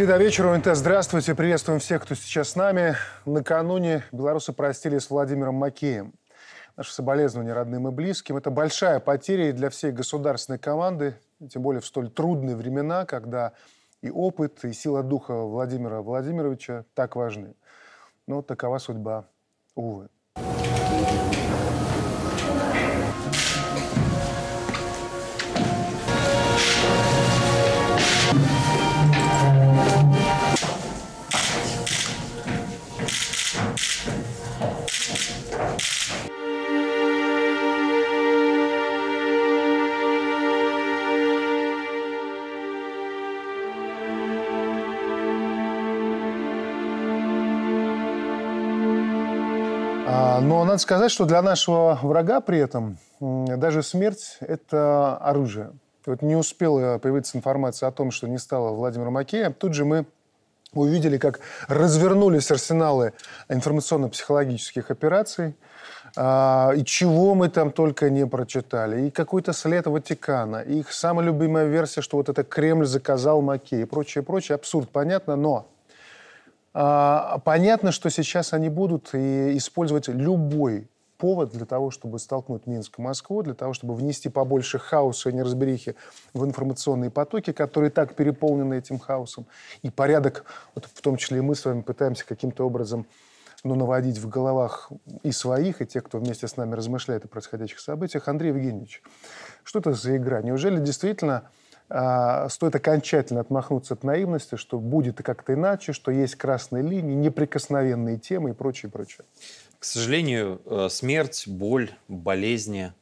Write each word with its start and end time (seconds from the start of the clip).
Среда 0.00 0.16
вечера, 0.16 0.50
УНТ, 0.50 0.64
здравствуйте. 0.76 1.34
Приветствуем 1.34 1.78
всех, 1.78 2.04
кто 2.04 2.14
сейчас 2.14 2.48
с 2.48 2.56
нами. 2.56 2.96
Накануне 3.26 4.02
белорусы 4.12 4.54
простились 4.54 5.02
с 5.02 5.10
Владимиром 5.10 5.56
Макеем. 5.56 6.14
Наши 6.74 6.94
соболезнования 6.94 7.52
родным 7.52 7.86
и 7.86 7.90
близким. 7.90 8.38
Это 8.38 8.50
большая 8.50 8.98
потеря 8.98 9.52
для 9.52 9.68
всей 9.68 9.92
государственной 9.92 10.58
команды, 10.58 11.16
тем 11.50 11.60
более 11.60 11.82
в 11.82 11.86
столь 11.86 12.08
трудные 12.08 12.56
времена, 12.56 13.04
когда 13.04 13.52
и 14.00 14.08
опыт, 14.08 14.64
и 14.64 14.72
сила 14.72 15.02
духа 15.02 15.34
Владимира 15.34 16.00
Владимировича 16.00 16.86
так 16.94 17.14
важны. 17.14 17.54
Но 18.26 18.40
такова 18.40 18.78
судьба, 18.78 19.26
увы. 19.74 20.08
Надо 50.70 50.82
сказать, 50.82 51.10
что 51.10 51.24
для 51.24 51.42
нашего 51.42 51.98
врага 52.00 52.40
при 52.40 52.58
этом 52.58 52.96
даже 53.18 53.82
смерть– 53.82 54.38
это 54.40 55.16
оружие. 55.16 55.72
Вот 56.06 56.22
не 56.22 56.36
успела 56.36 56.98
появиться 56.98 57.36
информация 57.36 57.88
о 57.88 57.92
том, 57.92 58.12
что 58.12 58.28
не 58.28 58.38
стало 58.38 58.70
Владимира 58.70 59.10
Макея, 59.10 59.50
тут 59.50 59.74
же 59.74 59.84
мы 59.84 60.06
увидели, 60.72 61.18
как 61.18 61.40
развернулись 61.66 62.50
арсеналы 62.52 63.14
информационно-психологических 63.48 64.92
операций, 64.92 65.56
а, 66.16 66.72
и 66.76 66.84
чего 66.84 67.34
мы 67.34 67.48
там 67.48 67.72
только 67.72 68.08
не 68.08 68.24
прочитали. 68.24 69.08
И 69.08 69.10
какой-то 69.10 69.52
след 69.52 69.86
Ватикана, 69.88 70.58
и 70.58 70.78
их 70.78 70.92
самая 70.92 71.26
любимая 71.26 71.66
версия, 71.66 72.00
что 72.00 72.16
вот 72.16 72.28
это 72.28 72.44
Кремль 72.44 72.86
заказал 72.86 73.42
Макей, 73.42 73.82
и 73.82 73.86
прочее, 73.86 74.22
прочее. 74.22 74.54
Абсурд, 74.54 74.88
понятно, 74.90 75.34
но 75.34 75.66
понятно, 76.72 77.92
что 77.92 78.10
сейчас 78.10 78.52
они 78.52 78.68
будут 78.68 79.14
использовать 79.14 80.08
любой 80.08 80.88
повод 81.20 81.50
для 81.50 81.66
того, 81.66 81.90
чтобы 81.90 82.18
столкнуть 82.18 82.66
Минск 82.66 82.98
и 82.98 83.02
Москву, 83.02 83.42
для 83.42 83.54
того, 83.54 83.74
чтобы 83.74 83.94
внести 83.94 84.28
побольше 84.28 84.78
хаоса 84.78 85.28
и 85.28 85.32
неразберихи 85.32 85.94
в 86.32 86.44
информационные 86.44 87.10
потоки, 87.10 87.52
которые 87.52 87.90
так 87.90 88.14
переполнены 88.14 88.78
этим 88.78 88.98
хаосом. 88.98 89.46
И 89.82 89.90
порядок, 89.90 90.44
вот 90.74 90.86
в 90.86 91.00
том 91.02 91.16
числе 91.16 91.38
и 91.38 91.40
мы 91.42 91.54
с 91.54 91.64
вами 91.64 91.82
пытаемся 91.82 92.26
каким-то 92.26 92.66
образом 92.66 93.06
ну, 93.62 93.74
наводить 93.74 94.16
в 94.18 94.28
головах 94.28 94.90
и 95.22 95.32
своих, 95.32 95.82
и 95.82 95.86
тех, 95.86 96.04
кто 96.04 96.18
вместе 96.18 96.48
с 96.48 96.56
нами 96.56 96.74
размышляет 96.74 97.26
о 97.26 97.28
происходящих 97.28 97.80
событиях. 97.80 98.26
Андрей 98.26 98.48
Евгеньевич, 98.48 99.02
что 99.62 99.80
это 99.80 99.92
за 99.92 100.16
игра? 100.16 100.40
Неужели 100.40 100.80
действительно 100.80 101.34
а, 101.34 101.50
стоит 101.90 102.74
окончательно 102.76 103.40
отмахнуться 103.40 103.94
от 103.94 104.04
наивности, 104.04 104.54
что 104.54 104.78
будет 104.78 105.16
как-то 105.16 105.54
иначе, 105.54 105.92
что 105.92 106.12
есть 106.12 106.36
красные 106.36 106.84
линии, 106.84 107.14
неприкосновенные 107.14 108.16
темы 108.16 108.50
и 108.50 108.52
прочее, 108.52 108.92
прочее. 108.92 109.24
К 109.80 109.84
сожалению, 109.84 110.60
э, 110.66 110.88
смерть, 110.90 111.44
боль, 111.48 111.90
болезни 112.06 112.92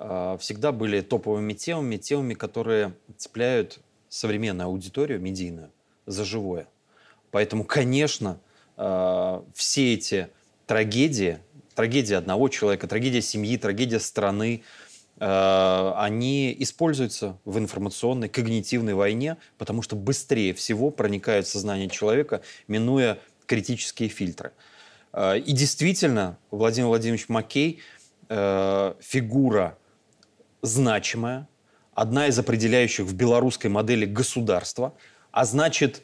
э, 0.00 0.36
всегда 0.40 0.72
были 0.72 1.00
топовыми 1.00 1.52
темами, 1.52 1.96
темами, 1.96 2.34
которые 2.34 2.94
цепляют 3.16 3.78
современную 4.08 4.66
аудиторию 4.66 5.20
медийную 5.20 5.70
за 6.06 6.24
живое. 6.24 6.66
Поэтому, 7.30 7.62
конечно, 7.62 8.40
э, 8.76 9.42
все 9.54 9.94
эти 9.94 10.28
трагедии, 10.66 11.38
трагедия 11.76 12.16
одного 12.16 12.48
человека, 12.48 12.88
трагедия 12.88 13.22
семьи, 13.22 13.56
трагедия 13.56 14.00
страны, 14.00 14.64
они 15.26 16.54
используются 16.58 17.38
в 17.44 17.58
информационной, 17.58 18.28
когнитивной 18.28 18.94
войне, 18.94 19.38
потому 19.56 19.80
что 19.80 19.96
быстрее 19.96 20.52
всего 20.52 20.90
проникают 20.90 21.46
в 21.46 21.50
сознание 21.50 21.88
человека, 21.88 22.42
минуя 22.68 23.18
критические 23.46 24.08
фильтры. 24.08 24.52
Э, 25.12 25.38
и 25.38 25.52
действительно, 25.52 26.36
Владимир 26.50 26.88
Владимирович 26.88 27.28
Маккей 27.28 27.80
э, 28.28 28.94
фигура 29.00 29.78
значимая, 30.62 31.48
одна 31.94 32.26
из 32.26 32.38
определяющих 32.38 33.06
в 33.06 33.14
белорусской 33.14 33.70
модели 33.70 34.04
государства, 34.04 34.94
а 35.30 35.44
значит, 35.44 36.02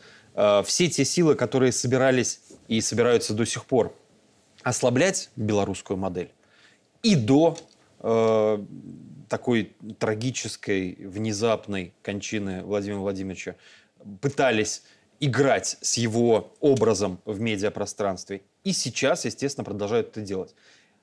все 0.64 0.88
те 0.88 1.04
силы, 1.04 1.34
которые 1.34 1.72
собирались 1.72 2.40
и 2.68 2.80
собираются 2.80 3.34
до 3.34 3.44
сих 3.44 3.64
пор 3.64 3.92
ослаблять 4.62 5.30
белорусскую 5.34 5.96
модель, 5.96 6.30
и 7.02 7.16
до 7.16 7.58
э, 8.00 8.64
такой 9.28 9.76
трагической, 9.98 10.96
внезапной 10.98 11.94
кончины 12.02 12.62
Владимира 12.62 13.00
Владимировича 13.00 13.56
пытались 14.20 14.82
играть 15.20 15.76
с 15.80 15.96
его 15.98 16.54
образом 16.60 17.20
в 17.24 17.40
медиапространстве. 17.40 18.42
И 18.64 18.72
сейчас, 18.72 19.24
естественно, 19.24 19.64
продолжают 19.64 20.08
это 20.08 20.22
делать. 20.22 20.54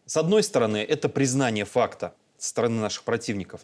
С 0.06 0.18
одной 0.18 0.44
стороны, 0.44 0.78
это 0.78 1.10
признание 1.10 1.66
факта 1.66 2.16
со 2.38 2.50
стороны 2.50 2.82
наших 2.82 3.04
противников, 3.04 3.62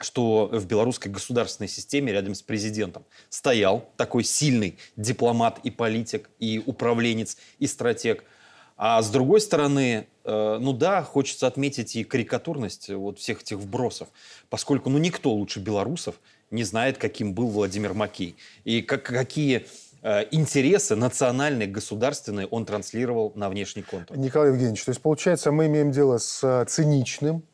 что 0.00 0.48
в 0.52 0.66
белорусской 0.66 1.10
государственной 1.10 1.68
системе 1.68 2.12
рядом 2.12 2.34
с 2.34 2.42
президентом 2.42 3.04
стоял 3.28 3.88
такой 3.96 4.24
сильный 4.24 4.78
дипломат 4.96 5.58
и 5.64 5.70
политик, 5.70 6.30
и 6.38 6.62
управленец, 6.64 7.36
и 7.58 7.66
стратег– 7.66 8.24
а 8.76 9.02
с 9.02 9.08
другой 9.10 9.40
стороны, 9.40 10.06
э, 10.24 10.58
ну 10.60 10.72
да, 10.72 11.02
хочется 11.02 11.46
отметить 11.46 11.96
и 11.96 12.04
карикатурность 12.04 12.90
вот 12.90 13.18
всех 13.18 13.40
этих 13.40 13.56
вбросов, 13.56 14.08
поскольку 14.50 14.90
ну 14.90 14.98
никто 14.98 15.32
лучше 15.32 15.60
белорусов 15.60 16.16
не 16.50 16.62
знает, 16.62 16.98
каким 16.98 17.32
был 17.32 17.48
Владимир 17.48 17.94
Макей 17.94 18.36
и 18.64 18.82
как, 18.82 19.02
какие 19.04 19.66
э, 20.02 20.24
интересы 20.30 20.94
национальные, 20.94 21.68
государственные 21.68 22.46
он 22.46 22.66
транслировал 22.66 23.32
на 23.34 23.48
внешний 23.48 23.82
контур. 23.82 24.16
Николай 24.18 24.50
Евгеньевич, 24.50 24.84
то 24.84 24.90
есть 24.90 25.00
получается, 25.00 25.52
мы 25.52 25.66
имеем 25.66 25.90
дело 25.90 26.18
с 26.18 26.44
э, 26.44 26.66
циничным, 26.66 27.44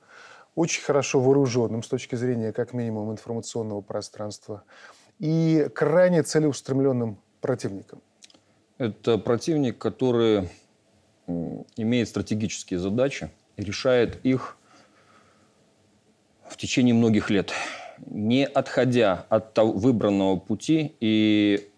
очень 0.56 0.82
хорошо 0.82 1.20
вооруженным 1.20 1.84
с 1.84 1.88
точки 1.88 2.16
зрения, 2.16 2.52
как 2.52 2.72
минимум, 2.72 3.12
информационного 3.12 3.80
пространства 3.80 4.64
и 5.20 5.68
крайне 5.72 6.24
целеустремленным 6.24 7.18
противником. 7.40 8.02
Это 8.78 9.18
противник, 9.18 9.78
который 9.78 10.50
имеет 11.26 12.08
стратегические 12.08 12.78
задачи 12.78 13.30
и 13.56 13.62
решает 13.62 14.24
их 14.24 14.56
в 16.48 16.56
течение 16.56 16.94
многих 16.94 17.30
лет, 17.30 17.52
не 18.06 18.46
отходя 18.46 19.26
от 19.28 19.56
выбранного 19.58 20.36
пути 20.36 20.94
и 21.00 21.68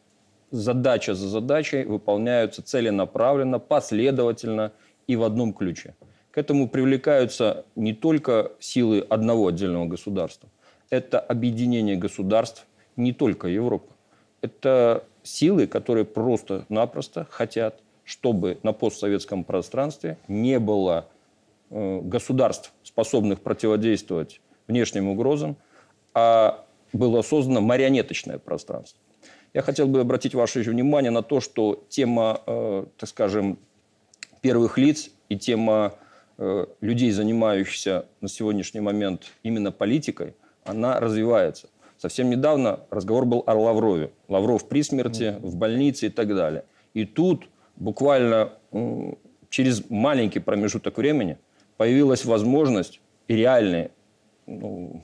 задача 0.50 1.15
за 1.15 1.28
задачей 1.28 1.84
выполняются 1.84 2.62
целенаправленно, 2.62 3.59
последовательно 3.59 4.72
и 5.06 5.16
в 5.16 5.22
одном 5.22 5.53
ключе. 5.53 5.94
К 6.31 6.38
этому 6.38 6.69
привлекаются 6.69 7.65
не 7.77 7.93
только 7.93 8.53
силы 8.59 9.06
одного 9.09 9.49
отдельного 9.49 9.87
государства. 9.87 10.49
Это 10.91 11.21
объединение 11.21 11.97
государств 11.97 12.66
не 12.97 13.12
только 13.12 13.49
Европы. 13.49 13.93
Это 14.41 15.04
силы, 15.22 15.66
которые 15.66 16.04
просто-напросто 16.04 17.27
хотят 17.31 17.80
чтобы 18.04 18.59
на 18.62 18.72
постсоветском 18.72 19.45
пространстве 19.45 20.18
не 20.28 20.59
было 20.59 21.09
э, 21.71 22.01
государств, 22.01 22.72
способных 22.83 23.41
противодействовать 23.41 24.41
внешним 24.68 25.09
угрозам, 25.09 25.56
а 26.12 26.65
было 26.92 27.22
создано 27.22 27.60
марионеточное 27.60 28.39
пространство. 28.39 29.01
Я 29.53 29.62
хотел 29.62 29.86
бы 29.86 30.01
обратить 30.01 30.34
ваше 30.34 30.60
внимание 30.60 31.10
на 31.10 31.22
то, 31.22 31.41
что 31.41 31.84
тема, 31.89 32.42
э, 32.47 32.86
так 32.97 33.09
скажем, 33.09 33.59
первых 34.41 34.78
лиц 34.78 35.10
и 35.28 35.39
тема 35.39 35.95
э, 36.39 36.66
людей, 36.80 37.10
занимающихся 37.10 38.06
на 38.21 38.28
сегодняшний 38.28 38.80
момент 38.80 39.33
именно 39.42 39.72
политикой, 39.72 40.34
она 40.65 41.01
развивается. 41.01 41.68
Совсем 41.97 42.30
недавно 42.30 42.80
разговор 42.91 43.24
был 43.24 43.45
о 43.47 43.54
Лаврове. 43.54 44.10
Лавров 44.28 44.68
при 44.68 44.83
смерти, 44.83 45.36
в 45.41 45.56
больнице 45.56 46.06
и 46.06 46.10
так 46.10 46.28
далее. 46.34 46.65
И 46.92 47.04
тут 47.06 47.47
буквально 47.76 48.53
через 49.50 49.88
маленький 49.88 50.41
промежуток 50.41 50.98
времени 50.98 51.38
появилась 51.76 52.24
возможность 52.24 53.00
и 53.28 53.36
реальный 53.36 53.91
ну, 54.47 55.03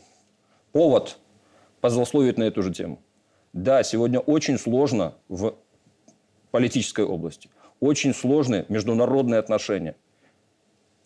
повод 0.73 1.19
позлословить 1.81 2.39
на 2.39 2.45
эту 2.45 2.63
же 2.63 2.73
тему. 2.73 2.99
Да, 3.53 3.83
сегодня 3.83 4.21
очень 4.21 4.59
сложно 4.59 5.15
в 5.29 5.55
политической 6.51 7.05
области. 7.05 7.49
Очень 7.81 8.15
сложные 8.15 8.67
международные 8.69 9.39
отношения. 9.39 9.97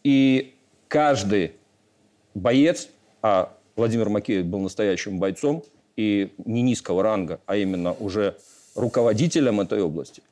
И 0.02 0.54
каждый 0.88 1.52
боец, 2.34 2.88
а 3.22 3.54
Владимир 3.76 4.08
Макеев 4.08 4.44
был 4.44 4.60
настоящим 4.60 5.18
бойцом, 5.18 5.62
и 5.96 6.32
не 6.44 6.62
низкого 6.62 7.02
ранга, 7.02 7.40
а 7.46 7.56
именно 7.56 7.92
уже 7.92 8.36
руководителям 8.74 9.60
этой 9.60 9.80
области, 9.80 10.22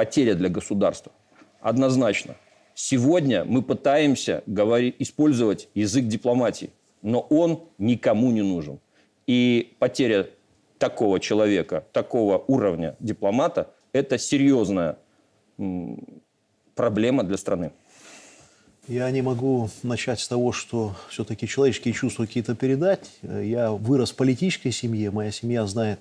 потеря 0.00 0.34
для 0.34 0.48
государства. 0.48 1.12
Однозначно. 1.60 2.34
Сегодня 2.74 3.44
мы 3.44 3.60
пытаемся 3.60 4.42
говорить, 4.46 4.94
использовать 4.98 5.68
язык 5.74 6.06
дипломатии, 6.06 6.70
но 7.02 7.20
он 7.20 7.64
никому 7.76 8.30
не 8.30 8.40
нужен. 8.40 8.78
И 9.26 9.74
потеря 9.78 10.26
такого 10.78 11.20
человека, 11.20 11.84
такого 11.92 12.38
уровня 12.38 12.96
дипломата, 12.98 13.68
это 13.92 14.16
серьезная 14.16 14.96
проблема 16.74 17.22
для 17.22 17.36
страны. 17.36 17.70
Я 18.88 19.10
не 19.10 19.20
могу 19.20 19.68
начать 19.82 20.18
с 20.18 20.28
того, 20.28 20.52
что 20.52 20.96
все-таки 21.10 21.46
человеческие 21.46 21.92
чувства 21.92 22.24
какие-то 22.24 22.54
передать. 22.54 23.10
Я 23.22 23.70
вырос 23.72 24.12
в 24.12 24.16
политической 24.16 24.70
семье. 24.70 25.10
Моя 25.10 25.30
семья 25.30 25.66
знает 25.66 26.00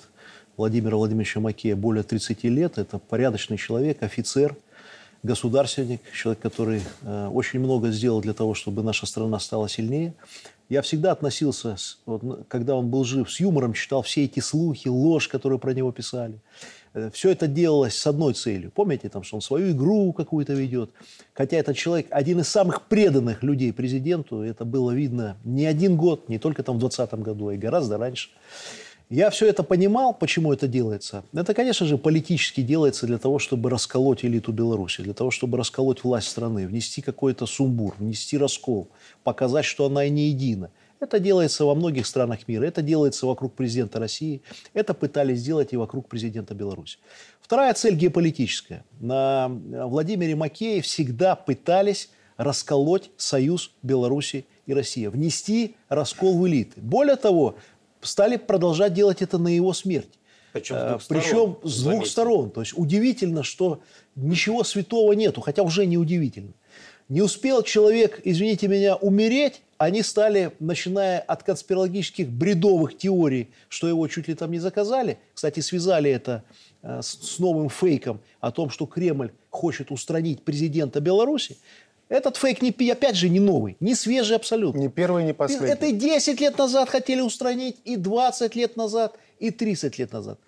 Владимира 0.60 0.98
Владимировича 0.98 1.40
Макея 1.40 1.78
более 1.78 2.04
30 2.04 2.44
лет. 2.44 2.80
Это 2.80 3.00
порядочный 3.00 3.56
человек, 3.56 4.04
офицер, 4.04 4.58
государственник, 5.24 6.02
человек, 6.14 6.42
который 6.42 6.82
э, 7.02 7.28
очень 7.28 7.62
много 7.62 7.92
сделал 7.92 8.20
для 8.20 8.34
того, 8.34 8.54
чтобы 8.56 8.84
наша 8.84 9.06
страна 9.06 9.40
стала 9.40 9.70
сильнее. 9.70 10.14
Я 10.68 10.82
всегда 10.82 11.14
относился, 11.14 11.78
вот, 12.06 12.46
когда 12.50 12.76
он 12.76 12.90
был 12.90 13.06
жив, 13.06 13.32
с 13.32 13.40
юмором 13.40 13.72
читал 13.72 14.02
все 14.02 14.26
эти 14.26 14.42
слухи, 14.42 14.90
ложь, 14.90 15.30
которую 15.30 15.60
про 15.60 15.74
него 15.74 15.94
писали. 15.94 16.42
Э, 16.94 17.10
все 17.14 17.30
это 17.30 17.48
делалось 17.48 17.98
с 17.98 18.06
одной 18.06 18.34
целью. 18.34 18.70
Помните, 18.70 19.08
там, 19.08 19.24
что 19.24 19.38
он 19.38 19.42
свою 19.42 19.72
игру 19.72 20.12
какую-то 20.12 20.52
ведет. 20.52 20.90
Хотя 21.34 21.56
этот 21.56 21.78
человек 21.78 22.08
один 22.10 22.42
из 22.42 22.50
самых 22.50 22.82
преданных 22.88 23.44
людей 23.44 23.72
президенту. 23.72 24.42
Это 24.42 24.66
было 24.66 24.92
видно 24.92 25.38
не 25.46 25.66
один 25.66 25.96
год, 25.96 26.28
не 26.28 26.38
только 26.38 26.64
там 26.64 26.76
в 26.76 26.80
2020 26.80 27.20
году, 27.22 27.48
а 27.48 27.54
и 27.54 27.58
гораздо 27.58 27.98
раньше. 27.98 28.28
Я 29.10 29.32
все 29.32 29.48
это 29.48 29.64
понимал, 29.64 30.14
почему 30.14 30.54
это 30.54 30.68
делается. 30.68 31.24
Это, 31.34 31.56
конечно 31.56 31.88
же, 31.88 31.98
политически 31.98 32.62
делается 32.62 33.08
для 33.08 33.18
того, 33.18 33.40
чтобы 33.40 33.72
расколоть 33.72 34.24
элиту 34.24 34.52
Беларуси, 34.52 35.02
для 35.02 35.16
того, 35.16 35.32
чтобы 35.32 35.58
расколоть 35.58 36.04
власть 36.04 36.28
страны, 36.28 36.68
внести 36.68 37.02
какой-то 37.02 37.48
сумбур, 37.48 37.96
внести 37.98 38.38
раскол, 38.38 38.88
показать, 39.24 39.66
что 39.66 39.88
она 39.88 40.06
и 40.06 40.12
не 40.12 40.28
едина. 40.28 40.70
Это 41.00 41.20
делается 41.20 41.66
во 41.66 41.74
многих 41.74 42.06
странах 42.06 42.48
мира. 42.48 42.66
Это 42.66 42.84
делается 42.84 43.26
вокруг 43.26 43.56
президента 43.56 43.98
России. 43.98 44.44
Это 44.76 44.94
пытались 44.94 45.40
сделать 45.40 45.74
и 45.74 45.78
вокруг 45.78 46.08
президента 46.08 46.54
Беларуси. 46.54 47.00
Вторая 47.42 47.74
цель 47.74 47.96
геополитическая. 47.96 48.86
На 49.00 49.48
Владимире 49.48 50.36
Макееве 50.36 50.82
всегда 50.82 51.36
пытались 51.36 52.12
расколоть 52.38 53.10
союз 53.18 53.72
Беларуси 53.82 54.46
и 54.68 54.74
России, 54.74 55.08
внести 55.08 55.78
раскол 55.88 56.38
в 56.38 56.48
элиты. 56.48 56.80
Более 56.80 57.16
того, 57.16 57.56
стали 58.02 58.38
продолжать 58.38 58.94
делать 58.94 59.22
это 59.22 59.38
на 59.38 59.48
его 59.50 59.74
смерть. 59.74 60.20
Причем 60.54 60.76
с 60.76 60.88
двух 60.88 61.08
Причем 61.08 61.28
сторон. 61.30 61.60
с 61.64 61.82
двух 61.82 61.94
заметьте. 61.94 62.10
сторон. 62.12 62.52
То 62.52 62.62
есть 62.62 62.74
удивительно, 62.76 63.44
что 63.44 63.82
ничего 64.16 64.64
святого 64.64 65.14
нету, 65.14 65.42
хотя 65.42 65.64
уже 65.64 65.86
не 65.86 65.98
удивительно. 65.98 66.54
Не 67.08 67.22
успел 67.22 67.64
человек, 67.64 68.22
извините 68.24 68.68
меня, 68.68 68.96
умереть, 68.96 69.62
они 69.80 70.04
стали, 70.04 70.52
начиная 70.60 71.20
от 71.20 71.44
конспирологических 71.44 72.30
бредовых 72.30 72.98
теорий, 72.98 73.50
что 73.68 73.88
его 73.88 74.08
чуть 74.08 74.28
ли 74.28 74.36
там 74.36 74.52
не 74.52 74.60
заказали. 74.60 75.18
Кстати, 75.34 75.62
связали 75.62 76.12
это 76.12 76.44
э, 76.84 77.00
с 77.02 77.40
новым 77.40 77.70
фейком 77.70 78.20
о 78.42 78.52
том, 78.52 78.70
что 78.70 78.86
Кремль 78.86 79.32
хочет 79.50 79.90
устранить 79.90 80.44
президента 80.44 81.00
Беларуси. 81.00 81.58
Этот 82.10 82.38
фейк, 82.38 82.64
не, 82.64 82.72
опять 82.92 83.16
же, 83.16 83.30
не 83.30 83.40
новый, 83.40 83.78
не 83.80 83.94
свежий 83.94 84.36
абсолютно. 84.36 84.80
Ни 84.80 84.88
первый, 84.88 85.24
ни 85.24 85.32
последний. 85.32 85.68
Это 85.68 85.86
и 85.86 85.92
10 85.92 86.42
лет 86.42 86.58
назад 86.58 86.90
хотели 86.90 87.22
устранить, 87.22 87.78
и 87.86 87.96
20 87.96 88.56
лет 88.56 88.76
назад, 88.76 89.16
и 89.38 89.52
30 89.52 90.00
лет 90.00 90.12
назад. 90.12 90.40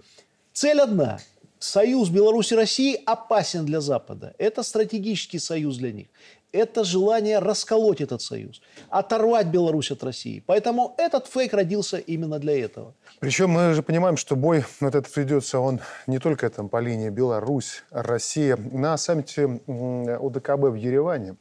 Цель 0.53 0.81
одна. 0.81 1.19
Союз 1.59 2.09
Беларуси 2.09 2.53
и 2.53 2.57
России 2.57 2.99
опасен 3.05 3.65
для 3.65 3.79
Запада. 3.81 4.33
Это 4.39 4.63
стратегический 4.63 5.37
союз 5.37 5.77
для 5.77 5.91
них. 5.91 6.07
Это 6.51 6.83
желание 6.83 7.39
расколоть 7.39 8.01
этот 8.01 8.21
союз, 8.21 8.61
оторвать 8.89 9.47
Беларусь 9.47 9.91
от 9.91 10.03
России. 10.03 10.43
Поэтому 10.45 10.95
этот 10.97 11.27
фейк 11.27 11.53
родился 11.53 11.97
именно 11.97 12.39
для 12.39 12.65
этого. 12.65 12.93
Причем 13.19 13.51
мы 13.51 13.73
же 13.73 13.83
понимаем, 13.83 14.17
что 14.17 14.35
бой 14.35 14.65
вот 14.81 14.95
этот 14.95 15.15
ведется, 15.15 15.59
он 15.59 15.79
не 16.07 16.19
только 16.19 16.49
там 16.49 16.67
по 16.67 16.81
линии 16.81 17.09
Беларусь, 17.09 17.83
Россия. 17.89 18.57
На 18.57 18.97
саммите 18.97 19.45
ОДКБ 19.45 20.71
в 20.71 20.75
Ереване 20.75 21.37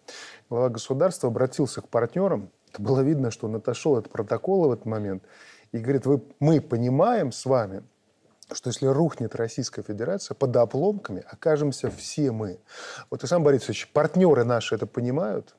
глава 0.49 0.69
государства 0.69 1.29
обратился 1.29 1.81
к 1.81 1.89
партнерам. 1.89 2.51
Это 2.73 2.81
было 2.81 3.01
видно, 3.01 3.33
что 3.33 3.49
он 3.49 3.57
отошел 3.57 3.97
от 3.97 4.09
протокола 4.11 4.69
в 4.69 4.73
этот 4.73 4.87
момент. 4.87 5.25
И 5.73 5.79
говорит, 5.79 6.07
Вы, 6.07 6.23
мы 6.39 6.61
понимаем 6.61 7.33
с 7.33 7.47
вами, 7.47 7.83
что 8.53 8.69
если 8.69 8.87
рухнет 8.87 9.35
Российская 9.35 9.83
Федерация, 9.83 10.35
под 10.35 10.57
обломками 10.57 11.25
окажемся 11.31 11.91
все 11.91 12.33
мы. 12.33 12.59
Вот, 13.11 13.23
Александр 13.23 13.47
Борисович, 13.47 13.89
партнеры 13.93 14.45
наши 14.45 14.75
это 14.75 14.87
понимают? 14.87 15.55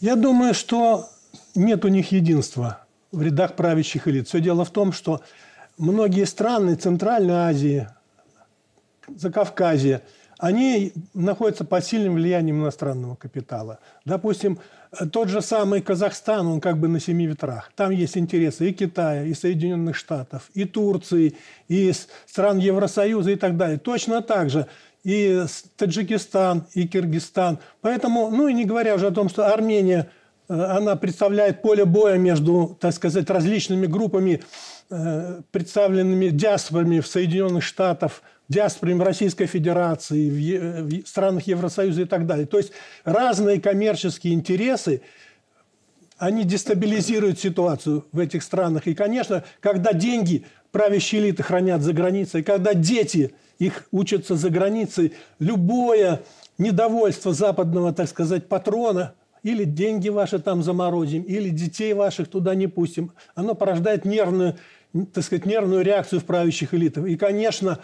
Я 0.00 0.16
думаю, 0.16 0.54
что 0.54 1.08
нет 1.54 1.84
у 1.84 1.88
них 1.88 2.12
единства 2.12 2.84
в 3.12 3.22
рядах 3.22 3.56
правящих 3.56 4.08
элит. 4.08 4.28
Все 4.28 4.40
дело 4.40 4.64
в 4.64 4.70
том, 4.70 4.92
что 4.92 5.20
многие 5.78 6.24
страны 6.24 6.74
Центральной 6.74 7.34
Азии, 7.34 7.88
Закавказья, 9.08 10.02
они 10.38 10.94
находятся 11.12 11.64
под 11.64 11.84
сильным 11.84 12.14
влиянием 12.14 12.62
иностранного 12.62 13.14
капитала. 13.16 13.78
Допустим, 14.04 14.58
тот 15.12 15.28
же 15.28 15.40
самый 15.40 15.82
Казахстан, 15.82 16.46
он 16.46 16.60
как 16.60 16.78
бы 16.78 16.88
на 16.88 17.00
семи 17.00 17.26
ветрах. 17.26 17.70
Там 17.76 17.90
есть 17.90 18.16
интересы 18.16 18.70
и 18.70 18.72
Китая, 18.72 19.24
и 19.24 19.34
Соединенных 19.34 19.96
Штатов, 19.96 20.50
и 20.54 20.64
Турции, 20.64 21.36
и 21.68 21.92
стран 22.26 22.58
Евросоюза 22.58 23.30
и 23.30 23.36
так 23.36 23.56
далее. 23.56 23.78
Точно 23.78 24.20
так 24.20 24.50
же 24.50 24.66
и 25.04 25.44
Таджикистан, 25.76 26.66
и 26.74 26.86
Киргизстан. 26.86 27.58
Поэтому, 27.80 28.30
ну 28.30 28.48
и 28.48 28.52
не 28.52 28.64
говоря 28.64 28.94
уже 28.94 29.06
о 29.06 29.12
том, 29.12 29.28
что 29.28 29.52
Армения, 29.52 30.10
э, 30.48 30.54
она 30.54 30.96
представляет 30.96 31.62
поле 31.62 31.84
боя 31.84 32.18
между, 32.18 32.76
так 32.80 32.92
сказать, 32.92 33.30
различными 33.30 33.86
группами, 33.86 34.42
э, 34.90 35.40
представленными 35.50 36.28
диаспорами 36.28 37.00
в 37.00 37.06
Соединенных 37.06 37.62
Штатах, 37.62 38.22
диаспорами 38.50 39.02
Российской 39.02 39.46
Федерации, 39.46 40.28
в, 40.28 40.36
Е- 40.36 40.82
в 40.82 41.08
странах 41.08 41.46
Евросоюза 41.46 42.02
и 42.02 42.04
так 42.04 42.26
далее. 42.26 42.46
То 42.46 42.58
есть 42.58 42.72
разные 43.04 43.60
коммерческие 43.60 44.34
интересы, 44.34 45.00
они 46.18 46.44
дестабилизируют 46.44 47.38
ситуацию 47.38 48.04
в 48.12 48.18
этих 48.18 48.42
странах. 48.42 48.86
И, 48.86 48.94
конечно, 48.94 49.44
когда 49.60 49.94
деньги 49.94 50.44
правящие 50.72 51.22
элиты 51.22 51.42
хранят 51.42 51.80
за 51.80 51.92
границей, 51.94 52.42
когда 52.42 52.74
дети 52.74 53.32
их 53.58 53.86
учатся 53.92 54.34
за 54.34 54.50
границей, 54.50 55.14
любое 55.38 56.22
недовольство 56.58 57.32
западного, 57.32 57.94
так 57.94 58.08
сказать, 58.08 58.48
патрона, 58.48 59.14
или 59.42 59.64
деньги 59.64 60.10
ваши 60.10 60.38
там 60.38 60.62
заморозим, 60.62 61.22
или 61.22 61.48
детей 61.48 61.94
ваших 61.94 62.28
туда 62.28 62.54
не 62.54 62.66
пустим, 62.66 63.12
оно 63.34 63.54
порождает 63.54 64.04
нервную, 64.04 64.56
так 65.14 65.24
сказать, 65.24 65.46
нервную 65.46 65.82
реакцию 65.82 66.20
в 66.20 66.24
правящих 66.24 66.74
элитах. 66.74 67.06
И, 67.06 67.16
конечно, 67.16 67.78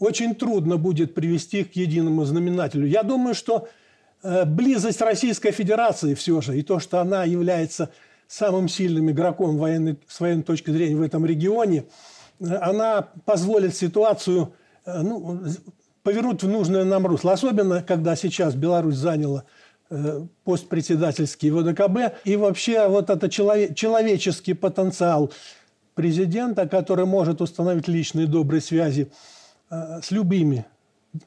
очень 0.00 0.34
трудно 0.34 0.78
будет 0.78 1.14
привести 1.14 1.62
к 1.62 1.76
единому 1.76 2.24
знаменателю. 2.24 2.86
Я 2.86 3.02
думаю, 3.04 3.34
что 3.34 3.68
э, 4.22 4.44
близость 4.46 5.00
Российской 5.02 5.52
Федерации 5.52 6.14
все 6.14 6.40
же, 6.40 6.58
и 6.58 6.62
то, 6.62 6.80
что 6.80 7.00
она 7.00 7.24
является 7.24 7.90
самым 8.26 8.68
сильным 8.68 9.10
игроком 9.10 9.58
военной, 9.58 9.98
с 10.08 10.18
военной 10.18 10.42
точки 10.42 10.70
зрения 10.70 10.96
в 10.96 11.02
этом 11.02 11.26
регионе, 11.26 11.84
э, 12.40 12.46
она 12.46 13.08
позволит 13.26 13.76
ситуацию 13.76 14.54
э, 14.86 15.02
ну, 15.02 15.42
повернуть 16.02 16.42
в 16.42 16.48
нужное 16.48 16.84
нам 16.84 17.06
русло. 17.06 17.32
Особенно, 17.32 17.82
когда 17.82 18.16
сейчас 18.16 18.54
Беларусь 18.54 18.96
заняла 18.96 19.44
пост 20.44 20.68
председательский 20.68 21.50
в 21.50 21.58
ОДКБ. 21.58 22.14
И 22.24 22.36
вообще 22.36 22.86
вот 22.86 23.10
это 23.10 23.26
челове- 23.26 23.74
человеческий 23.74 24.54
потенциал 24.54 25.32
президента, 25.96 26.68
который 26.68 27.06
может 27.06 27.40
установить 27.40 27.88
личные 27.88 28.28
добрые 28.28 28.60
связи 28.60 29.10
э, 29.70 30.00
с 30.02 30.10
любыми, 30.10 30.66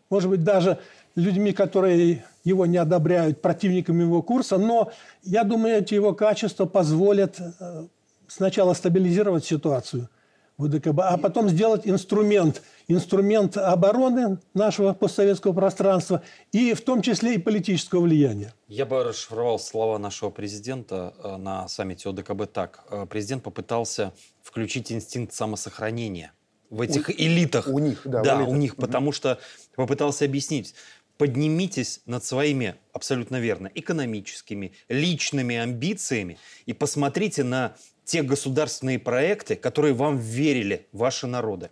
может 0.09 0.29
быть, 0.29 0.43
даже 0.43 0.79
людьми, 1.15 1.53
которые 1.53 2.25
его 2.43 2.65
не 2.65 2.77
одобряют, 2.77 3.41
противниками 3.41 4.03
его 4.03 4.21
курса, 4.21 4.57
но 4.57 4.91
я 5.23 5.43
думаю, 5.43 5.77
эти 5.77 5.93
его 5.93 6.13
качества 6.13 6.65
позволят 6.65 7.39
э, 7.39 7.87
сначала 8.27 8.73
стабилизировать 8.73 9.45
ситуацию 9.45 10.09
в 10.57 10.63
УДКБ, 10.65 10.99
а 10.99 11.17
потом 11.17 11.49
сделать 11.49 11.81
инструмент, 11.85 12.61
инструмент 12.87 13.57
обороны 13.57 14.37
нашего 14.53 14.93
постсоветского 14.93 15.53
пространства 15.53 16.21
и 16.51 16.73
в 16.73 16.81
том 16.81 17.01
числе 17.01 17.35
и 17.35 17.37
политического 17.37 18.01
влияния. 18.01 18.53
Я 18.67 18.85
бы 18.85 19.03
расшифровал 19.03 19.57
слова 19.57 19.97
нашего 19.97 20.29
президента 20.29 21.13
э, 21.23 21.37
на 21.37 21.67
саммите 21.67 22.09
ОДКБ 22.09 22.51
так. 22.51 22.83
Президент 23.09 23.43
попытался 23.43 24.13
включить 24.43 24.91
инстинкт 24.91 25.33
самосохранения 25.33 26.33
в 26.73 26.81
этих 26.81 27.09
элитах. 27.09 27.67
у 27.67 27.79
них, 27.79 28.01
да, 28.03 28.21
Да, 28.23 28.35
элитах. 28.37 28.47
у 28.49 28.55
них, 28.55 28.75
потому 28.75 29.11
что 29.11 29.39
попытался 29.75 30.25
объяснить. 30.25 30.73
Поднимитесь 31.17 32.01
над 32.07 32.25
своими, 32.25 32.75
абсолютно 32.91 33.39
верно, 33.39 33.69
экономическими, 33.75 34.73
личными 34.89 35.55
амбициями 35.55 36.37
и 36.65 36.73
посмотрите 36.73 37.43
на 37.43 37.75
те 38.03 38.23
государственные 38.23 38.97
проекты, 38.99 39.55
которые 39.55 39.93
вам 39.93 40.17
верили 40.17 40.87
ваши 40.91 41.27
народы. 41.27 41.69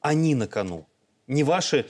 Они 0.00 0.34
на 0.34 0.46
кону. 0.46 0.86
не 1.26 1.44
ваши 1.44 1.86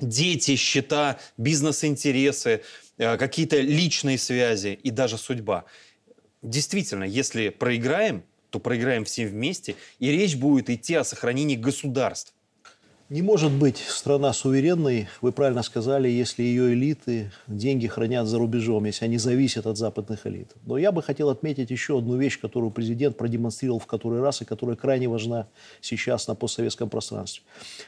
дети, 0.00 0.56
счета, 0.56 1.18
бизнес-интересы, 1.36 2.62
э, 2.96 3.16
какие-то 3.18 3.60
личные 3.60 4.16
связи 4.16 4.78
и 4.82 4.90
даже 4.90 5.18
судьба. 5.18 5.64
Действительно, 6.40 7.04
если 7.04 7.50
проиграем, 7.50 8.24
то 8.52 8.60
проиграем 8.60 9.04
все 9.04 9.26
вместе, 9.26 9.76
и 9.98 10.12
речь 10.12 10.36
будет 10.36 10.68
идти 10.68 10.94
о 10.94 11.04
сохранении 11.04 11.56
государств. 11.56 12.34
Не 13.12 13.20
может 13.20 13.52
быть 13.52 13.76
страна 13.76 14.32
суверенной, 14.32 15.06
вы 15.20 15.32
правильно 15.32 15.62
сказали, 15.62 16.08
если 16.08 16.42
ее 16.42 16.72
элиты 16.72 17.30
деньги 17.46 17.86
хранят 17.86 18.26
за 18.26 18.38
рубежом, 18.38 18.86
если 18.86 19.04
они 19.04 19.18
зависят 19.18 19.66
от 19.66 19.76
западных 19.76 20.26
элит. 20.26 20.52
Но 20.64 20.78
я 20.78 20.92
бы 20.92 21.02
хотел 21.02 21.28
отметить 21.28 21.70
еще 21.70 21.98
одну 21.98 22.16
вещь, 22.16 22.40
которую 22.40 22.70
президент 22.70 23.18
продемонстрировал 23.18 23.80
в 23.80 23.84
который 23.84 24.22
раз 24.22 24.40
и 24.40 24.46
которая 24.46 24.76
крайне 24.76 25.10
важна 25.10 25.46
сейчас 25.82 26.26
на 26.26 26.34
постсоветском 26.34 26.88
пространстве. 26.88 27.44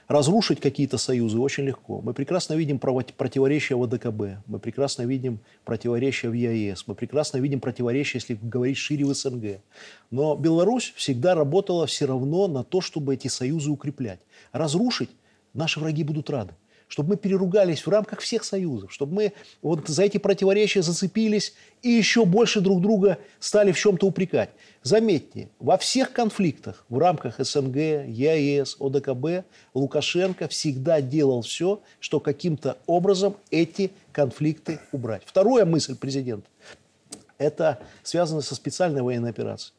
Разрушить 0.09 0.61
какие-то 0.61 0.99
союзы 0.99 1.39
очень 1.39 1.65
легко. 1.65 2.03
Мы 2.03 2.13
прекрасно 2.13 2.53
видим 2.53 2.79
противоречия 2.79 3.77
в 3.77 3.83
АДКБ, 3.83 4.45
мы 4.47 4.59
прекрасно 4.59 5.05
видим 5.05 5.39
противоречия 5.65 6.29
в 6.29 6.35
ЕАЭС, 6.35 6.87
мы 6.87 6.95
прекрасно 6.95 7.39
видим 7.39 7.61
противоречия, 7.61 8.19
если 8.19 8.35
говорить 8.35 8.77
шире 8.77 9.07
в 9.07 9.15
СНГ. 9.15 9.63
Но 10.11 10.37
Беларусь 10.37 10.93
всегда 10.97 11.35
работала 11.35 11.87
все 11.87 12.05
равно 12.05 12.47
на 12.47 12.63
то, 12.63 12.83
чтобы 12.83 13.15
эти 13.15 13.29
союзы 13.29 13.71
укреплять. 13.71 14.21
Разрушить 14.53 15.09
наши 15.55 15.81
враги 15.81 16.05
будут 16.05 16.29
рады. 16.31 16.55
Чтобы 16.87 17.11
мы 17.11 17.17
переругались 17.17 17.87
в 17.87 17.89
рамках 17.89 18.21
всех 18.21 18.45
союзов, 18.45 18.93
чтобы 18.93 19.15
мы 19.15 19.33
вот 19.63 19.89
за 19.89 20.03
эти 20.03 20.19
противоречия 20.19 20.83
зацепились 20.83 21.55
и 21.81 21.89
еще 21.89 22.27
больше 22.27 22.61
друг 22.61 22.83
друга 22.83 23.19
стали 23.41 23.73
в 23.73 23.79
чем-то 23.79 24.07
упрекать. 24.07 24.51
Заметьте, 24.83 25.49
во 25.59 25.79
всех 25.79 26.13
конфликтах 26.13 26.85
в 26.91 26.99
рамках 26.99 27.37
СНГ, 27.39 27.77
ЕАЭС, 28.07 28.77
ОДКБ 28.81 29.47
Лукашенко 29.73 30.47
всегда 30.49 31.01
делал 31.01 31.41
все, 31.41 31.81
что 32.01 32.21
каким-то 32.21 32.77
образом 32.87 33.37
эти 33.51 33.91
конфликты 34.13 34.79
убрать. 34.93 35.23
Вторая 35.25 35.65
мысль 35.65 35.97
президента– 35.97 36.49
это 37.39 37.79
связано 38.03 38.43
со 38.43 38.55
специальной 38.55 39.01
военной 39.01 39.31
операцией. 39.31 39.75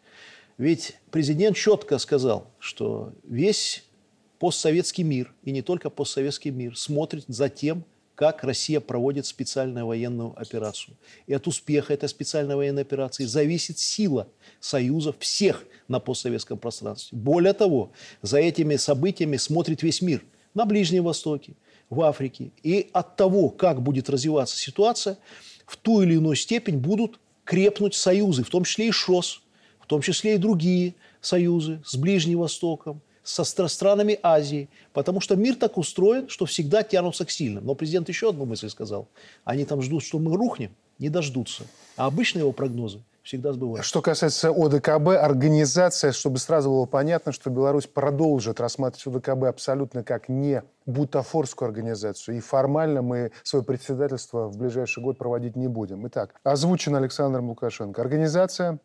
Ведь 0.58 0.98
президент 1.12 1.56
четко 1.56 1.98
сказал, 2.00 2.48
что 2.60 3.14
весь 3.24 3.86
постсоветский 4.40 5.04
мир, 5.04 5.34
и 5.44 5.52
не 5.52 5.62
только 5.62 5.90
постсоветский 5.90 6.52
мир, 6.52 6.78
смотрит 6.78 7.26
за 7.28 7.50
тем, 7.50 7.84
как 8.16 8.44
Россия 8.44 8.80
проводит 8.80 9.26
специальную 9.26 9.86
военную 9.86 10.34
операцию. 10.40 10.96
И 11.28 11.34
от 11.34 11.48
успеха 11.48 11.94
этой 11.94 12.08
специальной 12.10 12.56
военной 12.56 12.82
операции 12.82 13.26
зависит 13.26 13.78
сила 13.78 14.28
союзов 14.60 15.18
всех 15.20 15.66
на 15.88 16.00
постсоветском 16.00 16.58
пространстве. 16.58 17.18
Более 17.18 17.54
того, 17.54 17.92
за 18.22 18.40
этими 18.40 18.78
событиями 18.78 19.38
смотрит 19.38 19.84
весь 19.84 20.02
мир. 20.02 20.24
На 20.54 20.66
Ближнем 20.66 21.04
Востоке, 21.04 21.54
в 21.90 22.02
Африке. 22.02 22.52
И 22.64 22.90
от 22.94 23.18
того, 23.18 23.50
как 23.50 23.82
будет 23.82 24.10
развиваться 24.10 24.58
ситуация, 24.58 25.18
в 25.66 25.76
ту 25.76 26.02
или 26.02 26.14
иную 26.14 26.36
степень 26.36 26.78
будут 26.78 27.20
крепнуть 27.44 27.94
союзы, 27.94 28.44
в 28.44 28.50
том 28.50 28.64
числе 28.64 28.88
и 28.88 28.92
ШОС, 28.92 29.42
в 29.82 29.88
том 29.88 30.02
числе 30.02 30.36
и 30.36 30.38
другие 30.38 30.96
союзы 31.20 31.82
с 31.86 31.96
Ближним 31.96 32.40
Востоком, 32.40 33.02
со 33.26 33.44
странами 33.44 34.20
Азии, 34.24 34.70
потому 34.94 35.20
что 35.20 35.36
мир 35.36 35.56
так 35.56 35.78
устроен, 35.78 36.30
что 36.30 36.46
всегда 36.46 36.84
тянутся 36.84 37.26
к 37.26 37.32
сильным. 37.32 37.66
Но 37.66 37.76
президент 37.76 38.08
еще 38.08 38.30
одну 38.30 38.46
мысль 38.46 38.70
сказал. 38.70 39.08
Они 39.44 39.66
там 39.66 39.82
ждут, 39.82 40.04
что 40.04 40.20
мы 40.20 40.38
рухнем, 40.38 40.76
не 41.00 41.10
дождутся. 41.10 41.64
А 41.98 42.06
обычные 42.06 42.42
его 42.42 42.52
прогнозы 42.52 43.02
всегда 43.24 43.52
сбываются. 43.52 43.88
Что 43.88 44.02
касается 44.02 44.52
ОДКБ, 44.52 45.10
организация, 45.20 46.12
чтобы 46.12 46.38
сразу 46.38 46.70
было 46.70 46.86
понятно, 46.86 47.32
что 47.32 47.50
Беларусь 47.50 47.88
продолжит 47.88 48.60
рассматривать 48.60 49.26
ОДКБ 49.26 49.46
абсолютно 49.46 50.04
как 50.04 50.30
не 50.30 50.64
бутафорскую 50.86 51.68
организацию. 51.68 52.38
И 52.38 52.40
формально 52.40 53.02
мы 53.02 53.32
свое 53.44 53.66
председательство 53.66 54.48
в 54.48 54.58
ближайший 54.58 55.02
год 55.02 55.18
проводить 55.18 55.56
не 55.56 55.68
будем. 55.68 56.08
Итак, 56.08 56.36
озвучено 56.44 57.00
Александром 57.00 57.50
Лукашенко. 57.50 58.00
Организация 58.00 58.80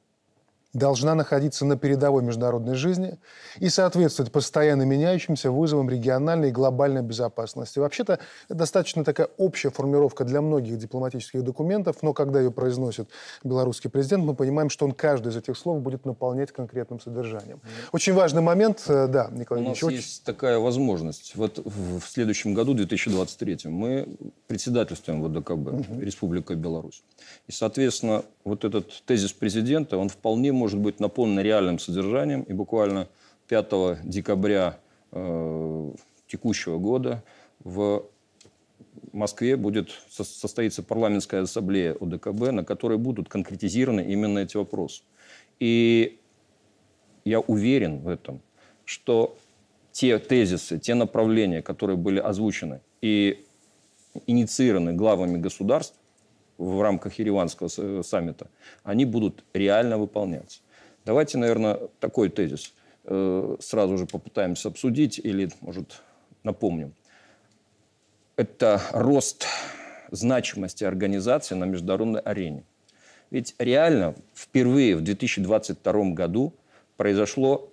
должна 0.73 1.15
находиться 1.15 1.65
на 1.65 1.77
передовой 1.77 2.23
международной 2.23 2.75
жизни 2.75 3.19
и 3.59 3.69
соответствовать 3.69 4.31
постоянно 4.31 4.83
меняющимся 4.83 5.51
вызовам 5.51 5.91
региональной 5.91 6.51
и 6.51 6.53
глобальной 6.53 7.03
безопасности. 7.03 7.79
Вообще-то 7.79 8.21
это 8.49 8.59
достаточно 8.59 9.05
такая 9.05 9.29
общая 9.37 9.71
формулировка 9.71 10.25
для 10.25 10.41
многих 10.41 10.79
дипломатических 10.79 11.43
документов, 11.43 11.97
но 12.03 12.13
когда 12.13 12.41
ее 12.41 12.53
произносит 12.53 13.09
белорусский 13.43 13.91
президент, 13.91 14.25
мы 14.25 14.35
понимаем, 14.35 14.71
что 14.71 14.85
он 14.85 14.93
каждый 14.93 15.29
из 15.29 15.37
этих 15.37 15.57
слов 15.57 15.81
будет 15.81 16.05
наполнять 16.05 16.53
конкретным 16.53 17.01
содержанием. 17.01 17.61
Очень 17.93 18.15
важный 18.15 18.43
момент, 18.43 18.85
э, 18.87 19.09
да, 19.09 19.29
Николай 19.33 19.65
У 19.65 19.69
нас 19.69 19.83
Ильич, 19.83 19.97
есть 19.97 20.25
такая 20.25 20.59
возможность. 20.59 21.35
Вот 21.35 21.59
в 21.59 22.03
следующем 22.07 22.55
году, 22.55 22.75
2023, 22.75 23.71
мы 23.71 24.09
председательствуем 24.47 25.21
в 25.23 25.27
угу. 25.27 26.01
Республика 26.01 26.55
Беларусь. 26.55 27.03
И, 27.49 27.53
соответственно, 27.53 28.23
вот 28.45 28.65
этот 28.65 29.03
тезис 29.05 29.33
президента, 29.33 29.99
он 29.99 30.09
вполне 30.09 30.53
может 30.53 30.79
быть 30.79 31.01
наполнен 31.01 31.41
реальным 31.41 31.79
содержанием. 31.79 32.43
И 32.43 32.53
буквально 32.53 33.09
5 33.49 34.09
декабря 34.09 34.79
э, 35.13 35.91
текущего 36.27 36.79
года 36.79 37.23
в 37.63 38.05
Москве 39.13 39.57
будет 39.57 39.91
состоится 40.09 40.83
парламентская 40.83 41.43
ассамблея 41.43 41.97
ОДКБ, 42.01 42.53
на 42.53 42.65
которой 42.65 42.99
будут 42.99 43.29
конкретизированы 43.29 44.01
именно 44.03 44.39
эти 44.41 44.57
вопросы. 44.57 45.03
И 45.59 46.19
я 47.25 47.41
уверен 47.41 47.99
в 48.01 48.09
этом, 48.09 48.41
что 48.85 49.37
те 49.93 50.19
тезисы, 50.19 50.79
те 50.79 50.95
направления, 50.95 51.61
которые 51.61 51.97
были 51.97 52.19
озвучены 52.19 52.81
и 53.03 53.45
инициированы 54.27 54.93
главами 54.93 55.37
государств, 55.37 56.00
в 56.61 56.83
рамках 56.83 57.19
Ереванского 57.19 57.69
э, 57.77 58.03
саммита, 58.05 58.49
они 58.85 59.05
будут 59.05 59.45
реально 59.55 59.97
выполняться. 59.97 60.61
Давайте, 61.07 61.39
наверное, 61.39 61.81
такой 61.99 62.29
тезис 62.29 62.75
э, 63.05 63.57
сразу 63.61 63.97
же 63.97 64.07
попытаемся 64.07 64.69
обсудить 64.69 65.19
или, 65.19 65.51
может, 65.63 66.03
напомним. 66.43 66.93
Это 68.37 68.81
рост 68.93 69.47
значимости 70.11 70.85
организации 70.85 71.55
на 71.55 71.65
международной 71.65 72.21
арене. 72.21 72.65
Ведь 73.31 73.55
реально 73.59 74.15
впервые 74.35 74.97
в 74.97 75.03
2022 75.03 76.11
году 76.11 76.53
произошло 76.97 77.71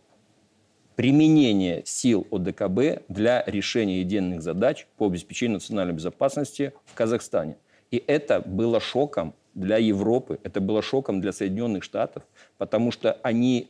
применение 0.95 1.83
сил 1.85 2.25
ОДКБ 2.31 3.03
для 3.09 3.43
решения 3.47 3.99
единых 3.99 4.41
задач 4.41 4.87
по 4.97 5.07
обеспечению 5.07 5.55
национальной 5.55 5.93
безопасности 5.93 6.73
в 6.85 6.93
Казахстане. 6.93 7.57
И 7.91 8.03
это 8.05 8.41
было 8.41 8.79
шоком 8.79 9.33
для 9.53 9.77
Европы, 9.77 10.39
это 10.43 10.61
было 10.61 10.81
шоком 10.81 11.21
для 11.21 11.31
Соединенных 11.31 11.83
Штатов, 11.83 12.23
потому 12.57 12.91
что 12.91 13.13
они 13.23 13.69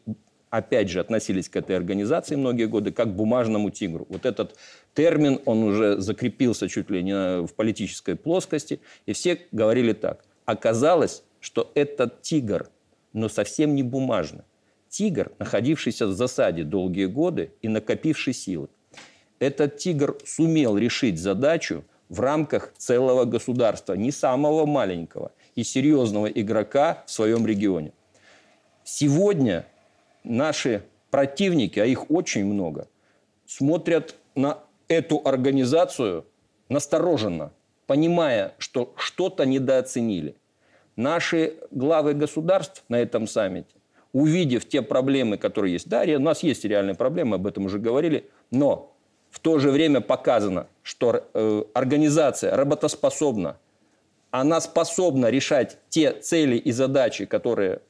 опять 0.49 0.89
же, 0.89 0.99
относились 0.99 1.49
к 1.49 1.55
этой 1.55 1.75
организации 1.75 2.35
многие 2.35 2.67
годы 2.67 2.91
как 2.91 3.09
к 3.09 3.15
бумажному 3.15 3.69
тигру. 3.69 4.05
Вот 4.09 4.25
этот 4.25 4.55
термин, 4.93 5.39
он 5.45 5.63
уже 5.63 5.99
закрепился 5.99 6.69
чуть 6.69 6.89
ли 6.89 7.03
не 7.03 7.45
в 7.45 7.53
политической 7.53 8.15
плоскости, 8.15 8.79
и 9.05 9.13
все 9.13 9.39
говорили 9.51 9.93
так. 9.93 10.23
Оказалось, 10.45 11.23
что 11.39 11.71
этот 11.75 12.21
тигр, 12.21 12.69
но 13.13 13.29
совсем 13.29 13.75
не 13.75 13.83
бумажный. 13.83 14.43
Тигр, 14.89 15.33
находившийся 15.37 16.07
в 16.07 16.13
засаде 16.13 16.63
долгие 16.63 17.05
годы 17.05 17.51
и 17.61 17.67
накопивший 17.67 18.33
силы. 18.33 18.69
Этот 19.39 19.77
тигр 19.77 20.17
сумел 20.25 20.77
решить 20.77 21.19
задачу– 21.19 21.83
в 22.09 22.19
рамках 22.19 22.73
целого 22.77 23.25
государства, 23.25 23.93
не 23.93 24.11
самого 24.11 24.65
маленького 24.65 25.31
и 25.55 25.63
серьезного 25.63 26.27
игрока 26.27 27.03
в 27.05 27.11
своем 27.11 27.45
регионе. 27.45 27.91
Сегодня 28.83 29.65
наши 30.23 30.83
противники, 31.09 31.79
а 31.79 31.85
их 31.85 32.09
очень 32.09 32.45
много, 32.45 32.87
смотрят 33.45 34.15
на 34.35 34.59
эту 34.87 35.21
организацию 35.25 36.25
настороженно, 36.69 37.51
понимая, 37.85 38.53
что 38.57 38.93
что-то 38.97 39.45
недооценили. 39.45 40.35
Наши 40.95 41.55
главы 41.71 42.13
государств 42.13 42.83
на 42.89 42.99
этом 42.99 43.27
саммите, 43.27 43.75
увидев 44.13 44.67
те 44.67 44.81
проблемы, 44.81 45.37
которые 45.37 45.73
есть, 45.73 45.87
да, 45.87 46.03
у 46.03 46.19
нас 46.19 46.43
есть 46.43 46.65
реальные 46.65 46.95
проблемы, 46.95 47.35
об 47.35 47.45
этом 47.45 47.65
уже 47.65 47.79
говорили, 47.79 48.29
но 48.51 48.96
в 49.29 49.39
то 49.39 49.59
же 49.59 49.71
время 49.71 50.01
показано, 50.01 50.67
что 50.83 51.23
э, 51.33 51.63
организация 51.73 52.55
работоспособна, 52.55 53.57
она 54.31 54.61
способна 54.61 55.27
решать 55.27 55.77
те 55.89 56.13
цели 56.13 56.57
и 56.57 56.71
задачи, 56.71 57.25
которые 57.25 57.81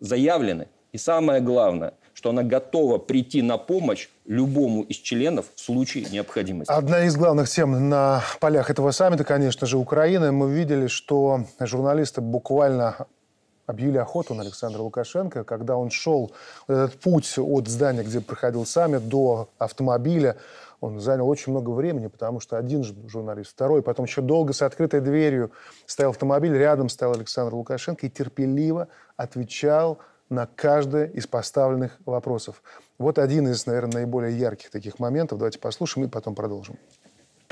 заявлены. 0.00 0.68
И 0.92 0.98
самое 0.98 1.40
главное, 1.40 1.94
что 2.14 2.30
она 2.30 2.42
готова 2.42 2.98
прийти 2.98 3.42
на 3.42 3.58
помощь 3.58 4.08
любому 4.24 4.82
из 4.82 4.96
членов 4.96 5.46
в 5.54 5.60
случае 5.60 6.06
необходимости. 6.10 6.72
Одна 6.72 7.04
из 7.04 7.16
главных 7.16 7.48
тем 7.48 7.88
на 7.88 8.22
полях 8.40 8.70
этого 8.70 8.90
саммита, 8.90 9.24
конечно 9.24 9.66
же, 9.66 9.76
Украина. 9.76 10.32
Мы 10.32 10.50
видели, 10.50 10.86
что 10.86 11.44
журналисты 11.60 12.20
буквально 12.22 13.06
объявили 13.66 13.98
охоту 13.98 14.34
на 14.34 14.42
Александра 14.42 14.80
Лукашенко, 14.80 15.44
когда 15.44 15.76
он 15.76 15.90
шел 15.90 16.32
этот 16.68 16.98
путь 17.00 17.34
от 17.36 17.68
здания, 17.68 18.02
где 18.02 18.20
проходил 18.20 18.64
саммит, 18.64 19.08
до 19.08 19.50
автомобиля. 19.58 20.36
Он 20.86 21.00
занял 21.00 21.28
очень 21.28 21.50
много 21.50 21.70
времени, 21.70 22.06
потому 22.06 22.38
что 22.38 22.56
один 22.56 22.84
журналист, 22.84 23.50
второй, 23.50 23.82
потом 23.82 24.06
еще 24.06 24.22
долго 24.22 24.52
с 24.52 24.62
открытой 24.62 25.00
дверью 25.00 25.50
стоял 25.84 26.12
автомобиль, 26.12 26.56
рядом 26.56 26.88
стоял 26.88 27.12
Александр 27.12 27.54
Лукашенко 27.54 28.06
и 28.06 28.08
терпеливо 28.08 28.86
отвечал 29.16 29.98
на 30.28 30.46
каждый 30.46 31.10
из 31.10 31.26
поставленных 31.26 31.98
вопросов. 32.06 32.62
Вот 32.98 33.18
один 33.18 33.48
из, 33.48 33.66
наверное, 33.66 33.94
наиболее 33.94 34.38
ярких 34.38 34.70
таких 34.70 35.00
моментов. 35.00 35.38
Давайте 35.38 35.58
послушаем 35.58 36.06
и 36.06 36.08
потом 36.08 36.36
продолжим. 36.36 36.78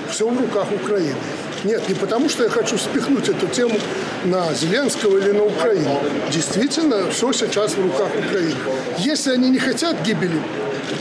Все 0.07 0.29
в 0.29 0.39
руках 0.39 0.71
Украины. 0.71 1.19
Нет, 1.65 1.89
не 1.89 1.95
потому, 1.95 2.29
что 2.29 2.43
я 2.43 2.49
хочу 2.49 2.77
спихнуть 2.77 3.27
эту 3.27 3.47
тему 3.47 3.75
на 4.23 4.53
Зеленского 4.53 5.17
или 5.17 5.31
на 5.31 5.43
Украину. 5.43 5.99
Действительно, 6.31 7.09
все 7.09 7.33
сейчас 7.33 7.73
в 7.73 7.83
руках 7.83 8.09
Украины. 8.15 8.55
Если 8.97 9.33
они 9.33 9.49
не 9.49 9.59
хотят 9.59 10.01
гибели 10.03 10.39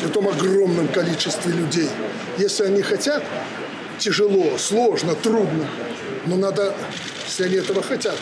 в 0.02 0.10
том 0.10 0.28
огромном 0.28 0.88
количестве 0.88 1.52
людей, 1.52 1.88
если 2.38 2.64
они 2.64 2.82
хотят, 2.82 3.22
тяжело, 3.98 4.58
сложно, 4.58 5.14
трудно, 5.14 5.66
но 6.26 6.36
надо, 6.36 6.74
если 7.26 7.44
они 7.44 7.56
этого 7.56 7.82
хотят, 7.82 8.16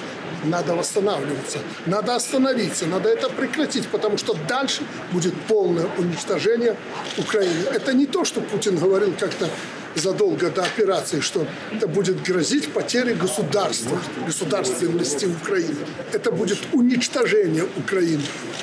надо 0.45 0.75
восстанавливаться, 0.75 1.59
надо 1.87 2.15
остановиться, 2.17 2.87
надо 2.87 3.09
это 3.09 3.29
прекратить, 3.29 3.87
потому 3.89 4.19
что 4.19 4.35
дальше 4.49 4.83
будет 5.13 5.35
полное 5.43 5.87
уничтожение 5.99 6.77
Украины. 7.17 7.67
Это 7.73 7.93
не 7.93 8.07
то, 8.07 8.25
что 8.25 8.41
Путин 8.41 8.77
говорил 8.77 9.15
как-то 9.19 9.49
задолго 9.95 10.51
до 10.51 10.63
операции, 10.63 11.21
что 11.21 11.47
это 11.71 11.87
будет 11.87 12.23
грозить 12.23 12.73
потерей 12.73 13.15
государства, 13.15 13.99
государственности 14.27 15.27
Украины. 15.27 15.77
Это 16.13 16.33
будет 16.33 16.59
уничтожение 16.73 17.67
Украины. 17.77 18.23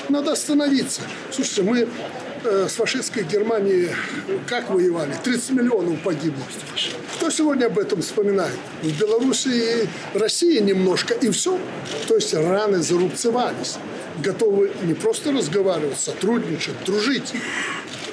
Надо 0.09 0.31
остановиться. 0.31 1.01
Слушайте, 1.31 1.63
мы 1.63 1.87
с 2.43 2.71
фашистской 2.73 3.23
Германией 3.23 3.89
как 4.47 4.69
воевали? 4.69 5.13
30 5.23 5.51
миллионов 5.51 5.99
погибло. 6.01 6.43
Кто 7.15 7.29
сегодня 7.29 7.65
об 7.65 7.77
этом 7.79 8.01
вспоминает? 8.01 8.55
В 8.81 8.99
Беларуси 8.99 9.49
и 10.13 10.17
России 10.17 10.59
немножко, 10.59 11.13
и 11.13 11.29
все. 11.29 11.59
То 12.07 12.15
есть 12.15 12.33
раны 12.33 12.81
зарубцевались. 12.81 13.77
Готовы 14.23 14.71
не 14.83 14.93
просто 14.93 15.31
разговаривать, 15.31 15.99
сотрудничать, 15.99 16.83
дружить 16.85 17.33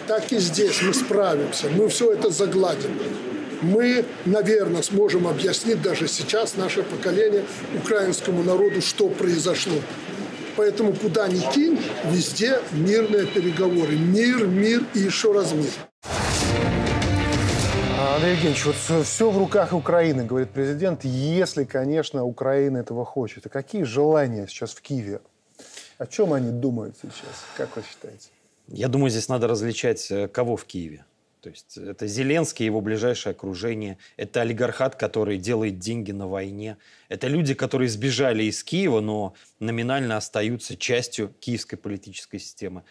так 0.07 0.33
и 0.33 0.39
здесь 0.39 0.83
мы 0.83 0.95
справимся. 0.95 1.69
Мы 1.69 1.89
все 1.89 2.13
это 2.13 2.31
загладим. 2.31 2.91
Мы, 3.63 4.05
наверное, 4.25 4.83
сможем 4.83 5.27
объяснить 5.27 5.83
даже 5.83 6.09
сейчас 6.09 6.57
наше 6.57 6.83
поколение 6.83 7.45
украинскому 7.75 8.43
народу, 8.43 8.81
что 8.83 9.09
произошло. 9.09 9.81
Поэтому 10.57 10.95
куда 10.95 11.29
ни 11.29 11.41
кинь, 11.53 11.79
везде 12.11 12.61
мирные 12.73 13.27
переговоры. 13.27 13.97
Мир, 13.97 14.47
мир 14.47 14.85
и 14.95 15.01
еще 15.01 15.33
раз 15.33 15.53
мир. 15.53 15.71
Андрей 18.17 18.33
Евгеньевич, 18.33 18.65
вот 18.65 19.05
все 19.05 19.31
в 19.31 19.37
руках 19.37 19.75
Украины, 19.75 20.25
говорит 20.25 20.51
президент, 20.51 21.05
если, 21.05 21.65
конечно, 21.65 22.25
Украина 22.25 22.79
этого 22.79 23.05
хочет. 23.05 23.45
А 23.45 23.49
какие 23.51 23.83
желания 23.83 24.47
сейчас 24.47 24.73
в 24.73 24.81
Киеве? 24.81 25.21
О 25.99 26.07
чем 26.07 26.33
они 26.33 26.51
думают 26.51 26.97
сейчас? 26.97 27.45
Как 27.57 27.77
вы 27.77 27.83
считаете? 27.83 28.29
Я 28.69 28.89
думаю, 28.89 29.11
здесь 29.11 29.29
надо 29.29 29.47
различать, 29.49 30.11
э, 30.11 30.29
кого 30.29 30.57
в 30.57 30.65
Киеве. 30.65 31.05
То 31.41 31.51
есть 31.51 31.77
это 31.77 32.07
Зеленский, 32.07 32.67
его 32.67 32.81
ближайшее 32.81 33.31
окружение, 33.31 33.99
это 34.17 34.41
олигархат, 34.41 34.97
который 34.97 35.39
делает 35.39 35.79
деньги 35.79 36.13
на 36.13 36.27
войне, 36.27 36.77
это 37.09 37.29
люди, 37.29 37.55
которые 37.55 37.89
сбежали 37.89 38.45
из 38.45 38.65
Киева, 38.65 39.01
но 39.01 39.35
номинально 39.61 40.17
остаются 40.17 40.77
частью 40.77 41.33
киевской 41.41 41.77
политической 41.77 42.39
системы. 42.39 42.83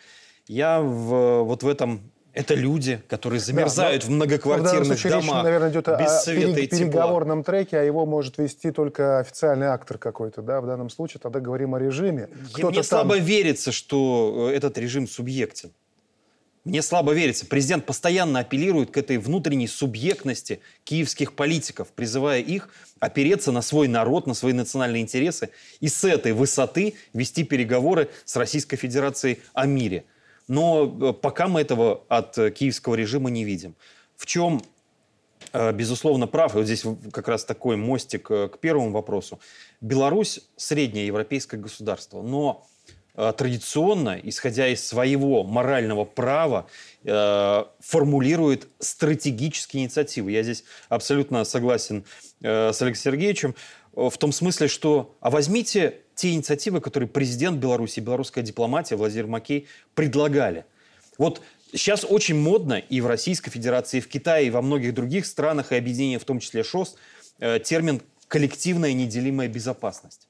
Я 0.48 0.80
в, 0.80 1.44
вот 1.44 1.64
в 1.64 1.68
этом 1.68 2.12
это 2.36 2.54
люди, 2.54 3.02
которые 3.08 3.40
замерзают 3.40 4.04
да, 4.04 4.08
в 4.08 4.12
многоквартирных 4.12 5.00
в 5.00 5.10
домах. 5.10 5.24
Речь, 5.24 5.44
наверное, 5.44 5.72
идет 5.72 5.88
без 5.88 6.12
о 6.12 6.20
света 6.20 6.60
перег- 6.60 6.64
и 6.64 6.68
переговорном 6.68 7.44
треке, 7.44 7.78
а 7.80 7.84
его 7.84 8.06
может 8.06 8.38
вести 8.38 8.72
только 8.72 9.20
официальный 9.20 9.68
актор 9.68 9.98
какой-то, 9.98 10.42
да, 10.42 10.60
в 10.60 10.68
данном 10.68 10.90
случае. 10.90 11.22
Тогда 11.22 11.40
говорим 11.40 11.76
о 11.76 11.80
режиме. 11.80 12.28
Кто-то 12.52 12.68
Мне 12.68 12.76
там... 12.76 12.84
слабо 12.84 13.18
верится, 13.18 13.72
что 13.72 14.50
э, 14.52 14.56
этот 14.56 14.78
режим 14.78 15.08
субъектен. 15.08 15.72
Мне 16.66 16.82
слабо 16.82 17.14
верится. 17.14 17.46
Президент 17.46 17.86
постоянно 17.86 18.40
апеллирует 18.40 18.92
к 18.92 18.98
этой 18.98 19.18
внутренней 19.18 19.68
субъектности 19.68 20.60
киевских 20.84 21.34
политиков, 21.34 21.88
призывая 21.90 22.42
их 22.42 22.70
опереться 23.00 23.52
на 23.52 23.62
свой 23.62 23.88
народ, 23.88 24.28
на 24.28 24.34
свои 24.34 24.52
национальные 24.52 25.04
интересы 25.04 25.52
и 25.80 25.88
с 25.88 26.04
этой 26.04 26.34
высоты 26.34 26.96
вести 27.14 27.44
переговоры 27.44 28.10
с 28.26 28.36
Российской 28.36 28.76
Федерацией 28.76 29.40
о 29.54 29.66
мире– 29.66 30.04
но 30.48 30.98
э, 31.02 31.14
пока 31.14 31.48
мы 31.48 31.62
этого 31.62 32.04
от 32.08 32.38
э, 32.38 32.52
киевского 32.52 32.96
режима 32.96 33.30
не 33.30 33.44
видим. 33.44 33.76
В 34.16 34.26
чем, 34.26 34.62
э, 35.54 35.72
безусловно, 35.74 36.28
прав, 36.28 36.54
и 36.54 36.60
вот 36.60 36.66
здесь 36.66 36.86
как 37.12 37.28
раз 37.28 37.46
такой 37.46 37.78
мостик 37.78 38.28
к 38.28 38.58
первому 38.60 38.92
вопросу. 38.92 39.40
Беларусь– 39.82 40.42
среднее 40.56 41.08
европейское 41.08 41.60
государство, 41.60 42.22
но 42.22 42.68
традиционно, 43.16 44.20
исходя 44.22 44.68
из 44.68 44.86
своего 44.86 45.44
морального 45.44 46.06
права, 46.06 46.68
формулирует 47.04 48.68
стратегические 48.80 49.84
инициативы. 49.84 50.32
Я 50.32 50.44
здесь 50.44 50.64
абсолютно 50.90 51.44
согласен 51.46 52.04
с 52.42 52.82
Алексеем 52.82 52.96
Сергеевичем 53.16 53.56
в 53.96 54.18
том 54.18 54.32
смысле, 54.32 54.68
что 54.68 55.16
а 55.22 55.30
возьмите 55.30 56.02
те 56.16 56.34
инициативы, 56.34 56.82
которые 56.82 57.10
президент 57.10 57.60
Беларуси, 57.60 58.00
белорусская 58.00 58.42
дипломатия 58.42 58.96
Владимир 58.96 59.28
Макей 59.28 59.68
предлагали. 59.94 60.66
Вот 61.18 61.42
сейчас 61.74 62.06
очень 62.08 62.36
модно 62.36 62.74
и 62.74 63.02
в 63.02 63.08
Российской 63.08 63.52
Федерации, 63.52 63.98
и 63.98 64.02
в 64.02 64.08
Китае, 64.08 64.48
и 64.48 64.50
во 64.50 64.62
многих 64.62 64.94
других 64.94 65.26
странах, 65.26 65.72
и 65.72 65.76
объединения, 65.76 66.20
в 66.20 66.26
том 66.26 66.40
числе 66.40 66.64
ШОС, 66.64 66.96
э, 67.40 67.60
термин 67.60 68.02
«коллективная 68.28 68.94
неделимая 68.94 69.48
безопасность». 69.48 70.28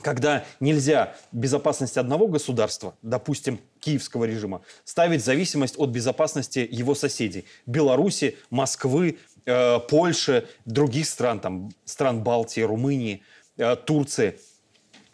Когда 0.00 0.44
нельзя 0.60 1.14
безопасность 1.30 1.96
одного 1.96 2.26
государства, 2.26 2.96
допустим, 3.02 3.60
киевского 3.80 4.24
режима, 4.24 4.62
ставить 4.84 5.24
зависимость 5.24 5.78
от 5.78 5.90
безопасности 5.90 6.66
его 6.70 6.94
соседей. 6.94 7.44
Беларуси, 7.64 8.36
Москвы, 8.50 9.18
э, 9.46 9.78
Польши, 9.88 10.48
других 10.64 11.06
стран, 11.06 11.40
там, 11.40 11.70
стран 11.84 12.22
Балтии, 12.24 12.62
Румынии, 12.62 13.22
э, 13.56 13.76
Турции– 13.76 14.38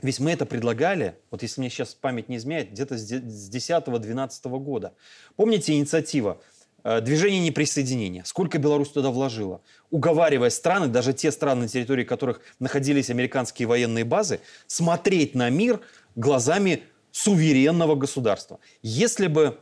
ведь 0.02 0.18
мы 0.18 0.30
это 0.32 0.46
предлагали, 0.46 1.16
вот 1.30 1.42
если 1.42 1.60
мне 1.60 1.70
сейчас 1.70 1.94
память 1.94 2.28
не 2.28 2.36
изменяет, 2.36 2.72
где-то 2.72 2.96
с 2.96 3.50
10-12 3.50 4.58
года. 4.58 4.94
Помните 5.36 5.74
инициатива 5.74 6.40
движение 6.82 7.40
неприсоединения? 7.40 8.24
Сколько 8.24 8.58
Беларусь 8.58 8.90
туда 8.90 9.10
вложила? 9.10 9.60
Уговаривая 9.90 10.50
страны, 10.50 10.88
даже 10.88 11.12
те 11.12 11.30
страны, 11.30 11.62
на 11.62 11.68
территории 11.68 12.04
которых 12.04 12.40
находились 12.58 13.10
американские 13.10 13.68
военные 13.68 14.04
базы, 14.04 14.40
смотреть 14.66 15.34
на 15.34 15.50
мир 15.50 15.80
глазами 16.14 16.84
суверенного 17.12 17.94
государства. 17.94 18.60
Если 18.82 19.26
бы 19.26 19.58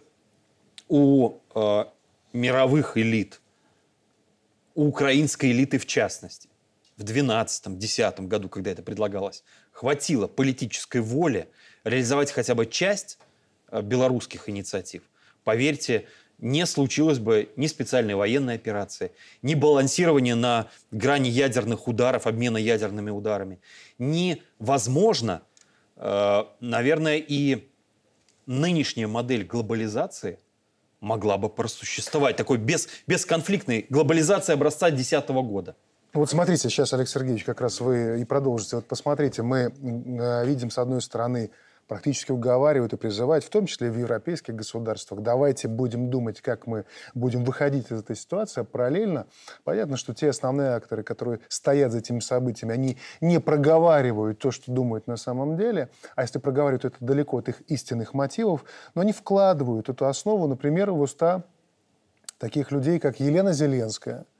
у 0.88 1.38
э, 1.54 1.84
мировых 2.32 2.96
элит, 2.96 3.40
у 4.74 4.86
украинской 4.88 5.50
элиты 5.52 5.78
в 5.78 5.86
частности, 5.86 6.48
в 6.96 7.02
2012-2010 7.02 8.26
году, 8.26 8.48
когда 8.48 8.70
это 8.72 8.82
предлагалось, 8.82 9.44
хватило 9.72 10.26
политической 10.26 11.00
воли 11.00 11.48
реализовать 11.84 12.32
хотя 12.32 12.54
бы 12.54 12.66
часть 12.66 13.18
э, 13.70 13.82
белорусских 13.82 14.48
инициатив, 14.48 15.02
поверьте, 15.44 16.06
не 16.38 16.66
случилось 16.66 17.18
бы 17.18 17.50
ни 17.56 17.66
специальной 17.66 18.14
военной 18.14 18.54
операции, 18.54 19.12
ни 19.42 19.54
балансирования 19.54 20.34
на 20.34 20.68
грани 20.90 21.28
ядерных 21.28 21.88
ударов, 21.88 22.26
обмена 22.26 22.58
ядерными 22.58 23.10
ударами, 23.10 23.60
ни, 23.98 24.42
возможно, 24.58 25.42
э, 25.96 26.44
наверное, 26.60 27.16
и 27.16 27.68
нынешняя 28.46 29.08
модель 29.08 29.44
глобализации 29.44 30.38
могла 31.00 31.38
бы 31.38 31.48
просуществовать, 31.48 32.36
такой 32.36 32.58
без, 32.58 32.88
бесконфликтной 33.06 33.86
глобализации 33.88 34.52
образца 34.52 34.90
2010 34.90 35.28
года. 35.28 35.76
Вот 36.14 36.30
смотрите, 36.30 36.70
сейчас, 36.70 36.92
Олег 36.92 37.08
Сергеевич, 37.08 37.44
как 37.44 37.60
раз 37.60 37.80
вы 37.80 38.20
и 38.20 38.24
продолжите. 38.24 38.76
Вот 38.76 38.86
посмотрите, 38.86 39.42
мы 39.42 39.58
э, 39.58 40.46
видим, 40.46 40.70
с 40.70 40.78
одной 40.78 41.02
стороны, 41.02 41.50
практически 41.88 42.30
уговаривают 42.30 42.92
и 42.92 42.96
призывают, 42.96 43.44
в 43.44 43.48
том 43.48 43.66
числе 43.66 43.90
в 43.90 43.98
европейских 43.98 44.54
государствах, 44.54 45.22
давайте 45.22 45.66
будем 45.66 46.10
думать, 46.10 46.40
как 46.40 46.66
мы 46.66 46.84
будем 47.14 47.44
выходить 47.44 47.90
из 47.90 48.00
этой 48.00 48.14
ситуации. 48.14 48.60
А 48.60 48.64
параллельно, 48.64 49.26
понятно, 49.64 49.96
что 49.96 50.14
те 50.14 50.28
основные 50.28 50.70
акторы, 50.70 51.02
которые 51.02 51.40
стоят 51.48 51.90
за 51.90 51.98
этими 51.98 52.20
событиями, 52.20 52.74
они 52.74 52.98
не 53.20 53.40
проговаривают 53.40 54.38
то, 54.38 54.50
что 54.50 54.70
думают 54.70 55.06
на 55.06 55.16
самом 55.16 55.56
деле, 55.56 55.88
а 56.14 56.22
если 56.22 56.38
проговаривают, 56.38 56.84
это 56.84 56.96
далеко 57.00 57.38
от 57.38 57.48
их 57.48 57.62
истинных 57.62 58.14
мотивов, 58.14 58.64
но 58.94 59.00
они 59.00 59.12
вкладывают 59.12 59.88
эту 59.88 60.06
основу, 60.06 60.46
например, 60.46 60.90
в 60.90 61.00
уста 61.00 61.44
таких 62.38 62.70
людей, 62.70 63.00
как 63.00 63.18
Елена 63.18 63.52
Зеленская– 63.52 64.26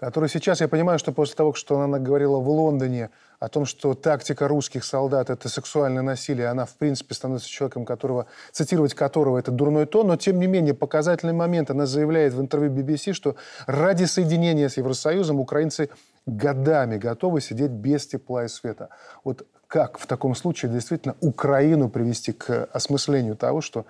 который 0.00 0.30
сейчас, 0.30 0.62
я 0.62 0.68
понимаю, 0.68 0.98
что 0.98 1.12
после 1.12 1.34
того, 1.34 1.52
что 1.52 1.78
она 1.80 1.98
говорила 1.98 2.38
в 2.38 2.48
Лондоне 2.48 3.10
о 3.38 3.48
том, 3.48 3.66
что 3.66 3.92
тактика 3.92 4.48
русских 4.48 4.82
солдат– 4.82 5.28
это 5.30 5.50
сексуальное 5.50 6.02
насилие, 6.02 6.48
она, 6.48 6.64
в 6.64 6.74
принципе, 6.74 7.14
становится 7.14 7.48
человеком, 7.48 7.84
которого, 7.84 8.26
цитировать 8.50 8.94
которого 8.94 9.36
это 9.38 9.50
дурной 9.50 9.84
тон, 9.84 10.08
но, 10.08 10.16
тем 10.16 10.40
не 10.40 10.46
менее, 10.46 10.72
показательный 10.72 11.34
момент. 11.34 11.70
Она 11.70 11.84
заявляет 11.84 12.32
в 12.32 12.40
интервью 12.40 12.72
BBC, 12.72 13.12
что 13.12 13.36
ради 13.66 14.04
соединения 14.04 14.70
с 14.70 14.78
Евросоюзом 14.78 15.38
украинцы 15.38 15.90
годами 16.24 16.96
готовы 16.96 17.42
сидеть 17.42 17.70
без 17.70 18.06
тепла 18.06 18.46
и 18.46 18.48
света. 18.48 18.88
Вот 19.22 19.46
как 19.66 19.98
в 19.98 20.06
таком 20.06 20.34
случае 20.34 20.72
действительно 20.72 21.14
Украину 21.20 21.90
привести 21.90 22.32
к 22.32 22.64
осмыслению 22.72 23.36
того, 23.36 23.60
что 23.60 23.84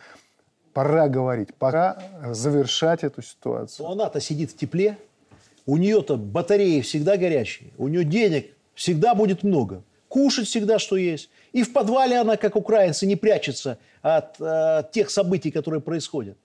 пора 0.73 1.09
говорить, 1.09 1.55
пора 1.55 2.03
завершать 2.33 3.05
эту 3.05 3.23
ситуацию? 3.23 3.87
Но 3.87 3.93
она-то 3.93 4.21
сидит 4.21 4.51
в 4.51 4.57
тепле, 4.57 4.99
у 5.71 5.77
нее-то 5.77 6.17
батареи 6.17 6.81
всегда 6.81 7.17
горячие, 7.17 7.71
у 7.79 7.87
нее 7.87 8.03
денег 8.03 8.57
всегда 8.75 9.15
будет 9.15 9.45
много, 9.45 9.85
кушать 10.09 10.49
всегда 10.49 10.81
что 10.81 10.97
есть. 10.97 11.31
И 11.53 11.63
в 11.63 11.73
подвале 11.73 12.19
она, 12.19 12.37
как 12.37 12.57
украинцы, 12.57 13.07
не 13.07 13.15
прячется 13.15 13.79
от 14.03 14.35
э, 14.41 14.83
тех 14.91 15.11
событий, 15.11 15.53
которые 15.53 15.81
происходят. 15.81 16.37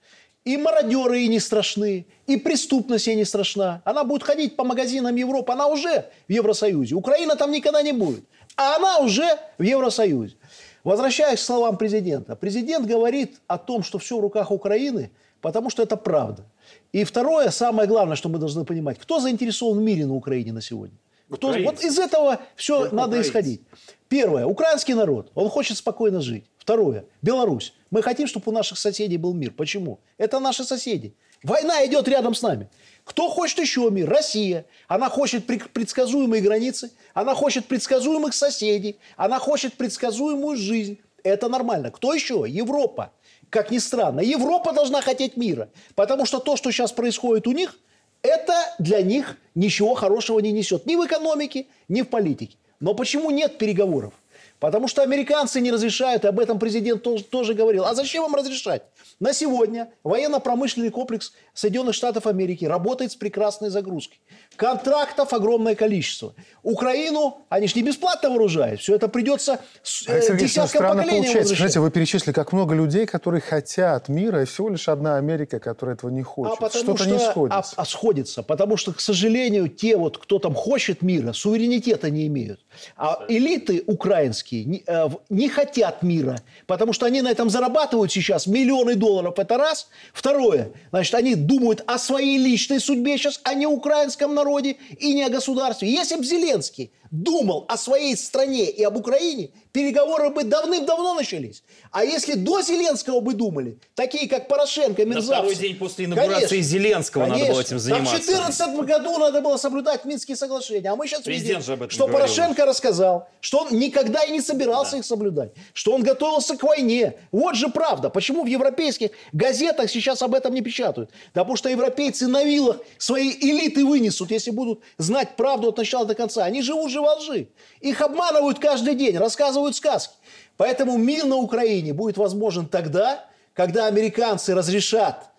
И 0.44 0.56
мародеры 0.56 1.16
ей 1.16 1.26
не 1.26 1.40
страшны, 1.40 2.06
и 2.28 2.36
преступность 2.36 3.08
ей 3.08 3.16
не 3.16 3.24
страшна. 3.24 3.82
Она 3.84 4.04
будет 4.04 4.22
ходить 4.22 4.54
по 4.54 4.62
магазинам 4.62 5.16
Европы, 5.16 5.52
она 5.52 5.66
уже 5.66 6.04
в 6.28 6.32
Евросоюзе. 6.32 6.94
Украина 6.94 7.34
там 7.34 7.50
никогда 7.50 7.82
не 7.82 7.92
будет, 7.92 8.22
а 8.54 8.76
она 8.76 8.98
уже 8.98 9.26
в 9.58 9.62
Евросоюзе. 9.62 10.36
Возвращаясь 10.84 11.40
к 11.40 11.42
словам 11.42 11.78
президента. 11.78 12.36
Президент 12.36 12.86
говорит 12.86 13.40
о 13.48 13.58
том, 13.58 13.82
что 13.82 13.98
все 13.98 14.18
в 14.18 14.20
руках 14.20 14.52
Украины, 14.52 15.10
потому 15.46 15.70
что 15.70 15.84
это 15.84 15.96
правда. 15.96 16.44
И 16.92 17.04
второе, 17.04 17.50
самое 17.50 17.86
главное, 17.86 18.16
что 18.16 18.28
мы 18.28 18.38
должны 18.40 18.64
понимать, 18.64 18.98
кто 18.98 19.20
заинтересован 19.20 19.78
в 19.78 19.80
мире 19.80 20.04
на 20.04 20.14
Украине 20.14 20.52
на 20.52 20.60
сегодня? 20.60 20.96
Кто, 21.30 21.52
вот 21.52 21.84
из 21.84 22.00
этого 22.00 22.40
все 22.56 22.80
Только 22.80 22.96
надо 22.96 23.08
украинцы. 23.10 23.28
исходить. 23.28 23.60
Первое, 24.08 24.44
украинский 24.44 24.94
народ, 24.94 25.30
он 25.36 25.48
хочет 25.48 25.76
спокойно 25.76 26.20
жить. 26.20 26.46
Второе, 26.58 27.04
Беларусь. 27.22 27.74
Мы 27.92 28.02
хотим, 28.02 28.26
чтобы 28.26 28.50
у 28.50 28.52
наших 28.52 28.76
соседей 28.76 29.18
был 29.18 29.34
мир. 29.34 29.52
Почему? 29.52 30.00
Это 30.18 30.40
наши 30.40 30.64
соседи. 30.64 31.14
Война 31.44 31.86
идет 31.86 32.08
рядом 32.08 32.34
с 32.34 32.42
нами. 32.42 32.68
Кто 33.04 33.28
хочет 33.28 33.60
еще 33.60 33.88
мир? 33.88 34.10
Россия. 34.10 34.64
Она 34.88 35.08
хочет 35.08 35.46
предсказуемые 35.46 36.42
границы, 36.42 36.90
она 37.14 37.36
хочет 37.36 37.66
предсказуемых 37.66 38.34
соседей, 38.34 38.96
она 39.16 39.38
хочет 39.38 39.74
предсказуемую 39.74 40.56
жизнь. 40.56 40.98
Это 41.22 41.48
нормально. 41.48 41.92
Кто 41.92 42.12
еще? 42.12 42.44
Европа 42.48 43.12
как 43.50 43.70
ни 43.70 43.78
странно, 43.78 44.20
Европа 44.20 44.72
должна 44.72 45.00
хотеть 45.00 45.36
мира. 45.36 45.68
Потому 45.94 46.26
что 46.26 46.38
то, 46.38 46.56
что 46.56 46.70
сейчас 46.70 46.92
происходит 46.92 47.46
у 47.46 47.52
них, 47.52 47.78
это 48.22 48.54
для 48.78 49.02
них 49.02 49.36
ничего 49.54 49.94
хорошего 49.94 50.40
не 50.40 50.52
несет. 50.52 50.86
Ни 50.86 50.96
в 50.96 51.06
экономике, 51.06 51.66
ни 51.88 52.02
в 52.02 52.08
политике. 52.08 52.56
Но 52.80 52.94
почему 52.94 53.30
нет 53.30 53.58
переговоров? 53.58 54.14
Потому 54.58 54.88
что 54.88 55.02
американцы 55.02 55.60
не 55.60 55.70
разрешают, 55.70 56.24
и 56.24 56.28
об 56.28 56.40
этом 56.40 56.58
президент 56.58 57.02
тоже, 57.30 57.54
говорил. 57.54 57.84
А 57.84 57.94
зачем 57.94 58.22
вам 58.22 58.34
разрешать? 58.34 58.82
На 59.20 59.32
сегодня 59.32 59.90
военно-промышленный 60.04 60.90
комплекс 60.90 61.32
Соединенных 61.54 61.94
Штатов 61.94 62.26
Америки 62.26 62.64
работает 62.64 63.12
с 63.12 63.16
прекрасной 63.16 63.70
загрузкой. 63.70 64.18
Контрактов 64.56 65.32
огромное 65.32 65.74
количество. 65.74 66.34
Украину, 66.62 67.38
они 67.48 67.66
же 67.66 67.74
не 67.76 67.82
бесплатно 67.82 68.30
вооружают. 68.30 68.80
Все 68.80 68.94
это 68.94 69.08
придется 69.08 69.60
э, 70.06 70.36
десяткам 70.36 70.88
поколений 70.88 71.22
получается. 71.22 71.54
Знаете, 71.54 71.80
вы 71.80 71.90
перечислили, 71.90 72.32
как 72.32 72.52
много 72.52 72.74
людей, 72.74 73.06
которые 73.06 73.40
хотят 73.40 74.08
мира, 74.08 74.42
и 74.42 74.44
всего 74.46 74.70
лишь 74.70 74.88
одна 74.88 75.16
Америка, 75.16 75.60
которая 75.60 75.96
этого 75.96 76.10
не 76.10 76.22
хочет. 76.22 76.56
А 76.60 76.68
Что-то 76.70 77.04
что, 77.04 77.10
не 77.10 77.18
сходится. 77.18 77.74
А, 77.76 77.82
а 77.82 77.84
сходится. 77.84 78.42
Потому 78.42 78.76
что, 78.76 78.92
к 78.92 79.00
сожалению, 79.00 79.68
те, 79.68 79.96
вот, 79.96 80.18
кто 80.18 80.38
там 80.38 80.54
хочет 80.54 81.02
мира, 81.02 81.32
суверенитета 81.32 82.10
не 82.10 82.26
имеют. 82.26 82.65
А 82.96 83.24
элиты 83.28 83.84
украинские 83.86 84.64
не, 84.64 84.82
э, 84.86 85.08
не 85.28 85.48
хотят 85.48 86.02
мира, 86.02 86.38
потому 86.66 86.92
что 86.92 87.06
они 87.06 87.22
на 87.22 87.30
этом 87.30 87.50
зарабатывают 87.50 88.12
сейчас 88.12 88.46
миллионы 88.46 88.94
долларов. 88.94 89.38
Это 89.38 89.56
раз. 89.56 89.88
Второе. 90.12 90.72
Значит, 90.90 91.14
они 91.14 91.34
думают 91.34 91.82
о 91.86 91.98
своей 91.98 92.38
личной 92.38 92.80
судьбе 92.80 93.18
сейчас, 93.18 93.40
а 93.44 93.54
не 93.54 93.66
украинском 93.66 94.34
народе 94.34 94.76
и 94.98 95.14
не 95.14 95.24
о 95.24 95.30
государстве. 95.30 95.90
Если 95.90 96.16
бы 96.16 96.24
Зеленский 96.24 96.90
думал 97.10 97.64
о 97.68 97.76
своей 97.76 98.16
стране 98.16 98.70
и 98.70 98.82
об 98.82 98.96
Украине, 98.96 99.50
переговоры 99.72 100.30
бы 100.30 100.44
давным-давно 100.44 101.14
начались. 101.14 101.62
А 101.90 102.04
если 102.04 102.34
до 102.34 102.62
Зеленского 102.62 103.20
бы 103.20 103.34
думали, 103.34 103.78
такие 103.94 104.28
как 104.28 104.48
Порошенко, 104.48 105.04
мерзавцы... 105.04 105.30
На 105.30 105.36
второй 105.36 105.54
день 105.56 105.76
после 105.76 106.04
инаугурации 106.06 106.48
конечно, 106.48 106.70
Зеленского 106.70 107.22
конечно. 107.24 107.42
надо 107.42 107.52
было 107.52 107.60
этим 107.60 107.78
заниматься. 107.78 108.12
Так 108.12 108.22
в 108.22 108.26
2014 108.26 108.86
году 108.86 109.18
надо 109.18 109.40
было 109.40 109.56
соблюдать 109.56 110.04
Минские 110.04 110.36
соглашения. 110.36 110.90
А 110.90 110.96
мы 110.96 111.06
сейчас 111.06 111.22
Президент 111.22 111.66
видим, 111.66 111.90
что 111.90 112.06
говорил. 112.06 112.26
Порошенко 112.26 112.65
рассказал, 112.66 113.28
что 113.40 113.60
он 113.60 113.78
никогда 113.78 114.22
и 114.22 114.32
не 114.32 114.40
собирался 114.40 114.92
да. 114.92 114.98
их 114.98 115.04
соблюдать, 115.04 115.52
что 115.72 115.92
он 115.92 116.02
готовился 116.02 116.56
к 116.56 116.62
войне. 116.62 117.14
Вот 117.32 117.54
же 117.54 117.68
правда. 117.68 118.10
Почему 118.10 118.42
в 118.44 118.46
европейских 118.46 119.10
газетах 119.32 119.90
сейчас 119.90 120.20
об 120.22 120.34
этом 120.34 120.52
не 120.52 120.60
печатают? 120.60 121.10
Да 121.34 121.42
потому 121.42 121.56
что 121.56 121.68
европейцы 121.68 122.26
на 122.26 122.44
вилах 122.44 122.80
свои 122.98 123.30
элиты 123.30 123.84
вынесут, 123.84 124.30
если 124.30 124.50
будут 124.50 124.82
знать 124.98 125.36
правду 125.36 125.68
от 125.68 125.78
начала 125.78 126.04
до 126.04 126.14
конца. 126.14 126.44
Они 126.44 126.60
живут 126.60 126.90
же 126.90 127.00
во 127.00 127.14
лжи. 127.14 127.48
Их 127.80 128.00
обманывают 128.02 128.58
каждый 128.58 128.94
день, 128.94 129.16
рассказывают 129.16 129.76
сказки. 129.76 130.14
Поэтому 130.56 130.96
мир 130.96 131.24
на 131.24 131.36
Украине 131.36 131.92
будет 131.92 132.16
возможен 132.16 132.66
тогда, 132.66 133.24
когда 133.54 133.86
американцы 133.86 134.54
разрешат 134.54 135.30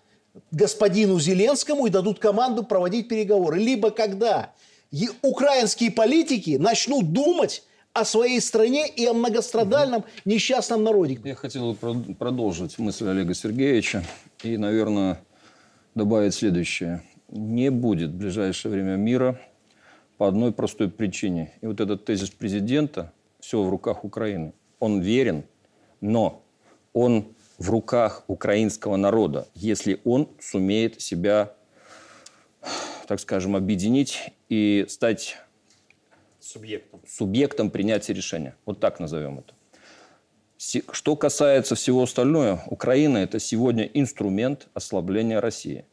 господину 0.52 1.20
Зеленскому 1.20 1.88
и 1.88 1.90
дадут 1.90 2.20
команду 2.20 2.64
проводить 2.64 3.08
переговоры. 3.08 3.60
Либо 3.60 3.92
когда 3.92 4.54
украинские 5.22 5.92
политики 5.92 6.58
начнут 6.58 7.12
думать 7.12 7.64
о 7.94 8.06
своей 8.06 8.40
стране 8.42 8.88
и 8.88 9.06
о 9.08 9.14
многострадальном 9.14 10.06
несчастном 10.26 10.84
народе. 10.84 11.20
Я 11.24 11.36
хотел 11.36 11.76
продолжить 11.76 12.78
мысль 12.78 13.08
Олега 13.08 13.34
Сергеевича 13.34 14.04
и, 14.44 14.58
наверное, 14.58 15.20
добавить 15.96 16.36
следующее. 16.36 17.02
Не 17.30 17.72
будет 17.72 18.12
в 18.12 18.16
ближайшее 18.16 18.72
время 18.72 18.96
мира 18.96 19.40
по 20.18 20.28
одной 20.28 20.52
простой 20.52 20.90
причине. 20.90 21.54
И 21.62 21.66
вот 21.66 21.80
этот 21.80 22.06
тезис 22.06 22.30
президента 22.30 23.12
«все 23.40 23.62
в 23.62 23.70
руках 23.70 24.04
Украины», 24.04 24.54
он 24.80 25.02
верен, 25.02 25.44
но 26.00 26.44
он 26.94 27.36
в 27.58 27.70
руках 27.70 28.24
украинского 28.28 28.96
народа, 28.96 29.48
если 29.56 30.00
он 30.06 30.30
сумеет 30.40 31.02
себя, 31.02 31.54
так 33.08 33.20
скажем, 33.20 33.56
объединить 33.56 34.32
и 34.50 34.86
стать 34.88 35.38
субъектом, 36.40 37.02
субъектом 37.08 37.70
принятия 37.70 38.14
решения. 38.14 38.56
Вот 38.66 38.80
так 38.80 39.00
назовем 39.00 39.40
это. 39.40 39.54
Что 40.92 41.16
касается 41.16 41.76
всего 41.76 42.04
остального, 42.04 42.64
Украина– 42.68 43.18
это 43.20 43.40
сегодня 43.40 43.84
инструмент 43.86 44.68
ослабления 44.74 45.40
России. 45.40 45.86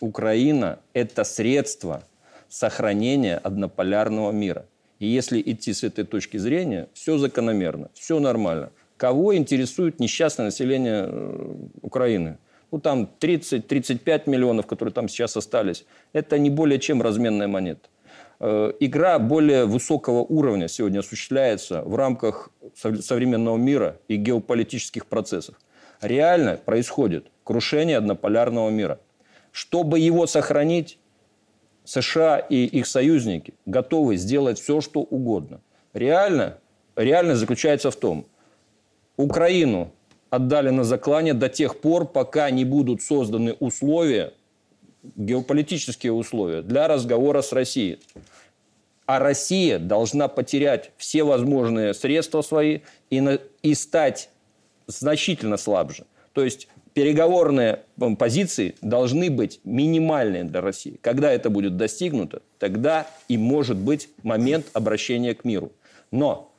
Украина– 0.00 0.80
это 0.92 1.24
средство– 1.24 2.04
сохранения 2.48 3.36
однополярного 3.36 4.32
мира. 4.32 4.66
И 4.98 5.06
если 5.06 5.42
идти 5.44 5.72
с 5.72 5.82
этой 5.82 6.04
точки 6.04 6.36
зрения, 6.36 6.88
все 6.94 7.18
закономерно, 7.18 7.90
все 7.94 8.18
нормально. 8.18 8.70
Кого 8.96 9.36
интересует 9.36 10.00
несчастное 10.00 10.46
население 10.46 11.04
э, 11.06 11.54
Украины? 11.82 12.38
Ну, 12.70 12.80
там 12.80 13.10
30-35 13.20 14.22
миллионов, 14.26 14.66
которые 14.66 14.92
там 14.92 15.08
сейчас 15.08 15.36
остались. 15.36 15.84
Это 16.12 16.38
не 16.38 16.50
более 16.50 16.78
чем 16.78 17.00
разменная 17.00 17.46
монета. 17.48 17.88
Э, 18.40 18.72
игра 18.80 19.18
более 19.18 19.64
высокого 19.64 20.20
уровня 20.20 20.68
сегодня 20.68 21.00
осуществляется 21.00 21.82
в 21.82 21.94
рамках 21.94 22.50
современного 22.74 23.56
мира 23.56 23.98
и 24.08 24.16
геополитических 24.16 25.06
процессов. 25.06 25.54
Реально 26.00 26.58
происходит 26.62 27.26
крушение 27.44 27.96
однополярного 27.96 28.68
мира. 28.70 29.00
Чтобы 29.52 29.98
его 29.98 30.26
сохранить, 30.26 30.98
США 31.84 32.38
и 32.38 32.64
их 32.64 32.86
союзники 32.86 33.54
готовы 33.64 34.16
сделать 34.16 34.58
все, 34.58 34.80
что 34.80 35.00
угодно. 35.00 35.60
Реально, 35.94 36.58
реально 36.96 37.36
заключается 37.36 37.90
в 37.90 37.96
том, 37.96 38.26
Украину 39.16 39.92
отдали 40.30 40.70
на 40.70 40.84
заклание 40.84 41.34
до 41.34 41.48
тех 41.48 41.80
пор, 41.80 42.06
пока 42.06 42.50
не 42.50 42.64
будут 42.64 43.02
созданы 43.02 43.54
условия, 43.60 44.32
геополитические 45.14 46.12
условия 46.12 46.62
для 46.62 46.88
разговора 46.88 47.42
с 47.42 47.52
Россией. 47.52 48.00
А 49.06 49.20
Россия 49.20 49.78
должна 49.78 50.26
потерять 50.26 50.90
все 50.96 51.22
возможные 51.22 51.94
средства 51.94 52.42
свои 52.42 52.80
и, 53.08 53.20
на, 53.20 53.38
и 53.62 53.74
стать 53.74 54.30
значительно 54.88 55.56
слабже. 55.56 56.06
То 56.32 56.42
есть 56.42 56.68
переговорные 56.92 57.82
позиции 58.18 58.74
должны 58.82 59.30
быть 59.30 59.60
минимальные 59.62 60.44
для 60.44 60.60
России. 60.60 60.98
Когда 61.02 61.30
это 61.30 61.50
будет 61.50 61.76
достигнуто, 61.76 62.42
тогда 62.58 63.06
и 63.28 63.38
может 63.38 63.76
быть 63.76 64.08
момент 64.22 64.66
обращения 64.72 65.34
к 65.34 65.44
миру. 65.44 65.72
Но 66.10 66.52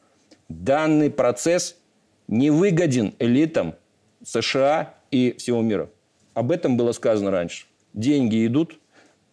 данный 0.47 1.11
процесс 1.11 1.75
не 2.27 2.49
выгоден 2.49 3.13
элитам 3.19 3.75
США 4.23 4.93
и 5.11 5.35
всего 5.37 5.61
мира. 5.61 5.89
Об 6.33 6.51
этом 6.51 6.77
было 6.77 6.91
сказано 6.91 7.31
раньше. 7.31 7.65
Деньги 7.93 8.45
идут, 8.45 8.79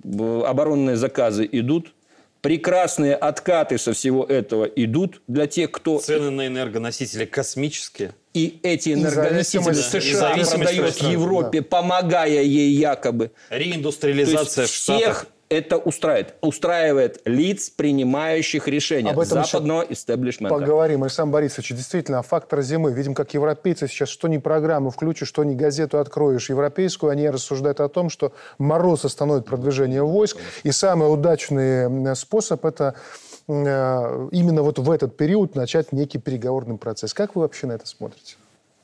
оборонные 0.02 0.96
заказы 0.96 1.48
идут, 1.50 1.92
прекрасные 2.40 3.14
откаты 3.14 3.78
со 3.78 3.92
всего 3.92 4.24
этого 4.24 4.64
идут 4.64 5.22
для 5.26 5.46
тех, 5.46 5.70
кто... 5.70 5.98
Цены 5.98 6.30
на 6.30 6.46
энергоносители 6.46 7.24
космические. 7.24 8.12
И 8.35 8.61
эти 8.62 8.92
энергоносители 8.92 9.72
США 9.72 10.37
продает 10.37 10.96
Европе, 10.96 11.61
да. 11.61 11.66
помогая 11.66 12.42
ей 12.42 12.70
якобы. 12.72 13.33
Реиндустриализация 13.50 14.66
в 14.66 14.70
Штатах. 14.70 15.00
Всех 15.00 15.26
это 15.55 15.79
устраивает. 15.79 16.35
Устраивает 16.40 17.21
лиц, 17.25 17.71
принимающих 17.71 18.69
решения 18.69 19.11
Об 19.11 19.21
этом 19.21 19.45
западного 19.45 19.83
истеблишмента. 19.83 20.55
Поговорим, 20.55 21.03
Александр 21.03 21.33
Борисович. 21.33 21.71
Действительно, 21.71 22.23
фактор 22.23 22.62
зимы. 22.62 22.93
Видим, 22.93 23.14
как 23.14 23.35
европейцы 23.35 23.88
сейчас 23.88 24.09
что 24.09 24.29
ни 24.29 24.38
программу 24.38 24.90
включишь, 24.90 25.29
что 25.29 25.45
ни 25.45 25.55
газету 25.55 25.99
откроешь 25.99 26.51
европейскую, 26.51 27.11
они 27.11 27.29
рассуждают 27.29 27.81
о 27.81 27.88
том, 27.88 28.11
что 28.11 28.33
мороз 28.59 29.05
остановит 29.05 29.47
продвижение 29.47 30.03
войск. 30.03 30.38
И 30.62 30.73
самый 30.73 31.12
удачный 31.12 32.14
способ– 32.17 32.64
это 32.67 32.95
э, 33.49 34.29
именно 34.33 34.62
вот 34.62 34.79
в 34.79 34.90
этот 34.90 35.17
период 35.17 35.55
начать 35.55 35.93
некий 35.93 36.19
переговорный 36.19 36.77
процесс. 36.77 37.14
Как 37.14 37.37
вы 37.37 37.43
вообще 37.43 37.67
на 37.67 37.73
это 37.73 37.87
смотрите? 37.87 38.37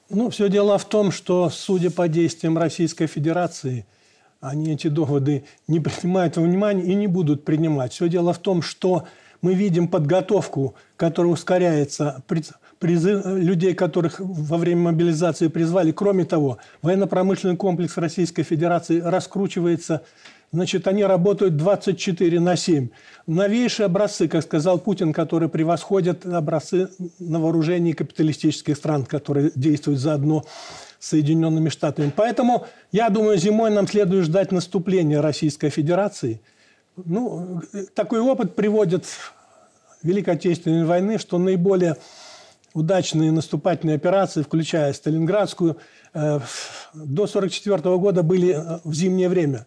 Ну, 0.08 0.30
все 0.30 0.48
дело 0.48 0.76
в 0.78 0.84
том, 0.86 1.12
что, 1.12 1.50
судя 1.50 1.90
по 1.90 2.08
действиям 2.08 2.58
Российской 2.58 3.06
Федерации– 3.06 3.86
они 4.40 4.72
эти 4.72 4.88
доводы 4.88 5.44
не 5.68 5.80
принимают 5.80 6.36
во 6.36 6.42
внимание 6.42 6.86
и 6.86 6.94
не 6.94 7.06
будут 7.06 7.44
принимать. 7.44 7.92
Все 7.92 8.08
дело 8.08 8.32
в 8.32 8.38
том, 8.38 8.62
что 8.62 9.04
мы 9.42 9.54
видим 9.54 9.88
подготовку, 9.88 10.74
которая 10.96 11.32
ускоряется, 11.32 12.22
призыв, 12.78 13.24
людей, 13.26 13.74
которых 13.74 14.20
во 14.20 14.56
время 14.56 14.92
мобилизации 14.92 15.48
призвали. 15.48 15.92
Кроме 15.92 16.24
того, 16.24 16.58
военно-промышленный 16.82 17.56
комплекс 17.56 17.96
Российской 17.96 18.42
Федерации 18.42 19.00
раскручивается. 19.00 20.02
Значит, 20.52 20.88
они 20.88 21.04
работают 21.04 21.56
24 21.56 22.40
на 22.40 22.56
7. 22.56 22.88
Новейшие 23.26 23.86
образцы, 23.86 24.26
как 24.26 24.42
сказал 24.42 24.78
Путин, 24.78 25.12
которые 25.12 25.48
превосходят 25.48 26.26
образцы 26.26 26.88
на 27.18 27.38
вооружении 27.38 27.92
капиталистических 27.92 28.76
стран, 28.76 29.04
которые 29.04 29.52
действуют 29.54 30.00
заодно 30.00 30.44
Соединенными 31.00 31.70
Штатами. 31.70 32.12
Поэтому, 32.14 32.66
я 32.92 33.08
думаю, 33.08 33.38
зимой 33.38 33.70
нам 33.70 33.88
следует 33.88 34.26
ждать 34.26 34.52
наступления 34.52 35.22
Российской 35.22 35.70
Федерации. 35.70 36.40
Ну, 36.96 37.62
такой 37.94 38.20
опыт 38.20 38.54
приводит 38.54 39.06
Великой 40.02 40.34
Отечественной 40.34 40.84
войны, 40.84 41.18
что 41.18 41.38
наиболее 41.38 41.96
удачные 42.74 43.32
наступательные 43.32 43.96
операции, 43.96 44.42
включая 44.42 44.92
Сталинградскую, 44.92 45.78
э, 46.12 46.38
до 46.92 47.26
1944 47.26 47.96
года 47.96 48.22
были 48.22 48.54
э, 48.54 48.80
в 48.84 48.92
зимнее 48.92 49.30
время. 49.30 49.66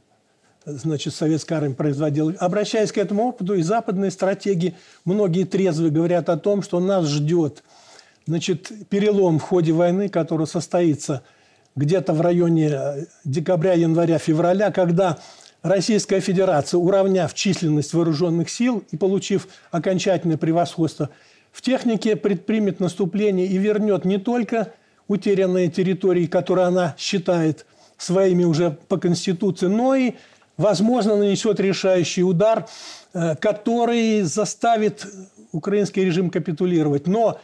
Значит, 0.65 1.15
советская 1.15 1.57
армия 1.57 1.73
производила. 1.73 2.31
Обращаясь 2.39 2.91
к 2.91 2.97
этому 2.99 3.23
опыту, 3.23 3.55
и 3.55 3.63
западные 3.63 4.11
стратеги, 4.11 4.75
многие 5.03 5.45
трезвые 5.45 5.91
говорят 5.91 6.29
о 6.29 6.37
том, 6.37 6.61
что 6.61 6.79
нас 6.79 7.07
ждет– 7.07 7.63
значит, 8.25 8.71
перелом 8.89 9.39
в 9.39 9.43
ходе 9.43 9.71
войны, 9.71 10.09
который 10.09 10.47
состоится 10.47 11.23
где-то 11.75 12.13
в 12.13 12.21
районе 12.21 12.69
э, 12.71 13.05
декабря, 13.23 13.73
января, 13.73 14.17
февраля, 14.17 14.71
когда 14.71 15.19
Российская 15.63 16.19
Федерация, 16.19 16.77
уравняв 16.77 17.33
численность 17.33 17.93
вооруженных 17.93 18.49
сил 18.49 18.83
и 18.91 18.97
получив 18.97 19.47
окончательное 19.71 20.37
превосходство 20.37 21.09
в 21.51 21.61
технике, 21.61 22.15
предпримет 22.15 22.79
наступление 22.79 23.47
и 23.47 23.57
вернет 23.57 24.05
не 24.05 24.17
только 24.17 24.73
утерянные 25.07 25.69
территории, 25.69 26.25
которые 26.25 26.67
она 26.67 26.95
считает 26.97 27.65
своими 27.97 28.43
уже 28.43 28.71
по 28.71 28.97
Конституции, 28.97 29.67
но 29.67 29.95
и, 29.95 30.13
возможно, 30.57 31.15
нанесет 31.15 31.59
решающий 31.59 32.23
удар, 32.23 32.67
э, 33.13 33.35
который 33.37 34.21
заставит 34.21 35.07
украинский 35.51 36.03
режим 36.03 36.29
капитулировать. 36.29 37.07
Но 37.07 37.39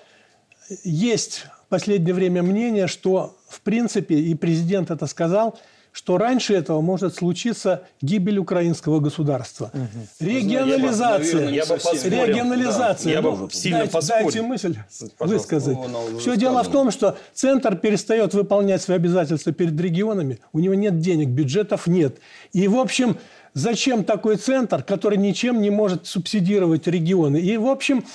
есть 0.84 1.46
в 1.66 1.70
последнее 1.70 2.14
время 2.14 2.44
мнение, 2.44 2.88
что 2.88 3.36
в 3.48 3.62
принципе, 3.62 4.16
и 4.16 4.36
президент 4.36 4.92
это 4.92 5.08
сказал, 5.08 5.60
что 5.92 6.18
раньше 6.18 6.54
этого 6.54 6.82
может 6.82 7.16
случиться 7.16 7.84
гибель 8.02 8.38
украинского 8.38 9.00
государства. 9.00 9.72
Угу. 9.74 10.30
Регионализация. 10.30 11.50
Я 11.50 11.66
бы, 11.66 11.78
наверное, 11.84 12.26
регионализация. 12.28 13.06
Да. 13.06 13.12
Я 13.12 13.22
бы 13.22 13.38
ну, 13.38 13.50
сильно 13.50 13.80
дайте, 13.80 14.08
дайте 14.08 14.42
мысль 14.44 14.78
Пожалуйста. 15.18 15.26
высказать. 15.26 15.78
Ну, 15.78 16.20
Все 16.20 16.38
дело 16.38 16.64
в 16.64 16.72
том, 16.72 16.92
что 16.92 17.18
центр 17.34 17.76
перестает 17.76 18.34
выполнять 18.36 18.82
свои 18.84 18.98
обязательства 18.98 19.52
перед 19.52 19.80
регионами. 19.82 20.40
У 20.54 20.60
него 20.60 20.76
нет 20.76 21.00
денег, 21.00 21.30
бюджетов 21.30 21.88
нет. 21.88 22.20
И, 22.54 22.68
в 22.68 22.78
общем, 22.78 23.18
зачем 23.56 24.04
такой 24.04 24.36
центр, 24.36 24.84
который 24.84 25.18
ничем 25.18 25.60
не 25.60 25.72
может 25.72 26.06
субсидировать 26.06 26.86
регионы? 26.86 27.38
И, 27.38 27.58
в 27.58 27.68
общем, 27.68 28.06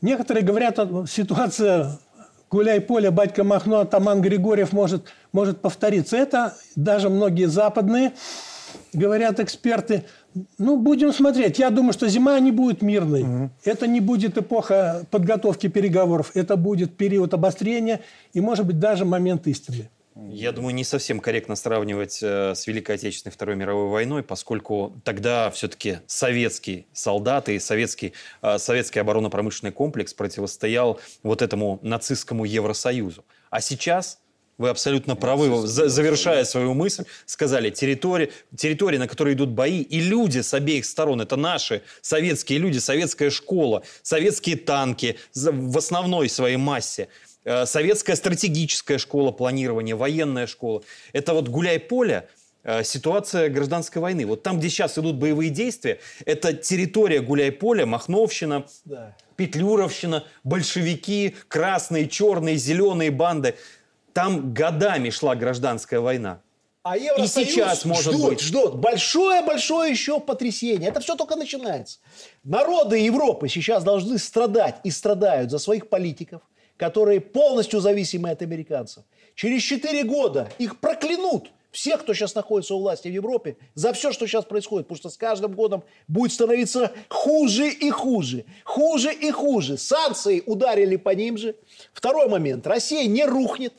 некоторые 0.00 0.44
говорят, 0.44 0.78
ситуация 1.10 1.98
гуляй 2.54 2.80
поле, 2.80 3.10
батька 3.10 3.42
Махно, 3.42 3.80
атаман 3.80 4.22
Григорьев 4.22 4.72
может, 4.72 5.06
может 5.32 5.60
повториться. 5.60 6.16
Это 6.16 6.56
даже 6.76 7.08
многие 7.10 7.46
западные, 7.46 8.12
говорят 8.92 9.40
эксперты, 9.40 10.04
ну, 10.58 10.76
будем 10.76 11.12
смотреть. 11.12 11.58
Я 11.58 11.70
думаю, 11.70 11.92
что 11.92 12.08
зима 12.08 12.38
не 12.38 12.52
будет 12.52 12.80
мирной. 12.80 13.22
Угу. 13.22 13.50
Это 13.64 13.86
не 13.86 14.00
будет 14.00 14.38
эпоха 14.38 15.04
подготовки 15.10 15.68
переговоров. 15.68 16.30
Это 16.34 16.56
будет 16.56 16.96
период 16.96 17.34
обострения 17.34 18.00
и, 18.32 18.40
может 18.40 18.66
быть, 18.66 18.78
даже 18.78 19.04
момент 19.04 19.46
истины. 19.46 19.90
Я 20.16 20.52
думаю, 20.52 20.74
не 20.76 20.84
совсем 20.84 21.18
корректно 21.18 21.56
сравнивать 21.56 22.20
э, 22.22 22.54
с 22.54 22.68
Великой 22.68 22.94
Отечественной 22.94 23.32
Второй 23.32 23.56
мировой 23.56 23.88
войной, 23.88 24.22
поскольку 24.22 25.00
тогда 25.02 25.50
все-таки 25.50 25.98
советские 26.06 26.86
солдаты 26.92 27.56
и 27.56 27.58
советский, 27.58 28.12
э, 28.40 28.58
советский 28.58 29.00
оборонно-промышленный 29.00 29.72
комплекс 29.72 30.14
противостоял 30.14 31.00
вот 31.24 31.42
этому 31.42 31.80
нацистскому 31.82 32.44
Евросоюзу. 32.44 33.24
А 33.50 33.60
сейчас 33.60 34.20
вы 34.56 34.68
абсолютно 34.68 35.16
правы, 35.16 35.66
завершая 35.66 36.44
свою 36.44 36.74
мысль, 36.74 37.04
сказали, 37.26 37.70
территории, 37.70 38.30
территории, 38.56 38.98
на 38.98 39.08
которой 39.08 39.34
идут 39.34 39.48
бои, 39.48 39.80
и 39.80 39.98
люди 39.98 40.42
с 40.42 40.54
обеих 40.54 40.84
сторон, 40.84 41.22
это 41.22 41.34
наши 41.34 41.82
советские 42.02 42.60
люди, 42.60 42.78
советская 42.78 43.30
школа, 43.30 43.82
советские 44.02 44.58
танки 44.58 45.18
в 45.34 45.76
основной 45.76 46.28
своей 46.28 46.56
массе– 46.56 47.08
советская 47.44 48.16
стратегическая 48.16 48.98
школа 48.98 49.30
планирования, 49.30 49.96
военная 49.96 50.46
школа. 50.46 50.82
Это 51.12 51.34
вот 51.34 51.48
гуляй-поле, 51.48 52.28
э, 52.62 52.82
ситуация 52.84 53.48
гражданской 53.50 54.00
войны. 54.00 54.26
Вот 54.26 54.42
там, 54.42 54.58
где 54.58 54.68
сейчас 54.68 54.98
идут 54.98 55.16
боевые 55.16 55.50
действия, 55.50 56.00
это 56.24 56.54
территория 56.54 57.20
гуляй-поля, 57.20 57.86
Махновщина, 57.86 58.66
да. 58.84 59.14
Петлюровщина, 59.36 60.24
большевики, 60.44 61.36
красные, 61.48 62.08
черные, 62.08 62.56
зеленые 62.56 63.10
банды. 63.10 63.56
Там 64.12 64.54
годами 64.54 65.10
шла 65.10 65.34
гражданская 65.34 66.00
война. 66.00 66.40
А 66.84 66.98
Евросоюз 66.98 67.36
и 67.36 67.50
сейчас 67.50 67.84
может 67.86 68.12
ждут, 68.12 68.28
быть. 68.28 68.40
ждут. 68.40 68.74
Большое-большое 68.76 69.90
еще 69.90 70.20
потрясение. 70.20 70.90
Это 70.90 71.00
все 71.00 71.16
только 71.16 71.34
начинается. 71.34 71.98
Народы 72.44 72.98
Европы 72.98 73.48
сейчас 73.48 73.82
должны 73.82 74.18
страдать 74.18 74.76
и 74.84 74.90
страдают 74.90 75.50
за 75.50 75.58
своих 75.58 75.88
политиков, 75.88 76.42
которые 76.76 77.20
полностью 77.20 77.80
зависимы 77.80 78.30
от 78.30 78.42
американцев. 78.42 79.04
Через 79.34 79.62
4 79.62 80.04
года 80.04 80.50
их 80.58 80.78
проклянут 80.80 81.50
всех, 81.70 82.02
кто 82.02 82.14
сейчас 82.14 82.34
находится 82.36 82.74
у 82.76 82.78
власти 82.78 83.08
в 83.08 83.12
Европе, 83.12 83.56
за 83.74 83.92
все, 83.92 84.12
что 84.12 84.26
сейчас 84.26 84.44
происходит. 84.44 84.86
Потому 84.86 84.98
что 84.98 85.10
с 85.10 85.16
каждым 85.16 85.52
годом 85.54 85.82
будет 86.06 86.32
становиться 86.32 86.92
хуже 87.08 87.68
и 87.68 87.90
хуже. 87.90 88.44
Хуже 88.64 89.12
и 89.12 89.30
хуже. 89.30 89.76
Санкции 89.76 90.42
ударили 90.46 90.96
по 90.96 91.10
ним 91.10 91.36
же. 91.36 91.56
Второй 91.92 92.28
момент. 92.28 92.66
Россия 92.66 93.06
не 93.06 93.24
рухнет. 93.24 93.74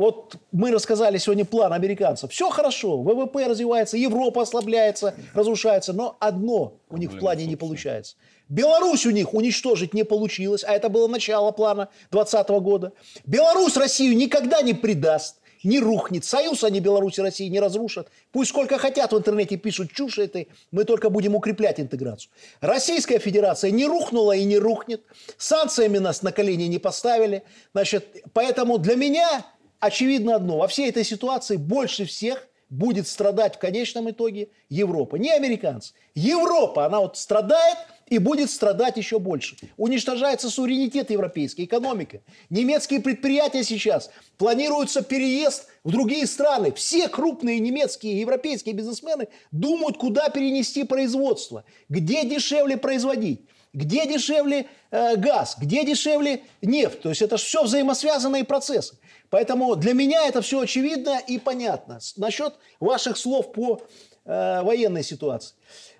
Вот 0.00 0.36
мы 0.50 0.70
рассказали 0.70 1.18
сегодня 1.18 1.44
план 1.44 1.74
американцев. 1.74 2.32
Все 2.32 2.48
хорошо, 2.48 3.02
ВВП 3.02 3.46
развивается, 3.46 3.98
Европа 3.98 4.40
ослабляется, 4.40 5.14
разрушается, 5.34 5.92
но 5.92 6.16
одно 6.20 6.78
у 6.88 6.96
них 6.96 7.12
в 7.12 7.18
плане 7.18 7.44
не 7.44 7.54
получается. 7.54 8.16
Беларусь 8.48 9.04
у 9.04 9.10
них 9.10 9.34
уничтожить 9.34 9.92
не 9.92 10.04
получилось, 10.04 10.64
а 10.66 10.72
это 10.72 10.88
было 10.88 11.06
начало 11.06 11.50
плана 11.50 11.90
2020 12.12 12.48
года. 12.62 12.92
Беларусь 13.26 13.76
Россию 13.76 14.16
никогда 14.16 14.62
не 14.62 14.72
предаст, 14.72 15.36
не 15.64 15.78
рухнет. 15.78 16.24
Союз 16.24 16.64
они 16.64 16.80
Беларусь 16.80 17.18
и 17.18 17.20
России 17.20 17.48
не 17.48 17.60
разрушат. 17.60 18.08
Пусть 18.32 18.52
сколько 18.52 18.78
хотят 18.78 19.12
в 19.12 19.18
интернете 19.18 19.58
пишут 19.58 19.92
чушь 19.92 20.16
этой, 20.16 20.48
мы 20.70 20.84
только 20.84 21.10
будем 21.10 21.34
укреплять 21.34 21.78
интеграцию. 21.78 22.32
Российская 22.62 23.18
Федерация 23.18 23.70
не 23.70 23.84
рухнула 23.84 24.32
и 24.32 24.44
не 24.44 24.56
рухнет. 24.56 25.02
Санкциями 25.36 25.98
нас 25.98 26.22
на 26.22 26.32
колени 26.32 26.62
не 26.64 26.78
поставили. 26.78 27.42
Значит, 27.74 28.24
поэтому 28.32 28.78
для 28.78 28.96
меня 28.96 29.44
очевидно 29.80 30.36
одно. 30.36 30.58
Во 30.58 30.68
всей 30.68 30.88
этой 30.88 31.04
ситуации 31.04 31.56
больше 31.56 32.04
всех 32.04 32.46
будет 32.70 33.08
страдать 33.08 33.56
в 33.56 33.58
конечном 33.58 34.10
итоге 34.10 34.48
Европа. 34.68 35.16
Не 35.16 35.32
американцы. 35.32 35.92
Европа, 36.14 36.86
она 36.86 37.00
вот 37.00 37.16
страдает 37.16 37.78
и 38.06 38.18
будет 38.18 38.50
страдать 38.50 38.96
еще 38.96 39.18
больше. 39.18 39.56
Уничтожается 39.76 40.48
суверенитет 40.48 41.10
европейской, 41.10 41.64
экономика. 41.64 42.20
Немецкие 42.48 43.00
предприятия 43.00 43.64
сейчас 43.64 44.10
планируется 44.38 45.02
переезд 45.02 45.66
в 45.84 45.90
другие 45.90 46.26
страны. 46.26 46.72
Все 46.72 47.08
крупные 47.08 47.58
немецкие 47.58 48.14
и 48.14 48.20
европейские 48.20 48.74
бизнесмены 48.74 49.28
думают, 49.50 49.98
куда 49.98 50.28
перенести 50.28 50.84
производство, 50.84 51.64
где 51.88 52.24
дешевле 52.24 52.76
производить. 52.76 53.46
Где 53.72 54.04
дешевле 54.04 54.66
э, 54.90 55.14
газ, 55.14 55.56
где 55.56 55.84
дешевле 55.84 56.42
нефть. 56.60 57.02
То 57.02 57.10
есть 57.10 57.22
это 57.22 57.36
все 57.36 57.62
взаимосвязанные 57.62 58.42
процессы. 58.42 58.96
Поэтому 59.30 59.76
для 59.76 59.94
меня 59.94 60.26
это 60.26 60.42
все 60.42 60.60
очевидно 60.60 61.20
и 61.26 61.38
понятно. 61.38 62.00
Насчет 62.16 62.54
ваших 62.80 63.16
слов 63.16 63.52
по 63.52 63.80
э, 64.24 64.62
военной 64.62 65.04
ситуации. 65.04 65.54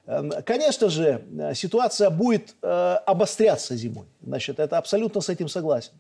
Эм, 0.07 0.33
конечно 0.45 0.89
же, 0.89 1.25
э, 1.39 1.55
ситуация 1.55 2.11
будет 2.11 2.57
э, 2.63 2.67
обостряться 3.07 3.77
зимой. 3.77 4.07
Значит, 4.21 4.59
это 4.59 4.77
абсолютно 4.79 5.21
с 5.21 5.29
этим 5.29 5.49
согласен. 5.49 5.93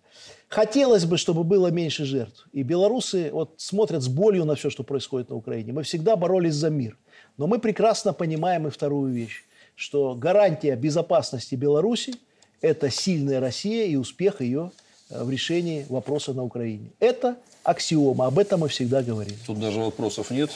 Хотелось 0.49 1.05
бы, 1.05 1.16
чтобы 1.16 1.45
было 1.45 1.69
меньше 1.69 2.05
жертв. 2.05 2.49
И 2.53 2.64
белорусы 2.64 3.31
вот 3.33 3.55
смотрят 3.59 4.03
с 4.03 4.09
болью 4.09 4.45
на 4.45 4.57
все, 4.57 4.69
что 4.69 4.83
происходит 4.83 5.31
на 5.31 5.37
Украине. 5.37 5.73
Мы 5.73 5.85
всегда 5.85 6.16
боролись 6.16 6.55
за 6.55 6.71
мир. 6.71 6.99
Но 7.37 7.47
мы 7.47 7.61
прекрасно 7.61 8.12
понимаем 8.12 8.66
и 8.66 8.71
вторую 8.71 9.12
вещь, 9.12 9.45
что 9.77 10.16
гарантия 10.16 10.75
безопасности 10.75 11.55
Беларуси– 11.55 12.14
это 12.61 12.90
сильная 12.90 13.38
Россия 13.38 13.87
и 13.87 13.95
успех 13.95 14.40
ее 14.40 14.73
в 15.11 15.31
решении 15.31 15.87
вопроса 15.88 16.33
на 16.33 16.44
Украине. 16.44 16.90
Это 17.01 17.37
аксиома, 17.64 18.27
об 18.27 18.38
этом 18.38 18.61
мы 18.61 18.68
всегда 18.68 19.03
говорим. 19.03 19.37
Тут 19.46 19.61
даже 19.61 19.81
вопросов 19.81 20.31
нет 20.31 20.51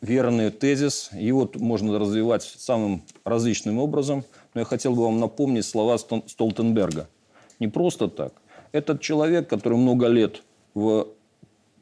верный 0.00 0.50
тезис. 0.50 1.10
Его 1.12 1.50
можно 1.56 1.98
развивать 1.98 2.42
самым 2.42 3.02
различным 3.24 3.78
образом. 3.78 4.24
Но 4.54 4.60
я 4.60 4.64
хотел 4.64 4.94
бы 4.94 5.04
вам 5.04 5.20
напомнить 5.20 5.64
слова 5.64 5.98
Столтенберга. 5.98 7.08
Не 7.58 7.68
просто 7.68 8.08
так. 8.08 8.32
Этот 8.72 9.00
человек, 9.00 9.48
который 9.48 9.78
много 9.78 10.06
лет 10.06 10.42
в 10.74 11.08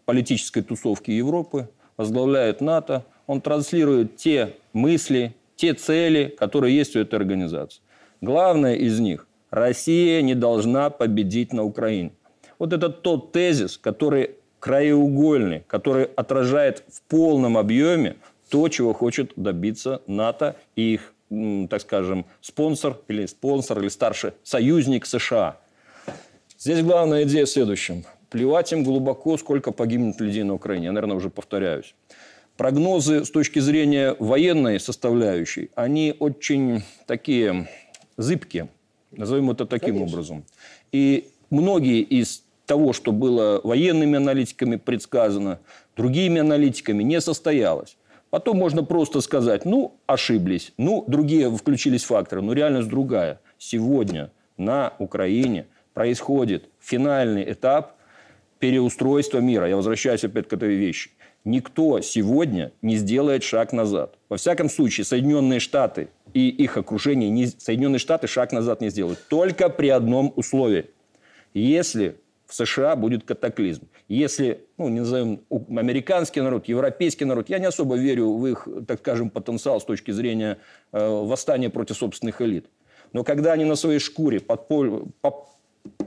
политической 0.05 0.63
тусовке 0.63 1.17
Европы, 1.17 1.69
возглавляет 1.97 2.61
НАТО, 2.61 3.05
он 3.27 3.41
транслирует 3.41 4.17
те 4.17 4.57
мысли, 4.73 5.35
те 5.57 5.75
цели, 5.75 6.35
которые 6.39 6.75
есть 6.75 6.97
у 6.97 7.01
этой 7.01 7.17
организации. 7.17 7.81
Главное 8.21 8.75
из 8.75 8.99
них– 9.01 9.27
Россия 9.51 10.23
не 10.23 10.35
должна 10.35 10.91
победить 10.91 11.53
на 11.53 11.65
Украине. 11.65 12.13
Вот 12.59 12.73
это 12.73 12.89
тот 12.89 13.33
тезис, 13.33 13.79
который 13.79 14.33
краеугольный, 14.59 15.65
который 15.67 16.05
отражает 16.05 16.85
в 16.89 17.03
полном 17.03 17.57
объеме 17.57 18.17
то, 18.51 18.69
чего 18.69 18.93
хочет 18.93 19.33
добиться 19.37 20.03
НАТО 20.07 20.57
и 20.75 20.95
их, 20.95 21.15
так 21.69 21.81
скажем, 21.81 22.27
спонсор 22.41 22.99
или 23.09 23.27
спонсор 23.27 23.81
или 23.81 23.89
старший 23.89 24.33
союзник 24.43 25.07
США. 25.07 25.59
Здесь 26.59 26.83
главная 26.83 27.23
идея 27.23 27.45
в 27.45 27.49
следующем. 27.49 28.05
Плевать 28.31 28.73
им 28.73 28.85
глубоко, 28.85 29.37
сколько 29.37 29.71
погибнет 29.71 30.21
людей 30.21 30.43
на 30.43 30.55
Украине. 30.55 30.87
Я, 30.87 30.93
наверное, 30.93 31.17
уже 31.17 31.31
повторяюсь. 31.31 31.95
Прогнозы 32.57 33.25
с 33.25 33.31
точки 33.31 33.61
зрения 33.61 34.17
военной 34.19 34.81
составляющей, 34.81 35.71
они 35.77 36.17
очень 36.19 36.83
такие 37.07 37.69
зыбкие, 38.17 38.69
назовем 39.13 39.51
это 39.51 39.67
таким 39.67 39.95
Конечно. 39.97 40.15
образом. 40.17 40.45
И 40.93 41.29
многие 41.51 42.03
из 42.03 42.45
того, 42.67 42.93
что 42.93 43.13
было 43.13 43.61
военными 43.65 44.17
аналитиками 44.17 44.77
предсказано, 44.77 45.61
другими 45.97 46.41
аналитиками, 46.41 47.03
не 47.03 47.21
состоялось. 47.21 47.97
Потом 48.31 48.59
можно 48.59 48.85
просто 48.85 49.23
сказать, 49.23 49.65
ну, 49.65 49.99
ошиблись, 50.07 50.73
ну, 50.77 51.05
другие 51.07 51.51
включились 51.51 52.05
факторы, 52.05 52.43
но 52.43 52.53
реальность 52.53 52.89
другая. 52.89 53.41
Сегодня 53.57 54.31
на 54.59 54.93
Украине 54.99 55.67
происходит 55.95 56.69
финальный 56.79 57.51
этап 57.51 57.97
переустройства 58.59 59.39
мира. 59.39 59.67
Я 59.69 59.77
возвращаюсь 59.77 60.25
опять 60.25 60.49
к 60.49 60.53
этой 60.53 60.75
вещи. 60.75 61.11
Никто 61.45 62.01
сегодня 62.03 62.73
не 62.83 62.97
сделает 62.97 63.43
шаг 63.43 63.73
назад. 63.73 64.19
Во 64.29 64.37
всяком 64.37 64.69
случае, 64.69 65.05
Соединенные 65.05 65.61
Штаты 65.61 66.09
и 66.35 66.49
их 66.49 66.77
окружение, 66.77 67.31
не, 67.31 67.47
Соединенные 67.47 67.99
Штаты 67.99 68.27
шаг 68.27 68.53
назад 68.53 68.81
не 68.81 68.91
сделают. 68.91 69.19
Только 69.29 69.69
при 69.69 69.89
одном 69.89 70.33
условии. 70.37 70.91
Если 71.55 72.17
в 72.49 72.55
США 72.55 72.97
будет 72.97 73.25
катаклизм. 73.25 73.89
Если, 74.09 74.65
ну, 74.79 74.89
не 74.89 75.01
назовем 75.01 75.41
американский 75.51 76.41
народ, 76.41 76.67
европейский 76.67 77.27
народ, 77.27 77.51
я 77.51 77.59
не 77.59 77.67
особо 77.67 77.97
верю 77.97 78.33
в 78.33 78.47
их, 78.47 78.67
так 78.87 79.01
скажем, 79.01 79.29
потенциал 79.29 79.81
с 79.83 79.85
точки 79.85 80.13
зрения 80.13 80.57
э, 80.93 81.09
восстания 81.09 81.69
против 81.69 81.99
собственных 81.99 82.41
элит. 82.41 82.67
Но 83.13 83.23
когда 83.23 83.53
они 83.53 83.67
на 83.67 83.77
своей 83.77 83.99
шкуре 83.99 84.41
подполь, 84.41 85.03
по, 85.21 85.47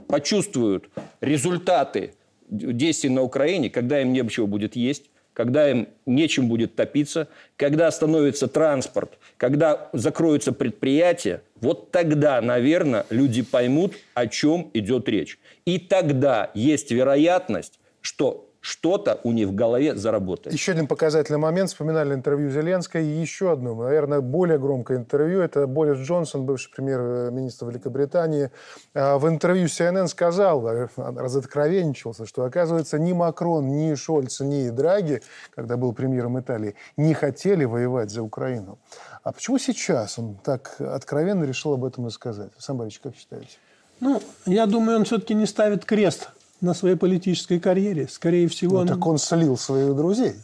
почувствуют 0.08 0.90
результаты 1.20 2.14
действий 2.50 3.10
на 3.10 3.22
Украине, 3.22 3.70
когда 3.70 4.02
им 4.02 4.12
нечего 4.12 4.46
будет 4.46 4.74
есть, 4.74 5.11
когда 5.34 5.70
им 5.70 5.88
нечем 6.06 6.48
будет 6.48 6.74
топиться, 6.74 7.28
когда 7.56 7.86
остановится 7.86 8.48
транспорт, 8.48 9.18
когда 9.36 9.88
закроются 9.92 10.52
предприятия, 10.52 11.42
вот 11.60 11.90
тогда, 11.90 12.40
наверное, 12.40 13.06
люди 13.10 13.42
поймут, 13.42 13.94
о 14.14 14.26
чем 14.26 14.70
идет 14.74 15.08
речь. 15.08 15.38
И 15.64 15.78
тогда 15.78 16.50
есть 16.54 16.90
вероятность, 16.90 17.78
что 18.00 18.51
что-то 18.62 19.20
у 19.24 19.32
них 19.32 19.48
в 19.48 19.54
голове 19.56 19.96
заработает. 19.96 20.54
Еще 20.54 20.70
один 20.70 20.86
показательный 20.86 21.40
момент. 21.40 21.70
Вспоминали 21.70 22.14
интервью 22.14 22.48
Зеленской. 22.48 23.04
И 23.04 23.08
еще 23.08 23.50
одно, 23.50 23.74
наверное, 23.74 24.20
более 24.20 24.56
громкое 24.56 24.98
интервью. 24.98 25.40
Это 25.40 25.66
Борис 25.66 25.98
Джонсон, 25.98 26.46
бывший 26.46 26.72
премьер-министр 26.72 27.66
Великобритании. 27.66 28.52
А, 28.94 29.18
в 29.18 29.28
интервью 29.28 29.66
CNN 29.66 30.06
сказал, 30.06 30.64
э, 30.68 30.88
разоткровенничался, 30.96 32.24
что, 32.24 32.44
оказывается, 32.44 33.00
ни 33.00 33.12
Макрон, 33.12 33.66
ни 33.66 33.92
Шольц, 33.96 34.38
ни 34.38 34.70
Драги, 34.70 35.22
когда 35.50 35.76
был 35.76 35.92
премьером 35.92 36.38
Италии, 36.38 36.76
не 36.96 37.14
хотели 37.14 37.64
воевать 37.64 38.10
за 38.10 38.22
Украину. 38.22 38.78
А 39.24 39.32
почему 39.32 39.58
сейчас 39.58 40.20
он 40.20 40.36
так 40.36 40.76
откровенно 40.78 41.42
решил 41.42 41.72
об 41.72 41.84
этом 41.84 42.06
и 42.06 42.10
сказать? 42.10 42.52
Сам 42.58 42.78
Борисович, 42.78 43.00
как 43.02 43.16
считаете? 43.16 43.58
Ну, 43.98 44.22
я 44.46 44.66
думаю, 44.66 44.98
он 44.98 45.04
все-таки 45.04 45.34
не 45.34 45.46
ставит 45.46 45.84
крест 45.84 46.30
на 46.62 46.74
своей 46.74 46.96
политической 46.96 47.60
карьере. 47.60 48.08
Скорее 48.08 48.48
всего... 48.48 48.76
Ну, 48.76 48.80
он... 48.82 48.88
так 48.88 49.06
он 49.06 49.18
слил 49.18 49.58
своих 49.58 49.94
друзей. 49.94 50.34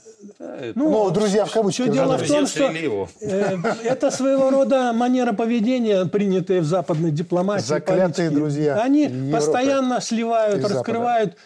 Ну, 0.74 0.90
ну, 0.90 1.11
друзья 1.11 1.44
в 1.44 1.52
кавычках. 1.52 1.87
Все 1.87 1.94
дело 1.94 2.18
в 2.18 2.26
том, 2.26 2.46
что 2.46 2.64
э, 2.64 3.57
это 3.85 4.11
своего 4.11 4.50
рода 4.50 4.92
манера 4.92 5.33
поведения, 5.33 6.04
принятая 6.07 6.61
в 6.61 6.64
западной 6.64 7.12
дипломатии. 7.12 7.64
Заклятые 7.64 8.28
политики. 8.28 8.35
друзья. 8.35 8.83
Они 8.83 9.04
Европы 9.04 9.33
постоянно 9.33 10.00
сливают, 10.00 10.64
раскрывают 10.64 11.37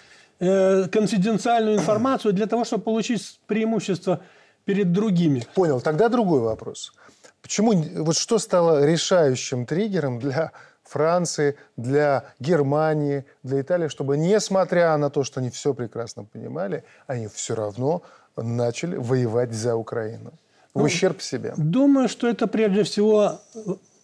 э, 0.40 0.88
конфиденциальную 0.90 1.76
информацию 1.76 2.32
для 2.32 2.46
того, 2.46 2.64
чтобы 2.64 2.84
получить 2.84 3.40
преимущество 3.46 4.20
перед 4.64 4.90
другими. 4.92 5.46
Понял. 5.54 5.80
Тогда 5.82 6.08
другой 6.08 6.40
вопрос. 6.40 6.94
Почему, 7.42 7.72
вот 7.72 8.16
что 8.16 8.38
стало 8.38 8.86
решающим 8.86 9.66
триггером 9.66 10.18
для 10.18 10.52
Франции, 10.92 11.56
для 11.76 12.24
Германии, 12.38 13.24
для 13.42 13.60
Италии, 13.60 13.88
чтобы, 13.88 14.16
несмотря 14.16 14.96
на 14.96 15.10
то, 15.10 15.24
что 15.24 15.40
они 15.40 15.50
все 15.50 15.74
прекрасно 15.74 16.24
понимали, 16.24 16.84
они 17.06 17.28
все 17.28 17.54
равно 17.54 18.02
начали 18.36 18.96
воевать 18.96 19.52
за 19.52 19.74
Украину. 19.74 20.32
В 20.74 20.78
ну, 20.78 20.84
ущерб 20.84 21.20
себе. 21.22 21.54
Думаю, 21.56 22.08
что 22.08 22.28
это 22.28 22.46
прежде 22.46 22.82
всего 22.82 23.40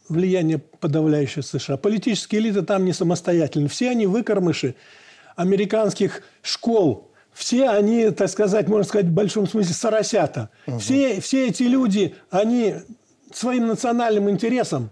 влияние 0.09 0.59
подавляющее 0.59 1.43
США. 1.43 1.77
Политические 1.77 2.41
элиты 2.41 2.63
там 2.63 2.85
не 2.85 2.93
самостоятельны. 2.93 3.69
Все 3.69 3.91
они 3.91 4.07
выкормыши 4.07 4.75
американских 5.37 6.23
школ. 6.43 7.11
Все 7.33 7.69
они, 7.69 8.11
так 8.11 8.29
сказать, 8.29 8.69
можно 8.69 8.85
сказать, 8.85 9.07
в 9.07 9.13
большом 9.13 9.47
смысле 9.47 9.75
соросята. 9.75 10.51
Угу. 10.67 10.79
Все, 10.79 11.21
все 11.21 11.49
эти 11.49 11.63
люди, 11.63 12.15
они 12.31 12.75
своим 13.33 13.69
национальным 13.69 14.29
интересам 14.29 14.91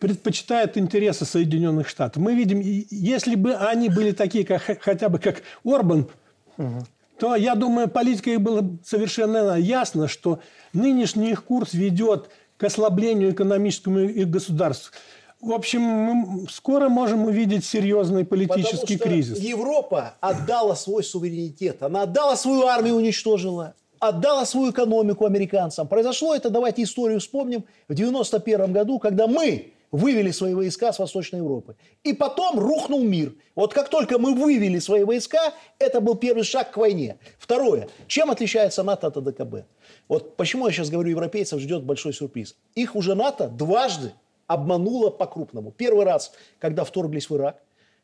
предпочитают 0.00 0.76
интересы 0.76 1.24
Соединенных 1.24 1.88
Штатов. 1.88 2.22
Мы 2.22 2.34
видим, 2.34 2.60
если 2.60 3.34
бы 3.36 3.54
они 3.54 3.88
были 3.90 4.12
такие, 4.12 4.44
как, 4.44 4.62
хотя 4.80 5.08
бы 5.08 5.18
как 5.18 5.42
Орбан, 5.64 6.08
угу. 6.56 6.84
то, 7.18 7.36
я 7.36 7.54
думаю, 7.54 7.88
политика 7.88 8.30
их 8.30 8.40
была 8.40 8.62
совершенно 8.82 9.56
ясно, 9.56 10.08
что 10.08 10.40
нынешний 10.72 11.30
их 11.30 11.44
курс 11.44 11.74
ведет 11.74 12.30
к 12.56 12.64
ослаблению 12.64 13.32
экономическому 13.32 14.00
их 14.00 14.28
государств. 14.28 14.92
В 15.40 15.52
общем, 15.52 15.80
мы 15.80 16.46
скоро 16.50 16.88
можем 16.88 17.24
увидеть 17.24 17.64
серьезный 17.64 18.24
политический 18.26 18.96
Потому 18.96 18.98
что 18.98 19.08
кризис. 19.08 19.38
Европа 19.38 20.14
отдала 20.20 20.74
свой 20.74 21.02
суверенитет, 21.04 21.82
она 21.82 22.02
отдала 22.02 22.36
свою 22.36 22.66
армию, 22.66 22.96
уничтожила, 22.96 23.74
отдала 23.98 24.44
свою 24.44 24.70
экономику 24.70 25.24
американцам. 25.24 25.88
Произошло 25.88 26.34
это, 26.34 26.50
давайте 26.50 26.82
историю 26.82 27.20
вспомним, 27.20 27.64
в 27.88 27.94
91 27.94 28.72
году, 28.72 28.98
когда 28.98 29.26
мы 29.26 29.72
вывели 29.90 30.30
свои 30.30 30.54
войска 30.54 30.92
с 30.92 30.98
Восточной 30.98 31.38
Европы. 31.38 31.76
И 32.04 32.12
потом 32.12 32.58
рухнул 32.58 33.02
мир. 33.02 33.34
Вот 33.54 33.74
как 33.74 33.88
только 33.88 34.18
мы 34.18 34.34
вывели 34.34 34.78
свои 34.78 35.04
войска, 35.04 35.52
это 35.78 36.00
был 36.00 36.14
первый 36.14 36.44
шаг 36.44 36.72
к 36.72 36.76
войне. 36.76 37.18
Второе. 37.38 37.88
Чем 38.06 38.30
отличается 38.30 38.82
НАТО 38.82 39.08
от 39.08 39.16
АДКБ? 39.16 39.66
Вот 40.08 40.36
почему 40.36 40.66
я 40.66 40.72
сейчас 40.72 40.90
говорю, 40.90 41.10
европейцев 41.10 41.60
ждет 41.60 41.84
большой 41.84 42.12
сюрприз. 42.12 42.56
Их 42.74 42.94
уже 42.94 43.14
НАТО 43.14 43.48
дважды 43.48 44.12
обманула 44.46 45.10
по-крупному. 45.10 45.70
Первый 45.72 46.04
раз, 46.04 46.32
когда 46.58 46.84
вторглись 46.84 47.28
в 47.30 47.36
Ирак. 47.36 47.62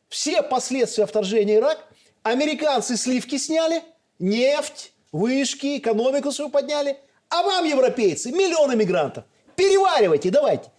Все 0.09 0.43
последствия 0.43 1.07
вторжения 1.07 1.57
в 1.57 1.61
Ирак 1.61 1.85
американцы 2.23 2.97
сливки 2.97 3.37
сняли, 3.39 3.83
нефть, 4.19 4.93
вышки, 5.13 5.79
экономику 5.79 6.33
свою 6.33 6.51
подняли. 6.51 6.97
А 7.29 7.43
вам, 7.43 7.65
европейцы, 7.65 8.31
миллионы 8.31 8.77
мигрантов. 8.77 9.25
Переваривайте, 9.57 10.31
давайте. 10.31 10.71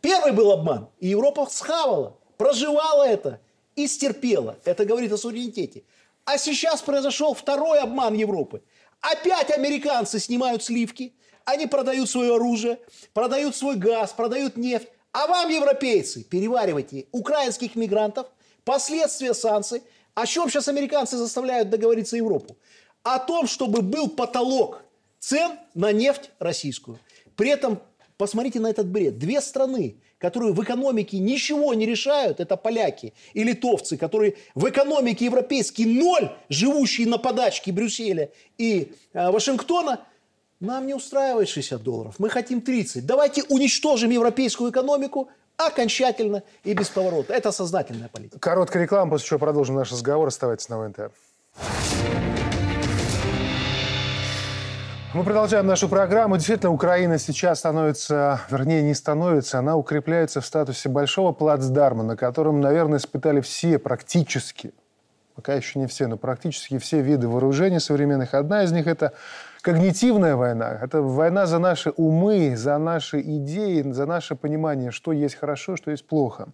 Первый 0.00 0.32
был 0.32 0.50
обман. 0.50 0.88
И 0.98 1.08
Европа 1.08 1.46
схавала, 1.50 2.16
проживала 2.36 3.04
это 3.04 3.40
и 3.76 3.86
стерпела. 3.86 4.58
Это 4.64 4.84
говорит 4.84 5.12
о 5.12 5.16
суверенитете. 5.16 5.84
А 6.24 6.38
сейчас 6.38 6.82
произошел 6.82 7.34
второй 7.34 7.80
обман 7.80 8.14
Европы. 8.14 8.62
Опять 9.00 9.50
американцы 9.50 10.18
снимают 10.18 10.62
сливки, 10.62 11.14
они 11.44 11.66
продают 11.66 12.08
свое 12.08 12.36
оружие, 12.36 12.78
продают 13.14 13.56
свой 13.56 13.76
газ, 13.76 14.12
продают 14.12 14.56
нефть. 14.56 14.88
А 15.12 15.26
вам, 15.26 15.48
европейцы, 15.48 16.22
переваривайте 16.22 17.06
украинских 17.10 17.74
мигрантов, 17.74 18.26
последствия 18.64 19.34
санкций. 19.34 19.82
О 20.14 20.26
чем 20.26 20.48
сейчас 20.48 20.68
американцы 20.68 21.16
заставляют 21.16 21.70
договориться 21.70 22.16
Европу? 22.16 22.56
О 23.02 23.18
том, 23.18 23.46
чтобы 23.46 23.80
был 23.80 24.08
потолок 24.08 24.82
цен 25.18 25.58
на 25.74 25.92
нефть 25.92 26.30
российскую. 26.38 26.98
При 27.36 27.50
этом 27.50 27.80
посмотрите 28.20 28.60
на 28.60 28.68
этот 28.68 28.86
бред. 28.86 29.18
Две 29.18 29.40
страны, 29.40 29.96
которые 30.18 30.52
в 30.52 30.62
экономике 30.62 31.18
ничего 31.18 31.72
не 31.72 31.86
решают, 31.86 32.38
это 32.38 32.56
поляки 32.56 33.14
и 33.32 33.42
литовцы, 33.42 33.96
которые 33.96 34.34
в 34.54 34.68
экономике 34.68 35.24
европейский 35.24 35.86
ноль, 35.86 36.30
живущие 36.50 37.08
на 37.08 37.16
подачке 37.16 37.72
Брюсселя 37.72 38.28
и 38.58 38.92
э, 39.14 39.30
Вашингтона, 39.30 40.00
нам 40.60 40.86
не 40.86 40.92
устраивает 40.92 41.48
60 41.48 41.82
долларов, 41.82 42.16
мы 42.18 42.28
хотим 42.28 42.60
30. 42.60 43.06
Давайте 43.06 43.42
уничтожим 43.48 44.10
европейскую 44.10 44.70
экономику 44.70 45.30
окончательно 45.56 46.42
и 46.62 46.74
без 46.74 46.90
поворота. 46.90 47.32
Это 47.32 47.52
сознательная 47.52 48.08
политика. 48.08 48.38
Короткая 48.38 48.82
реклама, 48.82 49.10
после 49.10 49.28
чего 49.28 49.38
продолжим 49.38 49.76
наш 49.76 49.90
разговор. 49.90 50.28
Оставайтесь 50.28 50.68
на 50.68 50.78
ВНТ. 50.78 51.10
Мы 55.12 55.24
продолжаем 55.24 55.66
нашу 55.66 55.88
программу. 55.88 56.36
Действительно, 56.36 56.70
Украина 56.70 57.18
сейчас 57.18 57.58
становится, 57.58 58.42
вернее, 58.48 58.80
не 58.82 58.94
становится, 58.94 59.58
она 59.58 59.74
укрепляется 59.76 60.40
в 60.40 60.46
статусе 60.46 60.88
большого 60.88 61.32
плацдарма, 61.32 62.04
на 62.04 62.16
котором, 62.16 62.60
наверное, 62.60 62.98
испытали 62.98 63.40
все 63.40 63.80
практически, 63.80 64.72
пока 65.34 65.54
еще 65.54 65.80
не 65.80 65.88
все, 65.88 66.06
но 66.06 66.16
практически 66.16 66.78
все 66.78 67.00
виды 67.00 67.26
вооружений 67.26 67.80
современных. 67.80 68.34
Одна 68.34 68.62
из 68.62 68.70
них– 68.70 68.86
это 68.88 69.12
когнитивная 69.60 70.36
война. 70.36 70.78
Это 70.82 71.02
война 71.02 71.46
за 71.46 71.58
наши 71.58 71.90
умы, 71.90 72.56
за 72.56 72.78
наши 72.78 73.20
идеи, 73.20 73.82
за 73.82 74.06
наше 74.06 74.34
понимание, 74.34 74.90
что 74.90 75.12
есть 75.12 75.34
хорошо, 75.34 75.76
что 75.76 75.90
есть 75.90 76.06
плохо. 76.06 76.48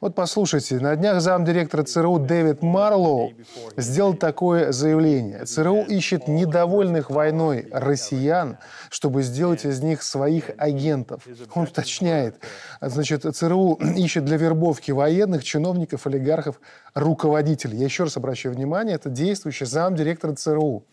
Вот 0.00 0.14
послушайте, 0.14 0.78
на 0.80 0.96
днях 0.96 1.20
замдиректора 1.20 1.82
ЦРУ 1.82 2.18
Дэвид 2.18 2.62
Марлоу 2.62 3.32
сделал 3.76 4.14
такое 4.14 4.72
заявление. 4.72 5.44
ЦРУ 5.44 5.82
ищет 5.82 6.28
недовольных 6.28 7.10
войной 7.10 7.68
россиян, 7.70 8.58
чтобы 8.90 9.22
сделать 9.22 9.64
из 9.64 9.80
них 9.80 10.02
своих 10.02 10.50
агентов. 10.56 11.26
Он 11.54 11.64
уточняет, 11.64 12.36
значит, 12.80 13.22
ЦРУ 13.22 13.74
ищет 13.96 14.24
для 14.24 14.36
вербовки 14.36 14.90
военных, 14.90 15.44
чиновников, 15.44 16.06
олигархов, 16.06 16.60
руководителей. 16.94 17.78
Я 17.78 17.84
еще 17.84 18.04
раз 18.04 18.16
обращаю 18.16 18.54
внимание, 18.54 18.96
это 18.96 19.10
действующий 19.10 19.66
замдиректора 19.66 20.34
ЦРУ. 20.34 20.84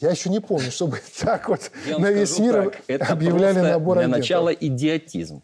Я 0.00 0.10
еще 0.10 0.30
не 0.30 0.40
помню, 0.40 0.70
чтобы 0.70 0.98
так 1.20 1.48
вот 1.48 1.70
Я 1.86 1.98
на 1.98 2.10
весь 2.10 2.38
мир 2.38 2.64
так, 2.64 2.82
это 2.86 3.06
объявляли 3.06 3.60
набор 3.60 3.98
Для 3.98 4.04
агентов. 4.04 4.20
начала 4.20 4.52
идиотизм. 4.52 5.42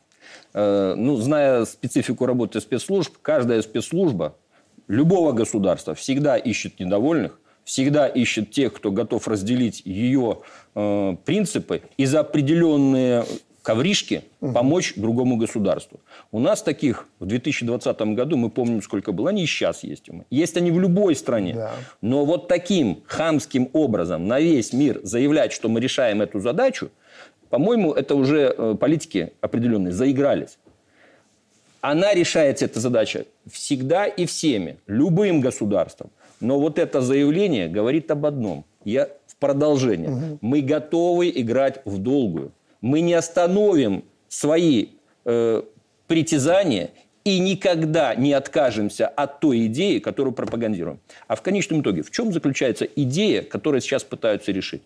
Э, 0.55 0.95
Ну, 0.97 1.17
зная 1.17 1.65
специфику 1.65 2.27
работы 2.27 2.61
спецслужб, 2.61 3.15
каждая 3.21 3.61
спецслужба 3.63 4.37
любого 4.89 5.33
государства 5.33 5.95
всегда 5.95 6.37
ищет 6.37 6.81
недовольных, 6.81 7.39
всегда 7.65 8.07
ищет 8.07 8.51
тех, 8.53 8.73
кто 8.73 8.91
готов 8.91 9.29
разделить 9.29 9.83
ее 9.85 10.39
э, 10.75 11.17
принципы 11.25 11.83
и 11.97 12.07
за 12.07 12.21
определенные 12.21 13.25
ковришки 13.67 14.23
помочь 14.39 14.95
другому 14.95 15.37
государству. 15.37 15.99
У 16.31 16.39
нас 16.39 16.63
таких 16.63 17.09
в 17.19 17.27
2020 17.27 18.01
году, 18.15 18.37
мы 18.37 18.49
помним, 18.49 18.81
сколько 18.81 19.11
было, 19.11 19.31
они 19.31 19.43
и 19.43 19.47
сейчас 19.47 19.83
есть. 19.83 20.09
Есть 20.31 20.57
они 20.57 20.71
в 20.71 20.79
любой 20.79 21.17
стране. 21.17 21.55
Да. 21.55 21.73
Но 22.01 22.25
вот 22.25 22.47
таким 22.47 23.03
хамским 23.09 23.69
образом 23.73 24.29
на 24.29 24.39
весь 24.39 24.73
мир 24.73 25.01
заявлять, 25.03 25.53
что 25.53 25.69
мы 25.69 25.81
решаем 25.81 26.23
эту 26.23 26.39
задачу, 26.39 26.91
по-моему, 27.51 27.93
это 27.93 28.15
уже 28.15 28.55
э, 28.57 28.77
политики 28.79 29.33
определенные 29.41 29.93
заигрались. 29.93 30.59
Она 31.81 32.15
решается, 32.15 32.67
эта 32.67 32.79
задача, 32.79 33.25
всегда 33.51 34.07
и 34.07 34.27
всеми, 34.27 34.77
любым 34.87 35.41
государством. 35.41 36.11
Но 36.39 36.61
вот 36.61 36.79
это 36.79 37.01
заявление 37.01 37.67
говорит 37.67 38.13
об 38.13 38.27
одном. 38.27 38.65
Я 38.85 39.09
в 39.27 39.35
продолжение. 39.37 40.39
Мы 40.41 40.61
готовы 40.61 41.33
играть 41.35 41.83
в 41.85 41.99
долгую. 41.99 42.53
Мы 42.81 43.01
не 43.01 43.15
остановим 43.15 44.05
свои 44.29 44.89
э, 45.25 45.63
притязания 46.07 46.91
и 47.25 47.41
никогда 47.41 48.15
не 48.15 48.33
откажемся 48.33 49.09
от 49.09 49.41
той 49.41 49.67
идеи, 49.67 49.99
которую 49.99 50.33
пропагандируем. 50.33 51.01
А 51.27 51.35
в 51.35 51.43
конечном 51.43 51.83
итоге, 51.83 52.03
в 52.03 52.11
чем 52.11 52.33
заключается 52.33 52.85
идея, 52.85 53.43
которую 53.43 53.81
сейчас 53.81 54.05
пытаются 54.05 54.53
решить? 54.53 54.83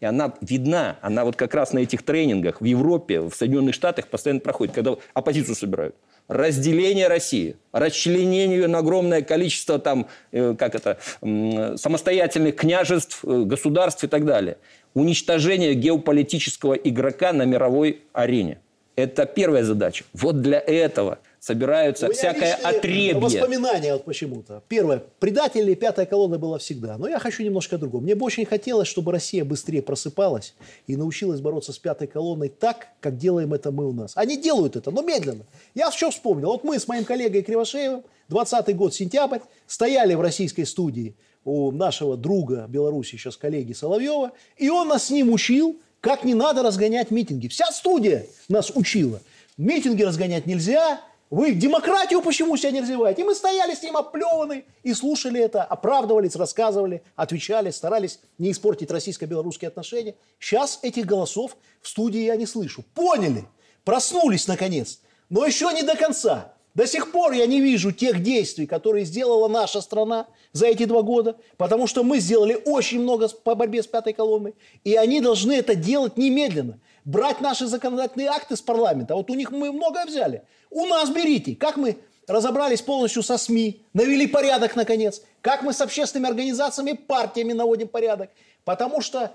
И 0.00 0.04
она 0.04 0.34
видна, 0.40 0.98
она 1.00 1.24
вот 1.24 1.36
как 1.36 1.54
раз 1.54 1.72
на 1.72 1.78
этих 1.78 2.02
тренингах 2.02 2.60
в 2.60 2.64
Европе, 2.64 3.20
в 3.20 3.32
Соединенных 3.32 3.74
Штатах 3.74 4.08
постоянно 4.08 4.40
проходит, 4.40 4.74
когда 4.74 4.96
оппозицию 5.14 5.54
собирают. 5.54 5.94
Разделение 6.28 7.08
России, 7.08 7.56
расчленение 7.72 8.58
ее 8.58 8.66
на 8.66 8.78
огромное 8.78 9.22
количество 9.22 9.78
там, 9.78 10.08
э, 10.32 10.54
как 10.58 10.74
это, 10.74 10.98
самостоятельных 11.20 12.56
княжеств, 12.56 13.20
э, 13.24 13.42
государств 13.44 14.02
и 14.04 14.08
так 14.08 14.24
далее. 14.24 14.58
Уничтожение 14.96 15.74
геополитического 15.74 16.72
игрока 16.72 17.34
на 17.34 17.42
мировой 17.42 18.00
арене. 18.14 18.60
Это 18.94 19.26
первая 19.26 19.62
задача. 19.62 20.06
Вот 20.14 20.40
для 20.40 20.58
этого 20.58 21.18
собираются 21.38 22.10
всякое 22.10 22.54
отребье. 22.54 23.20
Воспоминания 23.20 23.92
вот 23.92 24.06
почему-то. 24.06 24.62
Первое. 24.68 25.02
Предатели 25.18 25.74
пятая 25.74 26.06
колонна 26.06 26.38
была 26.38 26.56
всегда. 26.56 26.96
Но 26.96 27.08
я 27.08 27.18
хочу 27.18 27.42
немножко 27.42 27.76
о 27.76 27.78
другом. 27.78 28.04
Мне 28.04 28.14
бы 28.14 28.24
очень 28.24 28.46
хотелось, 28.46 28.88
чтобы 28.88 29.12
Россия 29.12 29.44
быстрее 29.44 29.82
просыпалась 29.82 30.54
и 30.86 30.96
научилась 30.96 31.42
бороться 31.42 31.74
с 31.74 31.78
пятой 31.78 32.08
колонной 32.08 32.48
так, 32.48 32.88
как 33.00 33.18
делаем 33.18 33.52
это 33.52 33.72
мы 33.72 33.86
у 33.86 33.92
нас. 33.92 34.12
Они 34.14 34.38
делают 34.38 34.76
это, 34.76 34.90
но 34.90 35.02
медленно. 35.02 35.44
Я 35.74 35.92
что 35.92 36.10
вспомнил. 36.10 36.46
Вот 36.46 36.64
мы 36.64 36.78
с 36.78 36.88
моим 36.88 37.04
коллегой 37.04 37.42
Кривошеевым, 37.42 38.02
20 38.30 38.74
год, 38.74 38.94
сентябрь, 38.94 39.40
стояли 39.66 40.14
в 40.14 40.22
российской 40.22 40.64
студии 40.64 41.14
у 41.46 41.70
нашего 41.70 42.16
друга 42.16 42.66
Беларуси, 42.68 43.12
сейчас 43.12 43.36
коллеги 43.36 43.72
Соловьева, 43.72 44.32
и 44.56 44.68
он 44.68 44.88
нас 44.88 45.04
с 45.04 45.10
ним 45.10 45.32
учил, 45.32 45.80
как 46.00 46.24
не 46.24 46.34
надо 46.34 46.62
разгонять 46.62 47.10
митинги. 47.10 47.48
Вся 47.48 47.66
студия 47.70 48.26
нас 48.48 48.70
учила. 48.74 49.20
Митинги 49.56 50.02
разгонять 50.02 50.46
нельзя, 50.46 51.00
вы 51.30 51.52
демократию 51.52 52.20
почему 52.20 52.56
себя 52.56 52.72
не 52.72 52.80
развиваете? 52.80 53.22
И 53.22 53.24
мы 53.24 53.34
стояли 53.34 53.74
с 53.74 53.82
ним 53.82 53.96
оплеваны 53.96 54.64
и 54.82 54.92
слушали 54.92 55.40
это, 55.40 55.62
оправдывались, 55.62 56.36
рассказывали, 56.36 57.02
отвечали, 57.14 57.70
старались 57.70 58.18
не 58.38 58.50
испортить 58.50 58.90
российско-белорусские 58.90 59.68
отношения. 59.68 60.16
Сейчас 60.38 60.80
этих 60.82 61.06
голосов 61.06 61.56
в 61.80 61.88
студии 61.88 62.20
я 62.20 62.36
не 62.36 62.46
слышу. 62.46 62.84
Поняли, 62.94 63.44
проснулись 63.84 64.48
наконец, 64.48 65.00
но 65.28 65.46
еще 65.46 65.72
не 65.72 65.82
до 65.82 65.96
конца. 65.96 66.55
До 66.76 66.86
сих 66.86 67.10
пор 67.10 67.32
я 67.32 67.46
не 67.46 67.62
вижу 67.62 67.90
тех 67.90 68.22
действий, 68.22 68.66
которые 68.66 69.06
сделала 69.06 69.48
наша 69.48 69.80
страна 69.80 70.26
за 70.52 70.66
эти 70.66 70.84
два 70.84 71.00
года, 71.00 71.36
потому 71.56 71.86
что 71.86 72.04
мы 72.04 72.18
сделали 72.18 72.60
очень 72.66 73.00
много 73.00 73.28
по 73.28 73.54
борьбе 73.54 73.82
с 73.82 73.86
пятой 73.86 74.12
колонной, 74.12 74.54
и 74.84 74.94
они 74.94 75.22
должны 75.22 75.54
это 75.54 75.74
делать 75.74 76.18
немедленно. 76.18 76.78
Брать 77.06 77.40
наши 77.40 77.66
законодательные 77.66 78.28
акты 78.28 78.56
с 78.56 78.60
парламента. 78.60 79.14
Вот 79.14 79.30
у 79.30 79.34
них 79.34 79.52
мы 79.52 79.72
многое 79.72 80.04
взяли. 80.04 80.42
У 80.68 80.84
нас 80.84 81.08
берите. 81.08 81.56
Как 81.56 81.78
мы 81.78 81.96
разобрались 82.26 82.82
полностью 82.82 83.22
со 83.22 83.38
СМИ, 83.38 83.80
навели 83.94 84.26
порядок 84.26 84.76
наконец. 84.76 85.22
Как 85.40 85.62
мы 85.62 85.72
с 85.72 85.80
общественными 85.80 86.28
организациями, 86.28 86.92
партиями 86.92 87.54
наводим 87.54 87.88
порядок. 87.88 88.28
Потому 88.66 89.00
что 89.00 89.32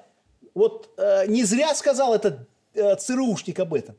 вот 0.54 0.92
э, 0.96 1.26
не 1.26 1.44
зря 1.44 1.74
сказал 1.74 2.14
этот 2.14 2.48
э, 2.76 2.96
ЦРУшник 2.98 3.58
об 3.60 3.74
этом. 3.74 3.96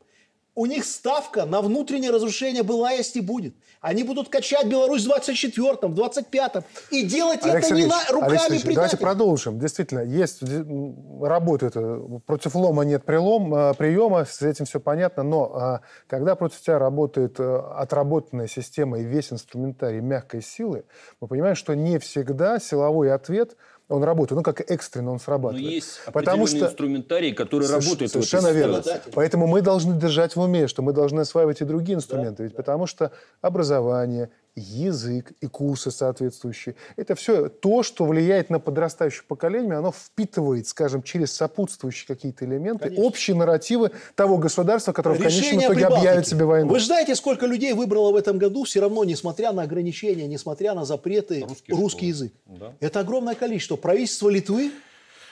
У 0.54 0.66
них 0.66 0.84
ставка 0.84 1.46
на 1.46 1.62
внутреннее 1.62 2.10
разрушение 2.10 2.62
была, 2.62 2.90
есть 2.90 3.16
и 3.16 3.20
будет. 3.22 3.54
Они 3.80 4.04
будут 4.04 4.28
качать 4.28 4.66
Беларусь 4.66 5.06
в 5.06 5.10
24-м, 5.10 5.94
в 5.94 5.98
25-м. 5.98 6.62
И 6.90 7.04
делать 7.04 7.42
Олег 7.44 7.64
это 7.64 7.74
не 7.74 7.86
на, 7.86 7.98
руками 8.10 8.36
Сергеевич, 8.36 8.62
давайте 8.74 8.96
предателей. 8.96 8.98
продолжим. 8.98 9.58
Действительно, 9.58 10.00
есть, 10.00 10.42
м, 10.42 11.24
работает, 11.24 11.72
э, 11.74 12.00
против 12.26 12.54
лома 12.54 12.84
нет 12.84 13.04
прилом, 13.04 13.54
э, 13.54 13.74
приема, 13.74 14.26
с 14.26 14.42
этим 14.42 14.66
все 14.66 14.78
понятно, 14.78 15.22
но 15.22 15.80
когда 16.06 16.34
против 16.34 16.60
тебя 16.60 16.78
работает 16.78 17.40
э, 17.40 17.56
отработанная 17.76 18.46
система 18.46 18.98
и 18.98 19.04
весь 19.04 19.32
инструментарий 19.32 20.00
мягкой 20.00 20.42
силы, 20.42 20.84
мы 21.20 21.28
понимаем, 21.28 21.56
что 21.56 21.74
не 21.74 21.98
всегда 21.98 22.58
силовой 22.58 23.12
ответ 23.12 23.56
он 23.92 24.04
работает. 24.04 24.36
Ну, 24.36 24.42
как 24.42 24.70
экстренно 24.70 25.12
он 25.12 25.20
срабатывает. 25.20 25.64
Но 25.64 25.70
есть 25.70 26.00
Потому 26.12 26.46
что 26.46 26.58
инструментарий, 26.58 27.32
который 27.32 27.68
работает. 27.68 28.10
Совершенно 28.10 28.48
верно. 28.48 28.82
Поэтому 29.14 29.46
мы 29.46 29.62
должны 29.62 29.98
держать 29.98 30.36
в 30.36 30.40
уме, 30.40 30.66
что 30.68 30.82
мы 30.82 30.92
должны 30.92 31.20
осваивать 31.20 31.60
и 31.60 31.64
другие 31.64 31.96
инструменты. 31.96 32.38
Да, 32.38 32.44
Ведь 32.44 32.52
да. 32.52 32.56
потому 32.56 32.86
что 32.86 33.12
образование, 33.40 34.30
язык 34.54 35.32
и 35.40 35.46
курсы 35.46 35.90
соответствующие. 35.90 36.74
Это 36.96 37.14
все 37.14 37.48
то, 37.48 37.82
что 37.82 38.04
влияет 38.04 38.50
на 38.50 38.58
подрастающее 38.58 39.24
поколение, 39.26 39.74
оно 39.74 39.92
впитывает, 39.92 40.68
скажем, 40.68 41.02
через 41.02 41.32
сопутствующие 41.32 42.06
какие-то 42.06 42.44
элементы, 42.44 42.84
Конечно. 42.84 43.04
общие 43.04 43.36
нарративы 43.36 43.92
того 44.14 44.36
государства, 44.36 44.92
которое 44.92 45.18
Решение 45.18 45.40
в 45.40 45.42
конечном 45.42 45.72
итоге 45.72 45.86
объявит 45.86 46.26
себе 46.26 46.44
войну. 46.44 46.70
Вы 46.70 46.80
знаете, 46.80 47.14
сколько 47.14 47.46
людей 47.46 47.72
выбрало 47.72 48.12
в 48.12 48.16
этом 48.16 48.38
году 48.38 48.64
все 48.64 48.80
равно, 48.80 49.04
несмотря 49.04 49.52
на 49.52 49.62
ограничения, 49.62 50.26
несмотря 50.26 50.74
на 50.74 50.84
запреты, 50.84 51.44
русский, 51.48 51.72
русский 51.72 52.06
язык? 52.06 52.32
Да. 52.46 52.74
Это 52.80 53.00
огромное 53.00 53.34
количество. 53.34 53.76
Правительство 53.76 54.28
Литвы 54.28 54.72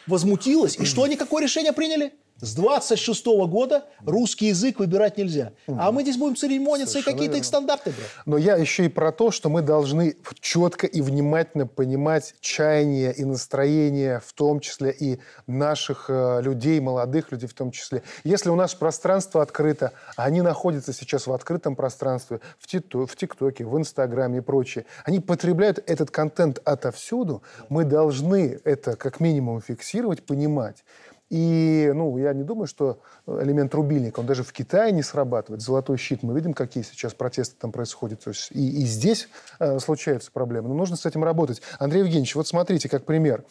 возмутилось. 0.06 0.78
И 0.78 0.84
что 0.86 1.02
они, 1.02 1.16
какое 1.16 1.42
решение 1.42 1.72
приняли? 1.72 2.12
С 2.40 2.54
26 2.54 3.26
года 3.48 3.84
русский 4.04 4.46
язык 4.46 4.78
выбирать 4.78 5.18
нельзя. 5.18 5.52
А 5.66 5.92
мы 5.92 6.02
здесь 6.02 6.16
будем 6.16 6.36
церемониться 6.36 6.92
Совершенно 6.92 7.12
и 7.12 7.16
какие-то 7.16 7.36
их 7.36 7.44
стандарты 7.44 7.90
брать. 7.90 8.08
Но 8.24 8.38
я 8.38 8.56
еще 8.56 8.86
и 8.86 8.88
про 8.88 9.12
то, 9.12 9.30
что 9.30 9.48
мы 9.48 9.60
должны 9.60 10.16
четко 10.40 10.86
и 10.86 11.02
внимательно 11.02 11.66
понимать 11.66 12.34
чаяния 12.40 13.10
и 13.10 13.24
настроения, 13.24 14.22
в 14.24 14.32
том 14.32 14.60
числе 14.60 14.90
и 14.90 15.20
наших 15.46 16.06
э, 16.08 16.40
людей, 16.42 16.80
молодых 16.80 17.30
людей 17.30 17.48
в 17.48 17.54
том 17.54 17.70
числе. 17.70 18.02
Если 18.24 18.48
у 18.48 18.54
нас 18.54 18.74
пространство 18.74 19.42
открыто, 19.42 19.92
а 20.16 20.24
они 20.24 20.40
находятся 20.40 20.92
сейчас 20.92 21.26
в 21.26 21.32
открытом 21.32 21.76
пространстве, 21.76 22.40
в 22.58 22.66
ТикТоке, 22.66 23.64
в 23.64 23.76
Инстаграме 23.76 24.38
и 24.38 24.40
прочее, 24.40 24.86
они 25.04 25.20
потребляют 25.20 25.82
этот 25.86 26.10
контент 26.10 26.60
отовсюду, 26.64 27.42
мы 27.68 27.84
должны 27.84 28.60
это 28.64 28.96
как 28.96 29.20
минимум 29.20 29.60
фиксировать, 29.60 30.22
понимать. 30.22 30.84
И 31.30 31.92
ну, 31.94 32.18
я 32.18 32.32
не 32.32 32.42
думаю, 32.42 32.66
что 32.66 32.98
элемент 33.26 33.72
рубильника, 33.72 34.18
он 34.18 34.26
даже 34.26 34.42
в 34.42 34.52
Китае 34.52 34.90
не 34.90 35.04
срабатывает. 35.04 35.62
Золотой 35.62 35.96
щит, 35.96 36.24
мы 36.24 36.34
видим, 36.34 36.54
какие 36.54 36.82
сейчас 36.82 37.14
протесты 37.14 37.54
там 37.56 37.70
происходят. 37.70 38.24
То 38.24 38.30
есть 38.30 38.50
и, 38.50 38.82
и 38.82 38.84
здесь 38.84 39.28
э, 39.60 39.78
случаются 39.78 40.32
проблемы. 40.32 40.68
Но 40.68 40.74
нужно 40.74 40.96
с 40.96 41.06
этим 41.06 41.22
работать. 41.22 41.62
Андрей 41.78 42.00
Евгеньевич, 42.00 42.34
вот 42.34 42.48
смотрите, 42.48 42.88
как 42.88 43.04
пример 43.04 43.44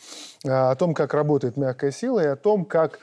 э, 0.43 0.49
о 0.51 0.75
том, 0.75 0.93
как 0.93 1.13
работает 1.13 1.55
мягкая 1.55 1.91
сила, 1.91 2.19
и 2.19 2.27
о 2.27 2.35
том, 2.35 2.65
как 2.65 2.99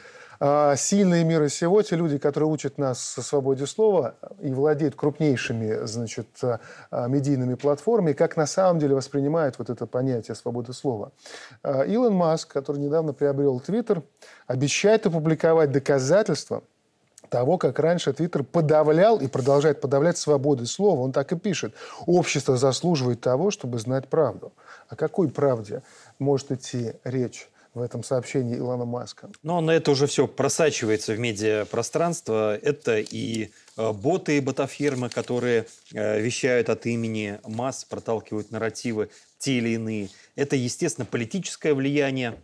сильные 0.77 1.25
мира 1.25 1.49
сего, 1.49 1.83
те 1.83 1.97
люди, 1.97 2.19
которые 2.19 2.51
учат 2.51 2.79
нас 2.79 3.01
свободе 3.01 3.67
слова 3.67 4.15
и 4.41 4.51
владеют 4.51 4.95
крупнейшими 4.95 5.87
значит, 5.87 6.29
а, 6.43 6.61
а, 6.91 7.09
медийными 7.09 7.55
платформами, 7.55 8.13
как 8.13 8.37
на 8.37 8.47
самом 8.47 8.79
деле 8.79 8.95
воспринимают 8.95 9.59
вот 9.59 9.71
это 9.71 9.87
понятие 9.87 10.35
свободы 10.35 10.73
слова. 10.73 11.13
Илон 11.65 12.15
Маск, 12.15 12.53
который 12.53 12.79
недавно 12.79 13.13
приобрел 13.13 13.61
Твиттер, 13.61 14.03
обещает 14.47 15.07
опубликовать 15.07 15.73
доказательства 15.73 16.63
того, 17.29 17.59
как 17.59 17.79
раньше 17.79 18.13
Твиттер 18.13 18.45
подавлял 18.45 19.19
и 19.19 19.27
продолжает 19.27 19.81
подавлять 19.81 20.17
свободу 20.17 20.67
слова. 20.67 21.01
Он 21.01 21.13
так 21.13 21.33
и 21.33 21.37
пишет. 21.37 21.75
Общество 22.07 22.57
заслуживает 22.57 23.21
того, 23.21 23.51
чтобы 23.51 23.79
знать 23.79 24.09
правду. 24.09 24.53
О 24.89 24.97
какой 24.97 25.29
правде 25.29 25.83
может 26.19 26.53
идти 26.53 26.93
речь? 27.05 27.49
В 27.77 27.83
этом 27.83 28.03
сообщении 28.03 28.57
Илона 28.57 28.87
Маска. 28.87 29.31
Но 29.43 29.61
на 29.61 29.71
это 29.73 29.91
уже 29.91 30.07
все 30.07 30.27
просачивается 30.27 31.13
в 31.13 31.19
медиапространство. 31.19 32.57
Это 32.57 32.99
и 32.99 33.51
э, 33.77 33.93
боты 33.93 34.39
и 34.39 34.41
ботафермы, 34.41 35.11
которые 35.11 35.67
э, 35.93 36.19
вещают 36.19 36.71
от 36.71 36.87
имени 36.87 37.39
масс, 37.45 37.85
проталкивают 37.85 38.51
нарративы 38.51 39.11
те 39.39 39.59
или 39.59 39.75
иные. 39.75 40.09
Это, 40.37 40.57
естественно, 40.57 41.05
политическое 41.05 41.75
влияние. 41.75 42.37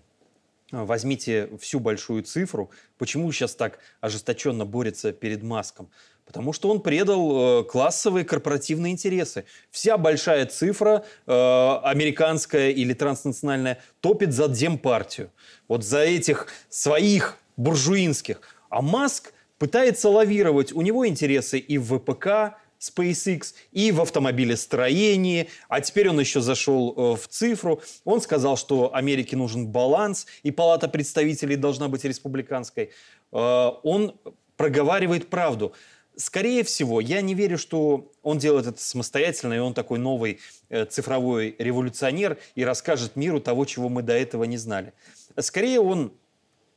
Возьмите 0.70 1.48
всю 1.58 1.80
большую 1.80 2.24
цифру. 2.24 2.70
Почему 2.98 3.32
сейчас 3.32 3.54
так 3.54 3.78
ожесточенно 4.02 4.66
борется 4.66 5.12
перед 5.12 5.42
Маском? 5.42 5.88
Потому 6.32 6.54
что 6.54 6.70
он 6.70 6.80
предал 6.80 7.60
э, 7.60 7.64
классовые 7.64 8.24
корпоративные 8.24 8.94
интересы. 8.94 9.44
Вся 9.70 9.98
большая 9.98 10.46
цифра, 10.46 11.04
э, 11.26 11.78
американская 11.84 12.70
или 12.70 12.94
транснациональная, 12.94 13.82
топит 14.00 14.32
за 14.32 14.48
демпартию. 14.48 15.30
Вот 15.68 15.84
за 15.84 16.00
этих 16.00 16.46
своих 16.70 17.36
буржуинских. 17.58 18.40
А 18.70 18.80
Маск 18.80 19.34
пытается 19.58 20.08
лавировать. 20.08 20.72
У 20.72 20.80
него 20.80 21.06
интересы 21.06 21.58
и 21.58 21.76
в 21.76 21.98
ВПК, 21.98 22.56
SpaceX, 22.80 23.52
и 23.70 23.92
в 23.92 24.00
автомобилестроении, 24.00 25.50
а 25.68 25.82
теперь 25.82 26.08
он 26.08 26.18
еще 26.18 26.40
зашел 26.40 26.94
э, 26.96 27.16
в 27.16 27.28
цифру. 27.28 27.82
Он 28.06 28.22
сказал, 28.22 28.56
что 28.56 28.94
Америке 28.94 29.36
нужен 29.36 29.66
баланс, 29.66 30.26
и 30.42 30.50
Палата 30.50 30.88
представителей 30.88 31.56
должна 31.56 31.88
быть 31.88 32.04
республиканской. 32.04 32.90
Он 33.30 34.14
проговаривает 34.56 35.28
правду. 35.28 35.72
Скорее 36.16 36.62
всего, 36.62 37.00
я 37.00 37.22
не 37.22 37.34
верю, 37.34 37.56
что 37.56 38.12
он 38.22 38.38
делает 38.38 38.66
это 38.66 38.80
самостоятельно, 38.80 39.54
и 39.54 39.58
он 39.58 39.72
такой 39.72 39.98
новый 39.98 40.40
э, 40.68 40.84
цифровой 40.84 41.56
революционер 41.58 42.38
и 42.54 42.64
расскажет 42.64 43.16
миру 43.16 43.40
того, 43.40 43.64
чего 43.64 43.88
мы 43.88 44.02
до 44.02 44.12
этого 44.12 44.44
не 44.44 44.58
знали. 44.58 44.92
Скорее, 45.38 45.80
он 45.80 46.12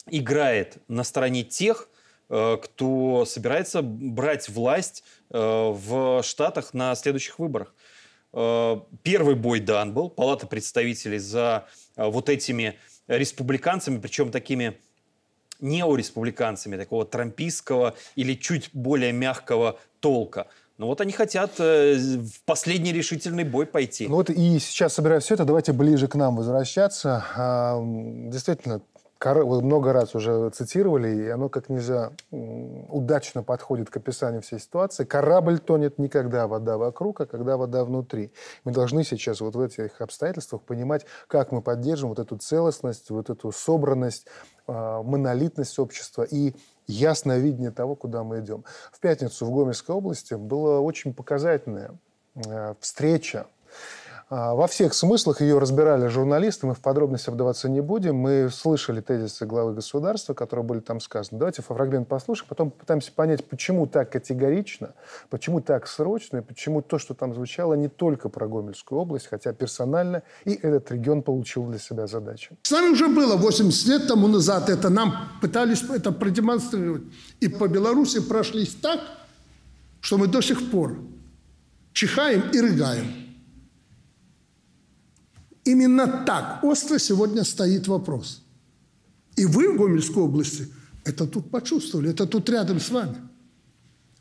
играет 0.09 0.77
на 0.88 1.03
стороне 1.03 1.43
тех, 1.43 1.89
э, 2.29 2.57
кто 2.63 3.25
собирается 3.25 3.81
брать 3.81 4.47
власть 4.47 5.03
э, 5.31 5.38
в 5.38 6.23
Штатах 6.23 6.73
на 6.73 6.95
следующих 6.95 7.39
выборах. 7.39 7.73
Первый 9.03 9.36
бой 9.36 9.61
дан 9.61 9.93
был, 9.93 10.09
Палата 10.09 10.45
представителей 10.45 11.19
за 11.19 11.69
вот 11.95 12.27
этими 12.27 12.77
республиканцами, 13.07 13.97
причем 13.97 14.29
такими 14.29 14.77
неореспубликанцами, 15.60 16.78
такого 16.78 17.06
трампийского 17.06 17.95
или 18.16 18.34
чуть 18.34 18.70
более 18.74 19.12
мягкого 19.12 19.80
толка. 19.99 20.47
Но 20.78 20.88
вот 20.88 20.99
они 20.99 21.14
хотят 21.14 21.51
э, 21.60 21.95
в 21.95 22.41
последний 22.45 22.91
решительный 22.91 23.45
бой 23.45 23.66
пойти. 23.66 24.08
Ну 24.08 24.16
вот 24.16 24.30
и 24.30 24.60
сейчас, 24.60 24.93
собирая 24.93 25.22
все 25.22 25.36
это, 25.36 25.45
давайте 25.45 25.72
ближе 25.72 26.08
к 26.08 26.16
нам 26.16 26.36
возвращаться. 26.36 27.26
А, 27.36 27.82
действительно, 29.26 29.61
много 29.61 29.91
раз 29.91 30.13
уже 30.13 30.49
цитировали, 30.51 31.23
и 31.23 31.30
оно 31.30 31.49
как 31.49 31.69
нельзя 31.69 32.11
удачно 32.32 33.43
подходит 33.43 33.89
к 33.89 33.97
описанию 33.97 34.41
всей 34.41 34.59
ситуации. 34.59 35.03
Корабль 35.03 35.59
тонет 35.59 35.97
не 35.97 36.09
когда 36.09 36.47
вода 36.47 36.78
вокруг, 36.78 37.21
а 37.21 37.26
когда 37.26 37.57
вода 37.57 37.84
внутри. 37.84 38.32
Мы 38.63 38.71
должны 38.71 39.03
сейчас 39.03 39.41
вот 39.41 39.55
в 39.55 39.61
этих 39.61 39.99
обстоятельствах 39.99 40.61
понимать, 40.61 41.05
как 41.28 41.51
мы 41.51 41.61
поддержим 41.61 42.09
вот 42.09 42.19
эту 42.19 42.38
целостность, 42.38 43.09
вот 43.09 43.30
эту 43.30 43.51
собранность, 43.51 44.28
а, 44.67 45.01
монолитность 45.01 45.80
общества 45.80 46.23
и 46.23 46.53
ясное 46.88 47.39
видение 47.39 47.71
того, 47.71 47.95
куда 47.95 48.23
мы 48.23 48.41
идем. 48.41 48.63
В 48.91 48.99
пятницу 48.99 49.45
в 49.45 49.51
Гомельской 49.51 49.95
области 49.95 50.36
была 50.36 50.80
очень 50.80 51.13
показательная 51.13 51.97
э, 52.36 52.76
встреча 52.80 53.47
во 54.30 54.65
всех 54.65 54.95
смыслах 54.95 55.41
ее 55.41 55.59
разбирали 55.59 56.07
журналисты, 56.07 56.65
мы 56.65 56.73
в 56.73 56.80
подробности 56.80 57.30
вдаваться 57.30 57.69
не 57.69 57.82
будем. 57.82 58.15
Мы 58.15 58.49
слышали 58.51 58.99
тезисы 58.99 59.45
главы 59.45 59.73
государства, 59.73 60.34
которые 60.34 60.65
были 60.65 60.80
там 60.80 60.99
сказаны. 60.99 61.38
Давайте 61.38 61.61
фрагмент 61.61 62.07
послушаем, 62.07 62.49
потом 62.49 62.71
попытаемся 62.71 63.11
понять, 63.11 63.45
почему 63.45 63.86
так 63.86 64.11
категорично, 64.11 64.95
почему 65.30 65.61
так 65.61 65.88
срочно, 65.88 66.38
и 66.38 66.41
почему 66.41 66.82
то, 66.82 66.97
что 66.97 67.13
там 67.13 67.36
звучало, 67.36 67.76
не 67.76 67.88
только 67.88 68.30
про 68.30 68.47
Гомельскую 68.47 68.99
область, 68.99 69.28
хотя 69.28 69.53
персонально 69.53 70.23
и 70.43 70.53
этот 70.53 70.91
регион 70.91 71.21
получил 71.21 71.67
для 71.67 71.78
себя 71.78 72.07
задачу. 72.07 72.57
С 72.63 72.71
нами 72.71 72.93
уже 72.93 73.07
было 73.07 73.36
80 73.36 73.88
лет 73.88 74.07
тому 74.07 74.28
назад, 74.28 74.69
это 74.69 74.89
нам 74.89 75.30
пытались 75.39 75.84
это 75.84 76.11
продемонстрировать. 76.11 77.03
И 77.41 77.47
по 77.47 77.67
Беларуси 77.67 78.21
прошлись 78.28 78.73
так, 78.73 78.99
что 80.01 80.17
мы 80.17 80.26
до 80.28 80.41
сих 80.41 80.71
пор 80.71 80.97
чихаем 81.93 82.49
и 82.51 82.59
рыгаем. 82.59 83.24
Именно 85.66 86.24
так 86.26 86.63
остро 86.63 86.99
сегодня 86.99 87.43
стоит 87.43 87.88
вопрос. 87.88 88.43
И 89.36 89.45
вы 89.45 89.74
в 89.74 89.78
Гомельской 89.78 90.22
области 90.22 90.68
это 91.03 91.26
тут 91.26 91.49
почувствовали, 91.49 92.11
это 92.11 92.28
тут 92.28 92.47
рядом 92.49 92.80
с 92.80 92.89
вами. 92.89 93.16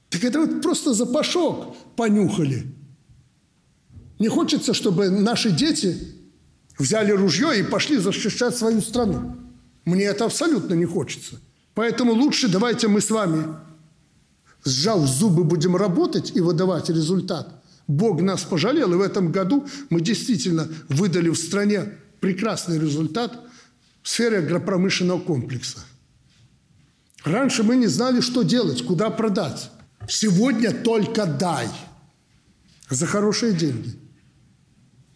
Так 0.08 0.24
это 0.24 0.40
вот 0.40 0.62
просто 0.62 0.94
запашок 0.94 1.76
понюхали. 1.96 2.66
Не 4.18 4.28
хочется, 4.28 4.72
чтобы 4.72 5.10
наши 5.10 5.50
дети 5.50 5.96
взяли 6.78 7.12
ружье 7.12 7.60
и 7.60 7.62
пошли 7.62 7.98
защищать 7.98 8.56
свою 8.56 8.80
страну. 8.80 9.36
Мне 9.84 10.04
это 10.04 10.24
абсолютно 10.24 10.74
не 10.74 10.86
хочется. 10.86 11.40
Поэтому 11.74 12.12
лучше 12.12 12.48
давайте 12.48 12.88
мы 12.88 13.00
с 13.00 13.10
вами, 13.10 13.44
сжав 14.64 15.06
зубы, 15.06 15.44
будем 15.44 15.76
работать 15.76 16.34
и 16.34 16.40
выдавать 16.40 16.88
результат– 16.88 17.60
Бог 17.86 18.20
нас 18.20 18.42
пожалел, 18.42 18.92
и 18.92 18.96
в 18.96 19.00
этом 19.00 19.30
году 19.30 19.66
мы 19.90 20.00
действительно 20.00 20.68
выдали 20.88 21.28
в 21.28 21.36
стране 21.36 21.94
прекрасный 22.20 22.78
результат 22.78 23.38
в 24.02 24.08
сфере 24.08 24.38
агропромышленного 24.38 25.20
комплекса. 25.20 25.78
Раньше 27.24 27.62
мы 27.62 27.76
не 27.76 27.86
знали, 27.86 28.20
что 28.20 28.42
делать, 28.42 28.84
куда 28.84 29.10
продать. 29.10 29.70
Сегодня 30.08 30.72
только 30.72 31.26
дай 31.26 31.68
за 32.90 33.06
хорошие 33.06 33.52
деньги. 33.52 33.98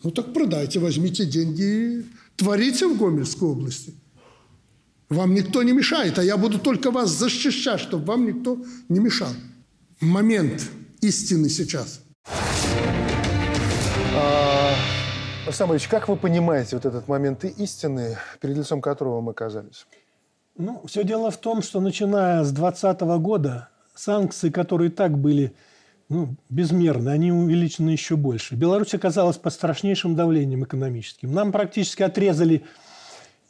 Ну 0.03 0.11
так 0.11 0.33
продайте, 0.33 0.79
возьмите 0.79 1.27
деньги 1.27 2.07
творите 2.39 2.87
в 2.87 2.97
Гомельской 2.97 3.49
области, 3.49 3.95
вам 5.09 5.35
никто 5.35 5.63
не 5.63 5.73
мешает, 5.73 6.19
а 6.19 6.25
я 6.25 6.37
буду 6.37 6.59
только 6.59 6.91
вас 6.91 7.11
защищать, 7.11 7.81
чтобы 7.81 8.05
вам 8.05 8.27
никто 8.27 8.65
не 8.89 9.01
мешал. 9.01 9.33
Момент 10.01 10.71
истины 11.01 11.49
сейчас. 11.49 12.01
А, 14.17 14.75
Александр 15.47 15.81
как 15.89 16.09
вы 16.09 16.17
понимаете 16.17 16.77
вот 16.77 16.87
этот 16.87 17.09
момент 17.09 17.45
истины, 17.45 18.17
перед 18.41 18.57
лицом 18.57 18.81
которого 18.81 19.21
мы 19.21 19.33
оказались? 19.33 19.87
Ну, 20.57 20.83
все 20.87 21.05
дело 21.05 21.31
в 21.31 21.37
том, 21.37 21.63
что 21.63 21.81
начиная 21.81 22.43
с 22.43 22.53
2020 22.53 23.01
года 23.23 23.69
санкции, 23.95 24.51
которые 24.51 24.91
так 24.91 25.17
были 25.17 25.55
ну, 26.09 26.37
безмерно, 26.49 27.13
они 27.13 27.33
увеличены 27.33 27.91
еще 27.91 28.17
больше. 28.17 28.55
Беларусь 28.55 28.95
оказалась 28.95 29.37
под 29.37 29.53
страшнейшим 29.53 30.17
давлением 30.17 30.65
экономическим. 30.65 31.33
Нам 31.33 31.53
практически 31.53 32.03
отрезали 32.03 32.65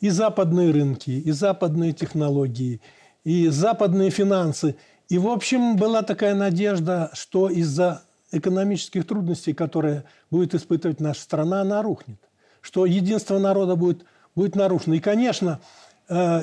и 0.01 0.11
западные 0.11 0.71
рынки, 0.73 1.11
и 1.11 1.31
западные 1.31 1.93
технологии, 1.93 2.81
и 3.25 3.49
западные 3.49 4.11
финансы. 4.11 4.77
И, 5.09 5.19
в 5.19 5.29
общем, 5.29 5.77
была 5.77 6.03
такая 6.03 6.35
надежда, 6.35 7.11
что 7.15 7.49
из-за 7.49 8.03
экономических 8.33 9.07
трудностей, 9.07 9.55
которые 9.55 10.05
будет 10.31 10.55
испытывать 10.55 11.01
наша 11.01 11.21
страна, 11.21 11.63
она 11.63 11.83
рухнет. 11.83 12.19
Что 12.61 12.87
единство 12.87 13.39
народа 13.39 13.77
будет, 13.77 14.05
будет 14.35 14.55
нарушено. 14.55 14.95
И, 14.95 15.01
конечно, 15.01 15.61
э, 16.09 16.43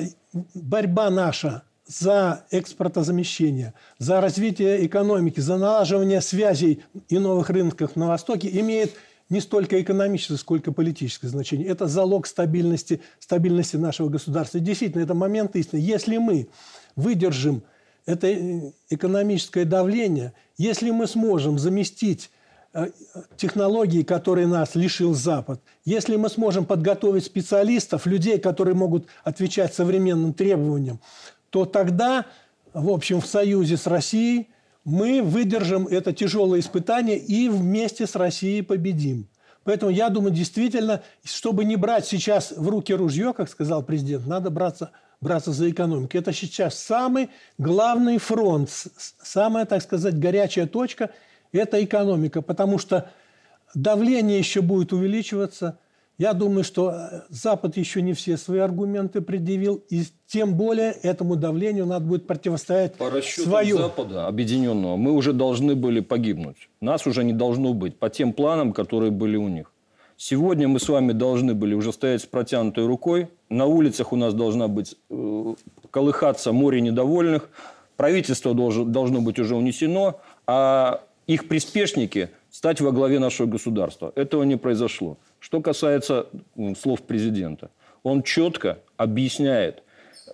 борьба 0.54 1.10
наша 1.10 1.62
за 1.86 2.44
экспортозамещение, 2.50 3.74
за 3.98 4.20
развитие 4.20 4.86
экономики, 4.86 5.40
за 5.40 5.56
налаживание 5.56 6.20
связей 6.20 6.82
и 7.08 7.18
новых 7.18 7.50
рынков 7.50 7.94
на 7.94 8.08
Востоке 8.08 8.48
имеет 8.60 8.92
не 9.28 9.40
столько 9.40 9.80
экономическое, 9.80 10.36
сколько 10.36 10.72
политическое 10.72 11.28
значение. 11.28 11.68
Это 11.68 11.86
залог 11.86 12.26
стабильности, 12.26 13.00
стабильности 13.18 13.76
нашего 13.76 14.08
государства. 14.08 14.60
действительно, 14.60 15.02
это 15.02 15.14
момент 15.14 15.56
истины. 15.56 15.80
Если 15.80 16.18
мы 16.18 16.48
выдержим 16.94 17.62
это 18.06 18.28
э, 18.28 18.72
экономическое 18.88 19.64
давление, 19.64 20.32
если 20.56 20.90
мы 20.90 21.06
сможем 21.06 21.58
заместить 21.58 22.30
э, 22.72 22.88
технологии, 23.36 24.02
которые 24.02 24.46
нас 24.46 24.74
лишил 24.74 25.12
Запад, 25.12 25.60
если 25.84 26.16
мы 26.16 26.28
сможем 26.28 26.64
подготовить 26.64 27.24
специалистов, 27.24 28.06
людей, 28.06 28.38
которые 28.38 28.74
могут 28.74 29.06
отвечать 29.24 29.74
современным 29.74 30.32
требованиям, 30.32 31.00
то 31.50 31.64
тогда, 31.64 32.26
в 32.72 32.88
общем, 32.88 33.20
в 33.20 33.26
союзе 33.26 33.76
с 33.76 33.86
Россией 33.86 34.48
мы 34.84 35.20
выдержим 35.20 35.88
это 35.88 36.12
тяжелое 36.12 36.60
испытание 36.60 37.18
и 37.18 37.48
вместе 37.48 38.06
с 38.06 38.14
Россией 38.14 38.62
победим. 38.62 39.26
Поэтому 39.64 39.90
я 39.90 40.10
думаю, 40.10 40.30
действительно, 40.30 41.02
чтобы 41.24 41.64
не 41.64 41.74
брать 41.74 42.06
сейчас 42.06 42.52
в 42.56 42.68
руки 42.68 42.94
ружье, 42.94 43.32
как 43.32 43.50
сказал 43.50 43.82
президент, 43.82 44.24
надо 44.28 44.48
браться, 44.48 44.92
браться 45.20 45.52
за 45.52 45.70
экономику. 45.70 46.16
Это 46.16 46.32
сейчас 46.32 46.78
самый 46.78 47.30
главный 47.58 48.18
фронт, 48.18 48.70
самая, 49.22 49.64
так 49.64 49.82
сказать, 49.82 50.18
горячая 50.18 50.66
точка– 50.66 51.10
это 51.52 51.82
экономика, 51.82 52.42
потому 52.42 52.78
что 52.78 53.10
давление 53.74 54.38
еще 54.38 54.60
будет 54.60 54.92
увеличиваться– 54.92 55.78
я 56.18 56.32
думаю, 56.32 56.64
что 56.64 56.92
э, 56.92 57.20
Запад 57.28 57.76
еще 57.76 58.00
не 58.00 58.14
все 58.14 58.38
свои 58.38 58.60
аргументы 58.60 59.20
предъявил, 59.20 59.82
и 59.90 60.04
тем 60.26 60.54
более 60.54 60.92
этому 60.92 61.36
давлению 61.36 61.84
надо 61.84 62.06
будет 62.06 62.26
противостоять 62.26 62.94
По 62.94 63.10
расчетам 63.10 63.50
свою. 63.50 63.76
Запада 63.76 64.26
объединенного 64.26 64.96
мы 64.96 65.12
уже 65.12 65.34
должны 65.34 65.74
были 65.74 66.00
погибнуть. 66.00 66.70
Нас 66.80 67.06
уже 67.06 67.22
не 67.22 67.34
должно 67.34 67.74
быть 67.74 67.98
по 67.98 68.08
тем 68.08 68.32
планам, 68.32 68.72
которые 68.72 69.10
были 69.10 69.36
у 69.36 69.48
них. 69.48 69.72
Сегодня 70.16 70.68
мы 70.68 70.80
с 70.80 70.88
вами 70.88 71.12
должны 71.12 71.54
были 71.54 71.74
уже 71.74 71.92
стоять 71.92 72.22
с 72.22 72.26
протянутой 72.26 72.86
рукой. 72.86 73.28
На 73.48 73.66
улицах 73.66 74.12
у 74.12 74.16
нас 74.16 74.34
должна 74.34 74.68
быть 74.68 74.96
э, 75.08 75.54
колыхаться 75.90 76.52
море 76.52 76.80
недовольных. 76.80 77.48
Правительство 77.96 78.54
должно, 78.54 78.84
должно 78.84 79.20
быть 79.20 79.38
уже 79.38 79.56
унесено, 79.56 80.20
а 80.46 81.02
их 81.26 81.48
приспешники 81.48 82.30
стать 82.50 82.80
во 82.80 82.92
главе 82.92 83.18
нашего 83.18 83.46
государства. 83.46 84.12
Этого 84.14 84.42
не 84.42 84.56
произошло. 84.56 85.18
Что 85.38 85.60
касается 85.60 86.26
слов 86.80 87.02
президента, 87.02 87.70
он 88.02 88.22
четко 88.22 88.78
объясняет 88.96 89.82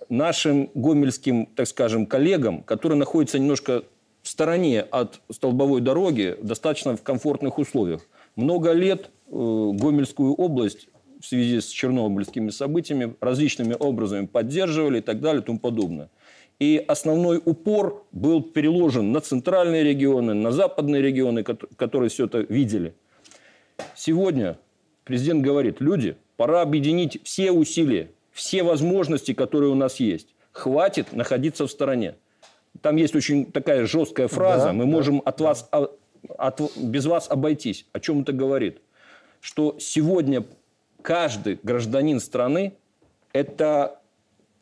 нашим 0.09 0.69
гомельским, 0.73 1.47
так 1.47 1.67
скажем, 1.67 2.05
коллегам, 2.05 2.63
которые 2.63 2.97
находятся 2.97 3.39
немножко 3.39 3.83
в 4.21 4.27
стороне 4.27 4.81
от 4.81 5.19
столбовой 5.31 5.81
дороги, 5.81 6.37
достаточно 6.41 6.95
в 6.95 7.03
комфортных 7.03 7.57
условиях. 7.57 8.01
Много 8.35 8.71
лет 8.71 9.09
э, 9.27 9.31
Гомельскую 9.31 10.33
область 10.33 10.87
в 11.23 11.25
связи 11.25 11.61
с 11.61 11.67
чернобыльскими 11.67 12.49
событиями 12.49 13.15
различными 13.21 13.75
образами 13.79 14.25
поддерживали 14.25 14.97
и 14.97 15.01
так 15.01 15.21
далее 15.21 15.41
и 15.41 15.45
тому 15.45 15.59
подобное. 15.59 16.09
И 16.59 16.83
основной 16.87 17.41
упор 17.43 18.05
был 18.11 18.43
переложен 18.43 19.11
на 19.11 19.21
центральные 19.21 19.83
регионы, 19.83 20.33
на 20.33 20.51
западные 20.51 21.01
регионы, 21.01 21.43
которые 21.43 22.09
все 22.09 22.25
это 22.25 22.39
видели. 22.39 22.93
Сегодня 23.95 24.57
Президент 25.03 25.41
говорит, 25.41 25.81
люди, 25.81 26.15
пора 26.37 26.61
объединить 26.61 27.19
все 27.23 27.51
усилия, 27.51 28.11
все 28.31 28.63
возможности, 28.63 29.33
которые 29.33 29.71
у 29.71 29.75
нас 29.75 29.99
есть. 29.99 30.33
Хватит 30.51 31.11
находиться 31.11 31.67
в 31.67 31.71
стороне. 31.71 32.15
Там 32.81 32.95
есть 32.95 33.15
очень 33.15 33.51
такая 33.51 33.85
жесткая 33.85 34.27
фраза, 34.27 34.67
да, 34.67 34.73
мы 34.73 34.85
да, 34.85 34.91
можем 34.91 35.21
от 35.25 35.37
да. 35.37 35.43
вас, 35.43 35.67
от, 35.71 35.99
от, 36.37 36.77
без 36.77 37.05
вас 37.05 37.29
обойтись. 37.29 37.85
О 37.91 37.99
чем 37.99 38.21
это 38.21 38.31
говорит? 38.31 38.79
Что 39.41 39.75
сегодня 39.79 40.45
каждый 41.03 41.59
гражданин 41.61 42.19
страны– 42.19 42.73
это 43.33 43.99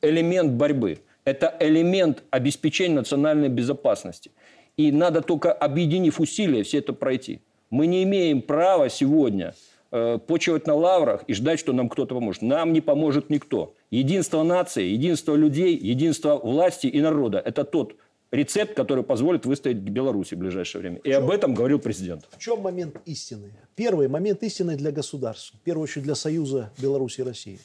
элемент 0.02 0.52
борьбы, 0.54 1.00
это 1.24 1.56
элемент 1.60 2.24
обеспечения 2.32 2.96
национальной 2.96 3.50
безопасности. 3.50 4.32
И 4.76 4.92
надо 4.92 5.22
только, 5.22 5.54
объединив 5.54 6.20
усилия, 6.20 6.64
все 6.64 6.80
это 6.80 6.92
пройти. 6.94 7.42
Мы 7.70 7.88
не 7.88 8.04
имеем 8.04 8.42
права 8.42 8.90
сегодня– 8.90 9.54
э, 9.92 10.20
почивать 10.26 10.68
на 10.68 10.76
лаврах 10.76 11.24
и 11.28 11.34
ждать, 11.34 11.60
что 11.60 11.74
нам 11.74 11.90
кто-то 11.90 12.16
поможет. 12.16 12.42
Нам 12.42 12.74
не 12.74 12.82
поможет 12.82 13.30
никто. 13.30 13.74
Единство 13.90 14.44
нации, 14.44 14.86
единство 14.86 15.36
людей, 15.36 15.78
единство 15.78 16.38
власти 16.38 16.88
и 16.88 17.02
народа– 17.02 17.42
это 17.46 17.64
тот 17.64 17.96
рецепт, 18.32 18.74
который 18.74 19.04
позволит 19.04 19.46
выстоять 19.46 19.78
Беларуси 19.78 20.36
в 20.36 20.38
ближайшее 20.38 20.82
время. 20.82 20.98
И 21.04 21.12
об 21.12 21.30
этом 21.30 21.54
говорил 21.54 21.80
президент. 21.80 22.28
В 22.32 22.40
чем 22.40 22.62
момент 22.62 22.98
истины? 23.06 23.54
Первый 23.76 24.08
момент 24.08 24.44
истины 24.44 24.76
для 24.76 24.92
государства, 24.92 25.58
в 25.60 25.62
первую 25.62 25.84
очередь 25.84 26.04
для 26.04 26.16
Союза 26.16 26.72
Беларуси 26.78 27.22
и 27.22 27.24
России. 27.24 27.60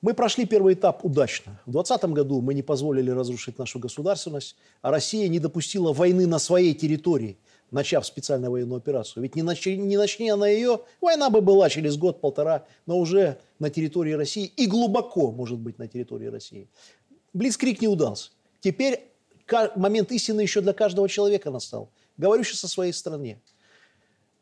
Мы 0.00 0.14
прошли 0.14 0.46
первый 0.46 0.74
этап 0.74 1.04
удачно. 1.04 1.60
В 1.66 1.72
2020 1.72 2.10
году 2.10 2.40
мы 2.40 2.54
не 2.54 2.62
позволили 2.62 3.10
разрушить 3.10 3.58
нашу 3.58 3.78
государственность, 3.78 4.56
а 4.80 4.90
Россия 4.90 5.28
не 5.28 5.40
допустила 5.40 5.92
войны 5.92 6.26
на 6.26 6.38
своей 6.38 6.74
территории– 6.74 7.38
начав 7.70 8.06
специальную 8.06 8.50
военную 8.50 8.78
операцию. 8.78 9.22
Ведь 9.22 9.36
не 9.36 9.42
начни, 9.42 9.76
не 9.76 9.96
начни 9.96 10.30
она 10.30 10.48
ее, 10.48 10.80
война 11.00 11.30
бы 11.30 11.40
была 11.40 11.68
через 11.68 11.96
год-полтора, 11.96 12.64
но 12.86 12.98
уже 12.98 13.38
на 13.58 13.70
территории 13.70 14.12
России 14.12 14.46
и 14.56 14.66
глубоко, 14.66 15.30
может 15.30 15.58
быть, 15.58 15.78
на 15.78 15.88
территории 15.88 16.26
России. 16.26 16.68
Блицкрик 17.32 17.80
не 17.80 17.88
удался. 17.88 18.30
Теперь 18.60 19.02
момент 19.76 20.12
истины 20.12 20.40
еще 20.40 20.60
для 20.60 20.72
каждого 20.72 21.08
человека 21.08 21.50
настал. 21.50 21.90
Говорю 22.16 22.44
сейчас 22.44 22.64
о 22.64 22.68
своей 22.68 22.92
стране. 22.92 23.38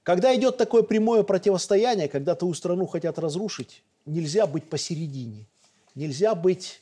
Когда 0.02 0.34
идет 0.36 0.56
такое 0.56 0.82
прямое 0.82 1.22
противостояние, 1.22 2.08
когда 2.08 2.34
твою 2.34 2.54
страну 2.54 2.86
хотят 2.86 3.18
разрушить, 3.18 3.82
нельзя 4.04 4.46
быть 4.46 4.68
посередине, 4.68 5.46
нельзя 5.94 6.34
быть 6.34 6.80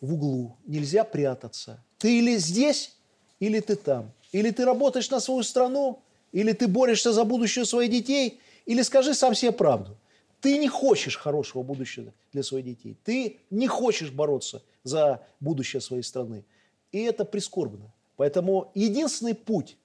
в 0.00 0.14
углу, 0.14 0.56
нельзя 0.66 1.04
прятаться. 1.04 1.82
Ты 1.98 2.18
или 2.18 2.36
здесь, 2.36 2.94
или 3.40 3.60
ты 3.60 3.76
там. 3.76 4.12
Или 4.32 4.50
ты 4.50 4.64
работаешь 4.64 5.10
на 5.10 5.20
свою 5.20 5.42
страну, 5.42 6.00
или 6.32 6.52
ты 6.52 6.68
борешься 6.68 7.12
за 7.12 7.24
будущее 7.24 7.64
своих 7.64 7.90
детей, 7.90 8.40
или 8.66 8.82
скажи 8.82 9.14
сам 9.14 9.34
себе 9.34 9.52
правду. 9.52 9.96
Ты 10.40 10.56
не 10.56 10.68
хочешь 10.68 11.16
хорошего 11.16 11.62
будущего 11.62 12.12
для 12.32 12.42
своих 12.42 12.64
детей. 12.64 12.96
Ты 13.04 13.38
не 13.50 13.66
хочешь 13.66 14.10
бороться 14.10 14.62
за 14.84 15.20
будущее 15.40 15.80
своей 15.80 16.02
страны. 16.02 16.44
И 16.92 17.02
это 17.02 17.24
прискорбно. 17.24 17.92
Поэтому 18.16 18.70
единственный 18.74 19.34
путь 19.34 19.76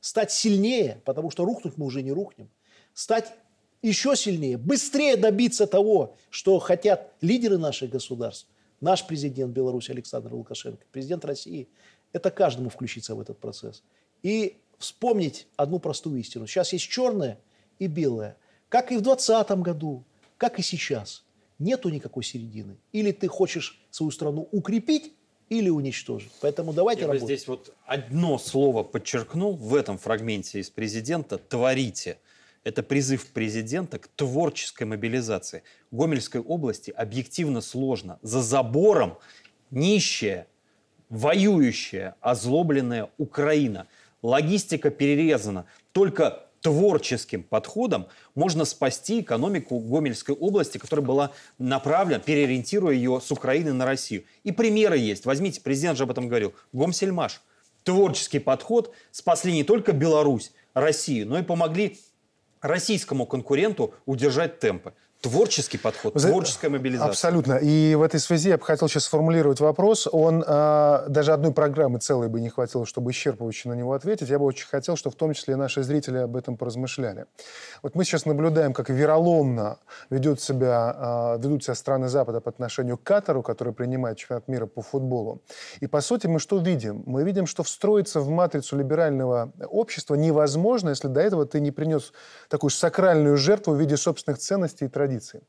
стать 0.00 0.32
сильнее, 0.32 1.00
потому 1.04 1.30
что 1.30 1.44
рухнуть 1.44 1.76
мы 1.76 1.86
уже 1.86 2.02
не 2.02 2.12
рухнем, 2.12 2.50
стать 2.94 3.32
еще 3.82 4.16
сильнее, 4.16 4.56
быстрее 4.56 5.16
добиться 5.16 5.66
того, 5.66 6.16
что 6.30 6.58
хотят 6.58 7.12
лидеры 7.20 7.58
наших 7.58 7.90
государств, 7.90 8.46
наш 8.80 9.06
президент 9.06 9.52
Беларуси 9.52 9.90
Александр 9.90 10.34
Лукашенко, 10.34 10.84
президент 10.92 11.24
России– 11.24 11.68
это 12.12 12.30
каждому 12.30 12.68
включиться 12.68 13.14
в 13.14 13.20
этот 13.20 13.38
процесс. 13.38 13.82
И 14.22 14.58
вспомнить 14.78 15.46
одну 15.56 15.78
простую 15.78 16.20
истину. 16.20 16.46
Сейчас 16.46 16.72
есть 16.72 16.88
черное 16.88 17.38
и 17.78 17.86
белое. 17.86 18.36
Как 18.68 18.92
и 18.92 18.96
в 18.96 19.02
2020 19.02 19.50
году, 19.60 20.04
как 20.36 20.58
и 20.58 20.62
сейчас. 20.62 21.24
Нету 21.58 21.88
никакой 21.88 22.24
середины. 22.24 22.76
Или 22.92 23.12
ты 23.12 23.28
хочешь 23.28 23.80
свою 23.90 24.10
страну 24.10 24.48
укрепить, 24.50 25.12
или 25.52 25.68
уничтожить. 25.68 26.32
Поэтому 26.40 26.72
давайте 26.72 27.02
Я 27.02 27.08
работать. 27.08 27.26
здесь 27.26 27.46
вот 27.46 27.74
одно 27.84 28.38
слово 28.38 28.82
подчеркнул 28.82 29.54
в 29.54 29.74
этом 29.74 29.98
фрагменте 29.98 30.60
из 30.60 30.70
президента 30.70 31.36
«творите». 31.36 32.18
Это 32.64 32.82
призыв 32.82 33.26
президента 33.32 33.98
к 33.98 34.08
творческой 34.08 34.84
мобилизации. 34.84 35.62
Гомельской 35.90 36.40
области 36.40 36.90
объективно 36.90 37.60
сложно. 37.60 38.18
За 38.22 38.40
забором 38.40 39.18
нищая, 39.70 40.46
воюющая, 41.08 42.14
озлобленная 42.20 43.10
Украина. 43.18 43.88
Логистика 44.22 44.90
перерезана. 44.90 45.66
Только 45.90 46.46
творческим 46.62 47.42
подходом 47.42 48.06
можно 48.34 48.64
спасти 48.64 49.20
экономику 49.20 49.78
Гомельской 49.78 50.34
области, 50.34 50.78
которая 50.78 51.04
была 51.04 51.32
направлена, 51.58 52.20
переориентируя 52.20 52.94
ее 52.94 53.20
с 53.22 53.30
Украины 53.30 53.72
на 53.72 53.84
Россию. 53.84 54.24
И 54.44 54.52
примеры 54.52 54.96
есть. 54.96 55.26
Возьмите, 55.26 55.60
президент 55.60 55.98
же 55.98 56.04
об 56.04 56.10
этом 56.12 56.28
говорил. 56.28 56.54
Гомсельмаш. 56.72 57.42
Творческий 57.82 58.38
подход 58.38 58.94
спасли 59.10 59.52
не 59.52 59.64
только 59.64 59.92
Беларусь, 59.92 60.52
Россию, 60.72 61.26
но 61.26 61.38
и 61.38 61.42
помогли 61.42 61.98
российскому 62.60 63.26
конкуренту 63.26 63.94
удержать 64.06 64.60
темпы. 64.60 64.94
Творческий 65.22 65.78
подход, 65.78 66.14
творческая 66.14 66.68
мобилизация. 66.68 67.08
Абсолютно. 67.08 67.54
И 67.54 67.94
в 67.94 68.02
этой 68.02 68.18
связи 68.18 68.48
я 68.48 68.58
бы 68.58 68.64
хотел 68.64 68.88
сейчас 68.88 69.04
сформулировать 69.04 69.60
вопрос. 69.60 70.08
Он 70.10 70.42
э, 70.44 71.04
даже 71.06 71.32
одной 71.32 71.52
программы 71.52 72.00
целой 72.00 72.28
бы 72.28 72.40
не 72.40 72.48
хватило, 72.48 72.84
чтобы 72.84 73.12
исчерпывающе 73.12 73.68
на 73.68 73.74
него 73.74 73.92
ответить. 73.92 74.28
Я 74.30 74.40
бы 74.40 74.46
очень 74.46 74.66
хотел, 74.66 74.96
чтобы 74.96 75.14
в 75.14 75.16
том 75.16 75.32
числе 75.32 75.54
наши 75.54 75.84
зрители 75.84 76.18
об 76.18 76.34
этом 76.34 76.56
поразмышляли. 76.56 77.26
Вот 77.84 77.94
мы 77.94 78.04
сейчас 78.04 78.26
наблюдаем, 78.26 78.72
как 78.72 78.90
вероломно 78.90 79.78
ведет 80.10 80.40
себя, 80.40 81.36
э, 81.36 81.38
ведут 81.40 81.62
себя 81.62 81.76
страны 81.76 82.08
Запада 82.08 82.40
по 82.40 82.50
отношению 82.50 82.98
к 82.98 83.04
Катару, 83.04 83.44
который 83.44 83.72
принимает 83.72 84.18
чемпионат 84.18 84.48
мира 84.48 84.66
по 84.66 84.82
футболу. 84.82 85.40
И 85.78 85.86
по 85.86 86.00
сути 86.00 86.26
мы 86.26 86.40
что 86.40 86.58
видим? 86.58 87.04
Мы 87.06 87.22
видим, 87.22 87.46
что 87.46 87.62
встроиться 87.62 88.18
в 88.18 88.28
матрицу 88.28 88.76
либерального 88.76 89.52
общества 89.68 90.16
невозможно, 90.16 90.88
если 90.88 91.06
до 91.06 91.20
этого 91.20 91.46
ты 91.46 91.60
не 91.60 91.70
принес 91.70 92.12
такую 92.48 92.70
сакральную 92.70 93.36
жертву 93.36 93.74
в 93.74 93.78
виде 93.78 93.96
собственных 93.96 94.40
ценностей 94.40 94.86
и 94.86 94.88
традиций 94.88 95.11
традиции. 95.12 95.42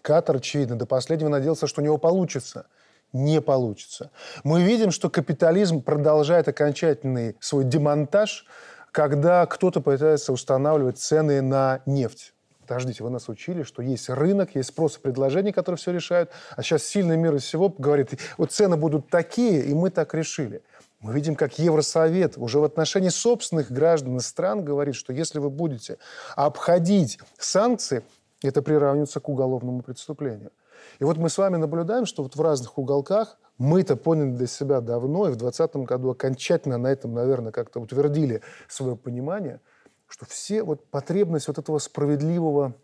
Катар, 0.00 0.36
очевидно, 0.36 0.76
до 0.76 0.86
последнего 0.86 1.28
надеялся, 1.28 1.66
что 1.66 1.80
у 1.80 1.84
него 1.84 1.98
получится. 1.98 2.66
Не 3.12 3.40
получится. 3.40 4.10
Мы 4.42 4.62
видим, 4.62 4.90
что 4.90 5.10
капитализм 5.10 5.82
продолжает 5.82 6.48
окончательный 6.48 7.36
свой 7.40 7.64
демонтаж, 7.64 8.46
когда 8.90 9.44
кто-то 9.46 9.80
пытается 9.80 10.32
устанавливать 10.32 10.98
цены 10.98 11.42
на 11.42 11.80
нефть. 11.84 12.32
Подождите, 12.60 13.04
вы 13.04 13.10
нас 13.10 13.28
учили, 13.28 13.64
что 13.64 13.82
есть 13.82 14.08
рынок, 14.08 14.54
есть 14.54 14.70
спрос 14.70 14.96
и 14.96 15.00
предложение, 15.00 15.52
которые 15.52 15.76
все 15.76 15.92
решают, 15.92 16.30
а 16.56 16.62
сейчас 16.62 16.84
сильный 16.84 17.16
мир 17.16 17.34
из 17.34 17.42
всего 17.42 17.68
говорит, 17.68 18.18
вот 18.38 18.52
цены 18.52 18.76
будут 18.76 19.10
такие, 19.10 19.62
и 19.62 19.74
мы 19.74 19.90
так 19.90 20.14
решили. 20.14 20.62
Мы 21.00 21.12
видим, 21.12 21.34
как 21.34 21.58
Евросовет 21.58 22.38
уже 22.38 22.60
в 22.60 22.64
отношении 22.64 23.08
собственных 23.10 23.70
граждан 23.70 24.16
и 24.16 24.20
стран 24.20 24.64
говорит, 24.64 24.94
что 24.94 25.12
если 25.12 25.38
вы 25.38 25.50
будете 25.50 25.98
обходить 26.36 27.18
санкции, 27.38 28.04
это 28.48 28.62
приравнивается 28.62 29.20
к 29.20 29.28
уголовному 29.28 29.82
преступлению. 29.82 30.52
И 30.98 31.04
вот 31.04 31.16
мы 31.16 31.28
с 31.28 31.38
вами 31.38 31.56
наблюдаем, 31.56 32.06
что 32.06 32.22
вот 32.22 32.36
в 32.36 32.40
разных 32.40 32.78
уголках 32.78 33.38
мы 33.58 33.82
это 33.82 33.96
поняли 33.96 34.30
для 34.30 34.46
себя 34.46 34.80
давно, 34.80 35.28
и 35.28 35.32
в 35.32 35.36
2020 35.36 35.76
году 35.88 36.10
окончательно 36.10 36.78
на 36.78 36.88
этом, 36.88 37.14
наверное, 37.14 37.52
как-то 37.52 37.80
утвердили 37.80 38.42
свое 38.68 38.96
понимание, 38.96 39.60
что 40.08 40.26
все 40.26 40.62
вот 40.62 40.84
потребность 40.86 41.48
вот 41.48 41.58
этого 41.58 41.78
справедливого 41.78 42.74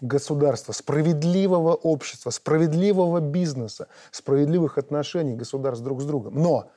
государства, 0.00 0.72
справедливого 0.72 1.74
общества, 1.74 2.30
справедливого 2.30 3.20
бизнеса, 3.20 3.88
справедливых 4.10 4.78
отношений 4.78 5.34
государств 5.34 5.84
друг 5.84 6.00
с 6.00 6.04
другом. 6.04 6.40
Но 6.40 6.70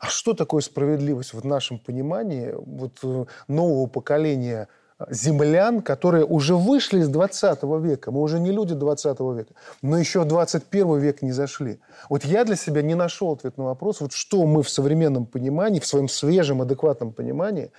а 0.00 0.06
что 0.06 0.34
такое 0.34 0.60
справедливость 0.60 1.34
в 1.34 1.44
нашем 1.46 1.78
понимании 1.78 2.52
вот, 2.54 2.98
э, 3.02 3.24
нового 3.48 3.86
поколения 3.86 4.68
землян, 5.10 5.82
которые 5.82 6.24
уже 6.24 6.54
вышли 6.54 7.00
из 7.00 7.08
20 7.08 7.62
века. 7.82 8.10
Мы 8.10 8.20
уже 8.20 8.38
не 8.38 8.52
люди 8.52 8.74
20 8.74 9.20
века, 9.20 9.54
но 9.82 9.98
еще 9.98 10.20
в 10.20 10.26
21 10.26 10.98
век 10.98 11.22
не 11.22 11.32
зашли. 11.32 11.80
Вот 12.08 12.24
я 12.24 12.44
для 12.44 12.56
себя 12.56 12.82
не 12.82 12.94
нашел 12.94 13.32
ответ 13.32 13.58
на 13.58 13.64
вопрос, 13.64 14.00
вот 14.00 14.12
что 14.12 14.46
мы 14.46 14.62
в 14.62 14.68
современном 14.68 15.26
понимании, 15.26 15.80
в 15.80 15.86
своем 15.86 16.08
свежем, 16.08 16.62
адекватном 16.62 17.12
понимании 17.12 17.70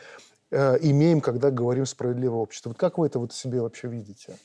э, 0.51 0.77
имеем, 0.81 1.21
когда 1.21 1.51
говорим 1.51 1.85
справедливое 1.85 2.39
общество. 2.39 2.69
Вот 2.69 2.77
как 2.77 2.97
вы 2.97 3.07
это 3.07 3.19
вот 3.19 3.33
себе 3.33 3.61
вообще 3.61 3.87
видите? 3.87 4.35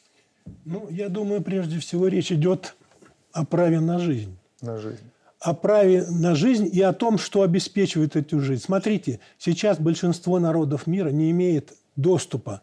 Ну, 0.64 0.87
я 0.91 1.09
думаю, 1.09 1.43
прежде 1.43 1.79
всего 1.81 2.09
речь 2.09 2.33
идет 2.33 2.75
о 3.33 3.45
праве 3.45 3.81
на 3.81 3.99
жизнь. 3.99 4.37
На 4.62 4.79
жизнь 4.79 5.11
о 5.41 5.55
праве 5.55 6.05
на 6.07 6.35
жизнь 6.35 6.68
и 6.71 6.83
о 6.83 6.93
том, 6.93 7.16
что 7.16 7.41
обеспечивает 7.43 8.14
эту 8.14 8.41
жизнь. 8.41 8.62
Смотрите, 8.62 9.21
сейчас 9.39 9.79
большинство 9.79 10.39
народов 10.39 10.87
мира 10.87 11.09
не 11.09 11.31
имеет 11.31 11.73
доступа 12.01 12.63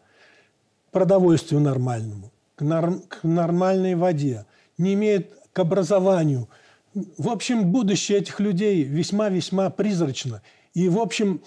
к 0.88 0.92
продовольствию 0.92 1.60
нормальному, 1.60 2.32
к, 2.56 2.62
норм, 2.62 3.02
к 3.08 3.24
нормальной 3.24 3.94
воде, 3.94 4.46
не 4.78 4.94
имеет 4.94 5.32
к 5.52 5.58
образованию. 5.58 6.48
В 6.94 7.28
общем, 7.28 7.70
будущее 7.70 8.18
этих 8.18 8.40
людей 8.40 8.82
весьма-весьма 8.82 9.70
призрачно. 9.70 10.42
И, 10.74 10.88
в 10.88 10.98
общем, 10.98 11.42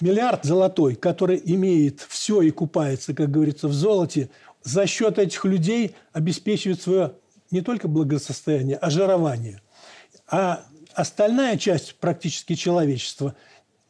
миллиард 0.00 0.44
золотой, 0.44 0.94
который 0.94 1.40
имеет 1.44 2.00
все 2.00 2.42
и 2.42 2.50
купается, 2.50 3.14
как 3.14 3.30
говорится, 3.30 3.68
в 3.68 3.72
золоте, 3.72 4.30
за 4.62 4.86
счет 4.86 5.18
этих 5.18 5.44
людей 5.44 5.94
обеспечивает 6.12 6.82
свое 6.82 7.12
не 7.50 7.60
только 7.60 7.88
благосостояние, 7.88 8.76
а 8.76 8.90
жирование. 8.90 9.60
А 10.28 10.64
остальная 10.94 11.56
часть 11.56 11.96
практически 11.96 12.54
человечества 12.54 13.36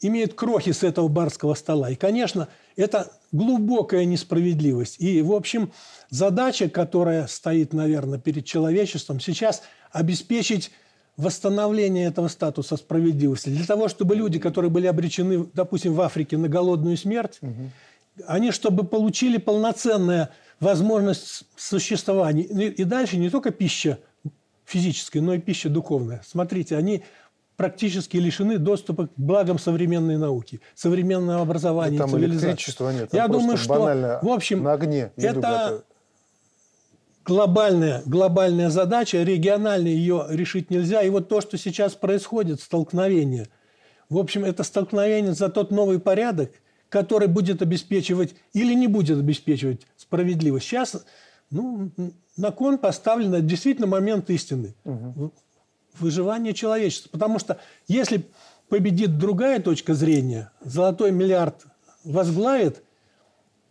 имеет 0.01 0.35
крохи 0.35 0.73
с 0.73 0.83
этого 0.83 1.09
барского 1.09 1.55
стола. 1.55 1.91
И, 1.91 1.95
конечно, 1.95 2.49
это 2.77 3.13
глубокая 3.33 4.05
несправедливость. 4.05 5.01
И, 5.01 5.23
в 5.23 5.33
общем, 5.33 5.73
задача, 6.11 6.69
которая 6.69 7.27
стоит, 7.27 7.73
наверное, 7.73 8.19
перед 8.19 8.45
человечеством, 8.45 9.21
сейчас 9.21 9.63
обеспечить 9.91 10.71
восстановление 11.17 12.07
этого 12.07 12.29
статуса 12.29 12.77
справедливости. 12.77 13.49
Для 13.49 13.65
того, 13.65 13.89
чтобы 13.89 14.15
люди, 14.15 14.39
которые 14.39 14.71
были 14.71 14.87
обречены, 14.87 15.47
допустим, 15.55 15.95
в 15.95 16.01
Африке 16.03 16.37
на 16.37 16.49
голодную 16.49 16.97
смерть, 16.99 17.39
угу. 17.41 17.71
они, 18.27 18.51
чтобы 18.51 18.85
получили 18.85 19.39
полноценную 19.39 20.29
возможность 20.61 21.45
существования. 21.57 22.43
И 22.45 22.85
дальше 22.85 23.17
не 23.17 23.31
только 23.31 23.51
пища 23.51 23.99
физическая, 24.67 25.23
но 25.23 25.35
и 25.35 25.39
пища 25.39 25.71
духовная. 25.71 26.23
Смотрите, 26.27 26.77
они 26.77 27.05
практически 27.57 28.17
лишены 28.19 28.59
доступа 28.59 29.09
к 29.09 29.11
благам 29.17 29.59
современной 29.59 30.19
науки, 30.19 30.61
современного 30.75 31.43
образования, 31.43 31.99
там 31.99 32.11
цивилизации. 32.11 32.57
нет. 32.93 33.13
Я 33.13 33.29
думаю, 33.29 33.57
что 33.57 34.21
в 34.23 34.29
общем 34.29 34.63
на 34.63 34.73
огне 34.73 35.11
это 35.17 35.83
глобальная, 37.25 38.03
глобальная 38.07 38.71
задача, 38.71 39.23
регионально 39.23 39.89
ее 39.89 40.27
решить 40.29 40.71
нельзя. 40.71 41.03
И 41.03 41.11
вот 41.11 41.29
то, 41.29 41.41
что 41.41 41.59
сейчас 41.59 41.95
происходит, 41.95 42.61
столкновение, 42.61 43.49
в 44.09 44.19
общем, 44.19 44.45
это 44.45 44.63
столкновение 44.63 45.33
за 45.33 45.49
тот 45.49 45.71
новый 45.71 45.99
порядок, 45.99 46.53
который 46.89 47.27
будет 47.27 47.63
обеспечивать 47.63 48.37
или 48.53 48.75
не 48.75 48.87
будет 48.87 49.19
обеспечивать 49.19 49.87
справедливость. 49.97 50.67
Сейчас 50.67 51.05
ну, 51.51 51.91
на 52.37 52.53
кон 52.53 52.79
поставлен 52.79 53.45
действительно 53.45 53.89
момент 53.89 54.31
истины. 54.31 54.75
Угу 54.85 55.33
выживание 56.01 56.55
человечества. 56.55 57.11
Потому 57.11 57.39
что 57.39 57.59
если 57.89 58.27
победит 58.69 59.19
другая 59.19 59.61
точка 59.61 59.95
зрения, 59.95 60.51
золотой 60.63 61.13
миллиард 61.13 61.65
возглавит 62.05 62.83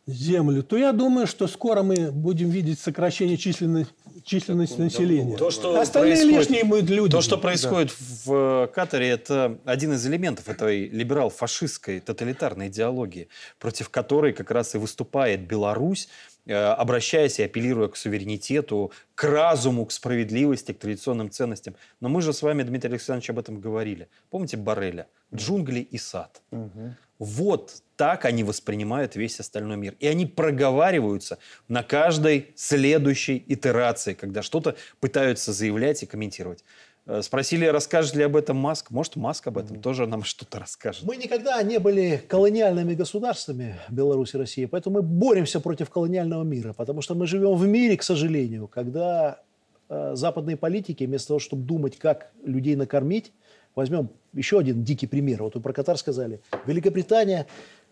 Землю, 0.07 0.61
то 0.61 0.77
я 0.77 0.91
думаю, 0.91 1.25
что 1.25 1.47
скоро 1.47 1.81
мы 1.81 2.11
будем 2.11 2.51
видеть 2.51 2.79
сокращение 2.79 3.37
численности, 3.37 3.91
численности 4.23 4.79
населения. 4.79 5.35
То, 5.35 5.49
что 5.49 5.79
Остальные 5.79 6.23
лишние 6.25 6.63
мы 6.63 6.81
люди. 6.81 7.11
То, 7.11 7.21
что 7.21 7.39
происходит 7.39 7.89
да. 7.89 7.95
в 8.25 8.67
Катаре, 8.67 9.09
это 9.09 9.57
один 9.65 9.93
из 9.93 10.05
элементов 10.05 10.47
этой 10.47 10.89
либерал-фашистской 10.89 12.01
тоталитарной 12.01 12.67
идеологии, 12.67 13.29
против 13.57 13.89
которой 13.89 14.33
как 14.33 14.51
раз 14.51 14.75
и 14.75 14.77
выступает 14.77 15.47
Беларусь 15.47 16.07
Э, 16.07 16.34
обращаясь 16.53 17.39
и 17.39 17.43
апеллируя 17.43 17.87
к 17.87 17.95
суверенитету, 17.95 18.91
к 19.15 19.23
разуму, 19.23 19.85
к 19.85 19.91
справедливости, 19.91 20.71
к 20.71 20.79
традиционным 20.79 21.29
ценностям. 21.29 21.75
Но 21.99 22.09
мы 22.09 22.21
же 22.21 22.33
с 22.33 22.41
вами, 22.41 22.63
Дмитрий 22.63 22.91
Александрович, 22.91 23.29
об 23.29 23.39
этом 23.39 23.59
говорили. 23.59 24.07
Помните 24.29 24.57
Барреля? 24.57 25.07
Джунгли 25.33 25.79
и 25.79 25.97
сад. 25.97 26.41
Угу. 26.51 26.95
Вот 27.19 27.81
так 27.95 28.25
они 28.25 28.43
воспринимают 28.43 29.15
весь 29.15 29.39
остальной 29.39 29.77
мир. 29.77 29.95
И 29.99 30.07
они 30.07 30.25
проговариваются 30.25 31.37
на 31.67 31.81
каждой 31.81 32.51
следующей 32.55 33.43
итерации, 33.47 34.13
когда 34.13 34.41
что-то 34.41 34.75
пытаются 34.99 35.53
заявлять 35.53 36.03
и 36.03 36.05
комментировать. 36.05 36.63
Э, 37.07 37.21
спросили, 37.21 37.65
расскажет 37.65 38.15
ли 38.15 38.23
об 38.23 38.35
этом 38.35 38.57
Маск. 38.57 38.89
Может, 38.89 39.15
Маск 39.15 39.45
об 39.47 39.57
этом 39.57 39.79
тоже 39.79 40.07
нам 40.07 40.23
что-то 40.25 40.59
расскажет. 40.59 41.03
Мы 41.03 41.17
никогда 41.17 41.61
не 41.61 41.77
были 41.79 42.21
колониальными 42.27 42.95
государствами, 42.95 43.75
Беларусь 43.89 44.33
и 44.33 44.37
Россия, 44.37 44.67
поэтому 44.67 44.97
мы 44.97 45.01
боремся 45.03 45.59
против 45.59 45.89
колониального 45.89 46.43
мира, 46.43 46.73
потому 46.73 47.01
что 47.01 47.13
мы 47.15 47.27
живем 47.27 47.55
в 47.55 47.67
мире, 47.67 47.95
к 47.97 48.03
сожалению, 48.03 48.67
когда 48.67 49.41
э, 49.89 50.15
западные 50.15 50.57
политики, 50.57 51.03
вместо 51.03 51.29
того, 51.29 51.39
чтобы 51.39 51.63
думать, 51.63 51.97
как 51.97 52.31
людей 52.43 52.75
накормить, 52.75 53.31
возьмем 53.75 54.09
еще 54.33 54.57
один 54.57 54.83
дикий 54.83 55.05
пример. 55.05 55.43
Вот 55.43 55.55
вы 55.55 55.61
про 55.61 55.73
Катар 55.73 55.97
сказали. 55.97 56.41
Великобритания, 56.65 57.45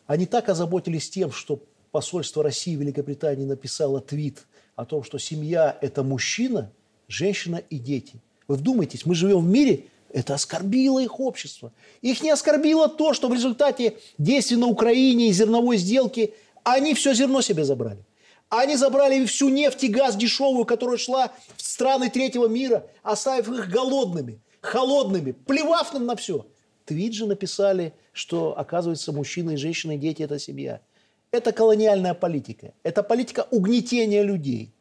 они 0.07 0.26
так 0.26 0.49
озаботились 0.49 1.09
тем, 1.09 1.32
что 1.32 1.61
посольство 1.91 2.41
России 2.41 2.76
в 2.76 2.80
Великобритании 2.80 3.45
написало 3.45 4.01
твит 4.01 4.47
о 4.76 4.86
том, 4.86 5.03
что 5.03 5.20
семья– 5.20 5.78
это 5.82 6.01
мужчина, 6.01 6.72
женщина 7.07 7.57
и 7.57 7.78
дети. 7.78 8.20
Вы 8.48 8.56
вдумайтесь, 8.56 9.06
мы 9.06 9.16
живем 9.16 9.39
в 9.39 9.48
мире, 9.48 9.86
это 10.12 10.36
оскорбило 10.36 11.00
их 11.00 11.20
общество. 11.20 11.72
Их 12.02 12.22
не 12.22 12.30
оскорбило 12.30 12.88
то, 12.88 13.14
что 13.14 13.28
в 13.28 13.34
результате 13.34 13.98
действий 14.18 14.58
на 14.58 14.68
Украине 14.68 15.30
и 15.30 15.34
зерновой 15.34 15.78
сделки 15.78 16.34
они 16.64 16.94
все 16.94 17.14
зерно 17.14 17.41
себе 17.41 17.66
забрали. 17.66 18.06
Они 18.50 18.76
забрали 18.76 19.26
всю 19.26 19.50
нефть 19.50 19.84
и 19.84 19.88
газ 19.88 20.16
дешевую, 20.16 20.66
которая 20.66 20.98
шла 20.98 21.32
в 21.58 21.62
страны 21.64 22.12
третьего 22.12 22.48
мира, 22.48 22.86
оставив 23.02 23.50
их 23.50 23.70
голодными, 23.70 24.39
холодными, 24.62 25.32
плевав 25.32 25.91
нам 25.94 26.06
на 26.06 26.16
все. 26.16 26.46
Твит 26.86 27.14
же 27.14 27.26
написали, 27.26 27.94
что, 28.12 28.58
оказывается, 28.58 29.12
мужчины 29.12 29.54
и 29.54 29.58
женщины 29.58 29.96
и 29.96 29.98
дети– 29.98 30.22
это 30.24 30.38
семья. 30.38 30.82
Это 31.32 31.52
колониальная 31.52 32.14
политика. 32.14 32.74
Это 32.84 33.02
политика 33.02 33.48
угнетения 33.50 34.22
людей. 34.22 34.72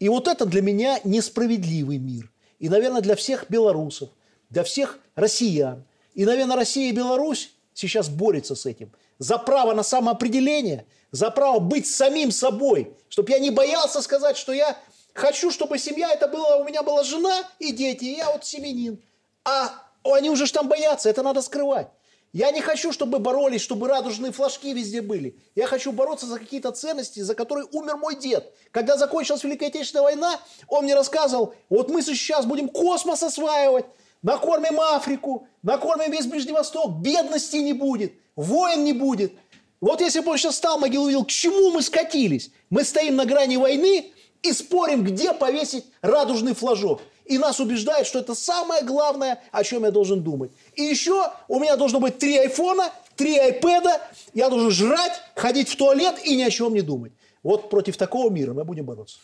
И 0.00 0.08
вот 0.08 0.26
это 0.26 0.46
для 0.46 0.62
меня 0.62 0.98
несправедливый 1.04 1.98
мир. 1.98 2.30
И, 2.62 2.68
наверное, 2.68 3.02
для 3.02 3.16
всех 3.16 3.50
белорусов, 3.50 4.08
для 4.48 4.62
всех 4.62 5.00
россиян. 5.16 5.82
И, 6.14 6.24
наверное, 6.24 6.54
Россия 6.54 6.90
и 6.90 6.94
Беларусь 6.94 7.50
сейчас 7.74 8.08
борются 8.08 8.54
с 8.54 8.66
этим. 8.66 8.92
За 9.18 9.36
право 9.36 9.74
на 9.74 9.82
самоопределение, 9.82 10.86
за 11.10 11.32
право 11.32 11.58
быть 11.58 11.88
самим 11.88 12.30
собой. 12.30 12.94
Чтобы 13.08 13.32
я 13.32 13.40
не 13.40 13.50
боялся 13.50 14.00
сказать, 14.00 14.36
что 14.36 14.52
я 14.52 14.78
хочу, 15.12 15.50
чтобы 15.50 15.76
семья 15.76 16.12
это 16.12 16.28
была, 16.28 16.58
у 16.58 16.64
меня 16.64 16.84
была 16.84 17.02
жена 17.02 17.42
и 17.58 17.72
дети, 17.72 18.04
и 18.04 18.16
я 18.18 18.30
вот 18.30 18.44
семенин. 18.44 19.02
А 19.44 19.72
они 20.04 20.30
уже 20.30 20.46
ж 20.46 20.52
там 20.52 20.68
боятся, 20.68 21.10
это 21.10 21.24
надо 21.24 21.42
скрывать. 21.42 21.88
Я 22.32 22.50
не 22.50 22.62
хочу, 22.62 22.92
чтобы 22.92 23.18
боролись, 23.18 23.60
чтобы 23.60 23.88
радужные 23.88 24.32
флажки 24.32 24.72
везде 24.72 25.02
были. 25.02 25.36
Я 25.54 25.66
хочу 25.66 25.92
бороться 25.92 26.26
за 26.26 26.38
какие-то 26.38 26.70
ценности, 26.72 27.20
за 27.20 27.34
которые 27.34 27.66
умер 27.72 27.98
мой 27.98 28.16
дед. 28.16 28.54
Когда 28.70 28.96
закончилась 28.96 29.44
Великая 29.44 29.66
Отечественная 29.66 30.04
война, 30.04 30.40
он 30.66 30.84
мне 30.84 30.94
рассказывал, 30.94 31.54
вот 31.68 31.90
мы 31.90 32.00
сейчас 32.00 32.46
будем 32.46 32.70
космос 32.70 33.22
осваивать, 33.22 33.84
накормим 34.22 34.80
Африку, 34.80 35.46
накормим 35.62 36.10
весь 36.10 36.24
Ближний 36.24 36.52
Восток, 36.52 37.02
бедности 37.02 37.56
не 37.56 37.74
будет, 37.74 38.14
войн 38.34 38.82
не 38.82 38.94
будет. 38.94 39.34
Вот 39.82 40.00
если 40.00 40.20
бы 40.20 40.30
он 40.30 40.38
сейчас 40.38 40.56
стал, 40.56 40.78
могилу 40.78 41.04
увидел, 41.04 41.24
к 41.24 41.30
чему 41.30 41.70
мы 41.70 41.82
скатились? 41.82 42.50
Мы 42.70 42.84
стоим 42.84 43.16
на 43.16 43.26
грани 43.26 43.58
войны 43.58 44.10
и 44.40 44.52
спорим, 44.52 45.04
где 45.04 45.34
повесить 45.34 45.84
радужный 46.00 46.54
флажок 46.54 47.02
и 47.24 47.38
нас 47.38 47.60
убеждают, 47.60 48.06
что 48.06 48.18
это 48.18 48.34
самое 48.34 48.82
главное, 48.82 49.42
о 49.52 49.64
чем 49.64 49.84
я 49.84 49.90
должен 49.90 50.22
думать. 50.22 50.50
И 50.74 50.82
еще 50.82 51.30
у 51.48 51.58
меня 51.58 51.76
должно 51.76 52.00
быть 52.00 52.18
три 52.18 52.38
айфона, 52.38 52.90
три 53.16 53.38
айпэда, 53.38 54.00
я 54.34 54.48
должен 54.48 54.70
жрать, 54.70 55.12
ходить 55.34 55.68
в 55.68 55.76
туалет 55.76 56.16
и 56.24 56.36
ни 56.36 56.42
о 56.42 56.50
чем 56.50 56.74
не 56.74 56.82
думать. 56.82 57.12
Вот 57.42 57.70
против 57.70 57.96
такого 57.96 58.30
мира 58.30 58.52
мы 58.54 58.64
будем 58.64 58.84
бороться. 58.84 59.18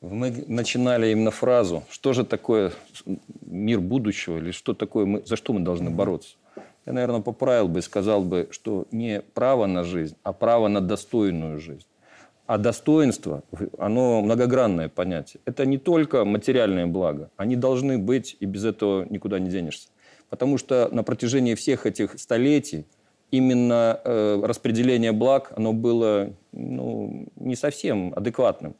Мы 0.00 0.44
начинали 0.46 1.10
именно 1.10 1.30
фразу, 1.30 1.84
что 1.90 2.12
же 2.14 2.24
такое 2.24 2.72
мир 3.42 3.80
будущего, 3.80 4.38
или 4.38 4.50
что 4.50 4.72
такое, 4.72 5.04
мы, 5.04 5.22
за 5.26 5.36
что 5.36 5.52
мы 5.52 5.60
должны 5.60 5.90
бороться. 5.90 6.36
Я, 6.86 6.94
наверное, 6.94 7.20
поправил 7.20 7.68
бы 7.68 7.80
и 7.80 7.82
сказал 7.82 8.22
бы, 8.22 8.48
что 8.50 8.86
не 8.90 9.20
право 9.20 9.66
на 9.66 9.84
жизнь, 9.84 10.16
а 10.22 10.32
право 10.32 10.68
на 10.68 10.80
достойную 10.80 11.60
жизнь. 11.60 11.86
А 12.50 12.58
достоинство, 12.58 13.44
оно 13.78 14.22
многогранное 14.22 14.88
понятие. 14.88 15.40
Это 15.44 15.64
не 15.64 15.78
только 15.78 16.24
материальное 16.24 16.88
благо. 16.88 17.30
Они 17.36 17.54
должны 17.54 17.96
быть, 17.96 18.36
и 18.40 18.44
без 18.44 18.64
этого 18.64 19.06
никуда 19.08 19.38
не 19.38 19.48
денешься. 19.48 19.88
Потому 20.30 20.58
что 20.58 20.88
на 20.90 21.04
протяжении 21.04 21.54
всех 21.54 21.86
этих 21.86 22.18
столетий 22.18 22.86
именно 23.30 24.00
э, 24.02 24.42
распределение 24.42 25.12
благ, 25.12 25.52
оно 25.54 25.72
было 25.72 26.32
ну, 26.50 27.28
не 27.36 27.54
совсем 27.54 28.12
адекватным. 28.16 28.74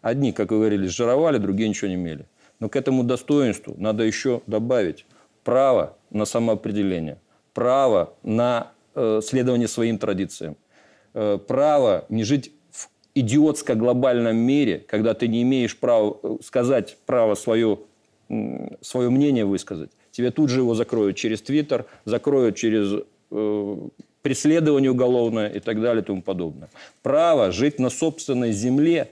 Одни, 0.00 0.32
как 0.32 0.50
вы 0.50 0.56
говорили, 0.56 0.88
жировали, 0.88 1.38
другие 1.38 1.68
ничего 1.68 1.86
не 1.86 1.94
имели. 1.94 2.26
Но 2.58 2.68
к 2.68 2.74
этому 2.74 3.04
достоинству 3.04 3.76
надо 3.78 4.02
еще 4.02 4.42
добавить 4.48 5.06
право 5.44 5.96
на 6.10 6.24
самоопределение, 6.24 7.20
право 7.54 8.14
на 8.24 8.72
э, 8.96 9.20
следование 9.22 9.68
своим 9.68 9.98
традициям, 9.98 10.56
э, 11.14 11.38
право 11.46 12.04
не 12.08 12.24
жить 12.24 12.50
идиотско-глобальном 13.14 14.36
мире, 14.36 14.84
когда 14.86 15.14
ты 15.14 15.28
не 15.28 15.42
имеешь 15.42 15.76
права 15.76 16.18
э, 16.22 16.36
сказать 16.42 16.96
право 17.06 17.34
свое, 17.34 17.78
свое 18.80 19.10
мнение 19.10 19.44
высказать, 19.44 19.90
тебе 20.10 20.30
тут 20.30 20.50
же 20.50 20.60
его 20.60 20.74
закроют 20.74 21.16
через 21.16 21.42
Твиттер, 21.42 21.86
закроют 22.04 22.56
через 22.56 23.02
э, 23.30 23.76
преследование 24.22 24.90
уголовное 24.90 25.48
и 25.48 25.60
так 25.60 25.80
далее 25.80 26.02
и 26.02 26.06
тому 26.06 26.22
подобное. 26.22 26.70
Право 27.02 27.52
жить 27.52 27.78
на 27.78 27.90
собственной 27.90 28.52
земле, 28.52 29.10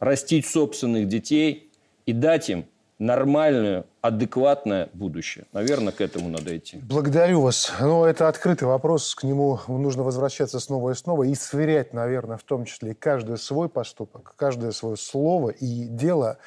растить 0.00 0.46
собственных 0.46 1.08
детей 1.08 1.70
и 2.06 2.12
дать 2.12 2.50
им 2.50 2.64
нормальное, 2.98 3.84
адекватное 4.00 4.88
будущее. 4.94 5.46
Наверное, 5.52 5.92
к 5.92 6.00
этому 6.00 6.28
надо 6.28 6.56
идти. 6.56 6.78
Благодарю 6.82 7.42
вас. 7.42 7.72
Ну, 7.80 8.04
это 8.04 8.28
открытый 8.28 8.66
вопрос, 8.66 9.14
к 9.14 9.24
нему 9.24 9.60
нужно 9.68 10.02
возвращаться 10.02 10.60
снова 10.60 10.90
и 10.90 10.94
снова 10.94 11.24
и 11.24 11.34
сверять, 11.34 11.92
наверное, 11.92 12.38
в 12.38 12.42
том 12.42 12.64
числе 12.64 12.94
каждый 12.94 13.36
свой 13.36 13.68
поступок, 13.68 14.34
каждое 14.36 14.72
свое 14.72 14.96
слово 14.96 15.50
и 15.50 15.86
дело 15.86 16.38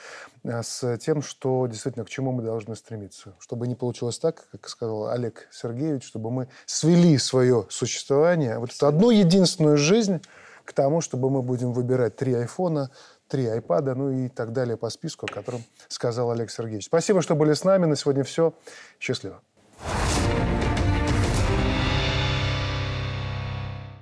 э, 0.44 0.64
с 0.64 0.98
тем, 0.98 1.22
что 1.22 1.68
действительно 1.68 2.06
к 2.06 2.10
чему 2.10 2.32
мы 2.32 2.42
должны 2.42 2.76
стремиться. 2.76 3.36
Чтобы 3.40 3.68
не 3.68 3.76
получилось 3.76 4.18
так, 4.18 4.48
как 4.52 4.68
сказал 4.70 5.10
Олег 5.10 5.48
Сергеевич, 5.52 6.04
чтобы 6.04 6.32
мы 6.32 6.48
свели 6.66 7.18
свое 7.18 7.68
существование, 7.70 8.58
вот 8.58 8.72
эту 8.74 8.88
одну 8.88 9.12
единственную 9.12 9.78
жизнь 9.78 10.22
к 10.66 10.74
тому, 10.74 11.02
чтобы 11.02 11.30
мы 11.30 11.42
будем 11.42 11.74
выбирать 11.74 12.16
три 12.16 12.34
айфона, 12.34 12.92
три 13.30 13.46
айпада, 13.46 13.96
ну 13.96 14.12
и 14.12 14.28
так 14.28 14.52
далее 14.52 14.76
по 14.76 14.90
списку, 14.90 15.28
о 15.28 15.34
котором 15.34 15.64
сказал 15.88 16.32
Олег 16.32 16.52
Сергеевич. 16.52 16.86
Спасибо, 16.86 17.22
что 17.22 17.36
были 17.36 17.54
с 17.54 17.64
нами. 17.64 17.86
На 17.86 17.96
сегодня 17.96 18.24
все. 18.24 18.54
Счастливо. 19.00 19.42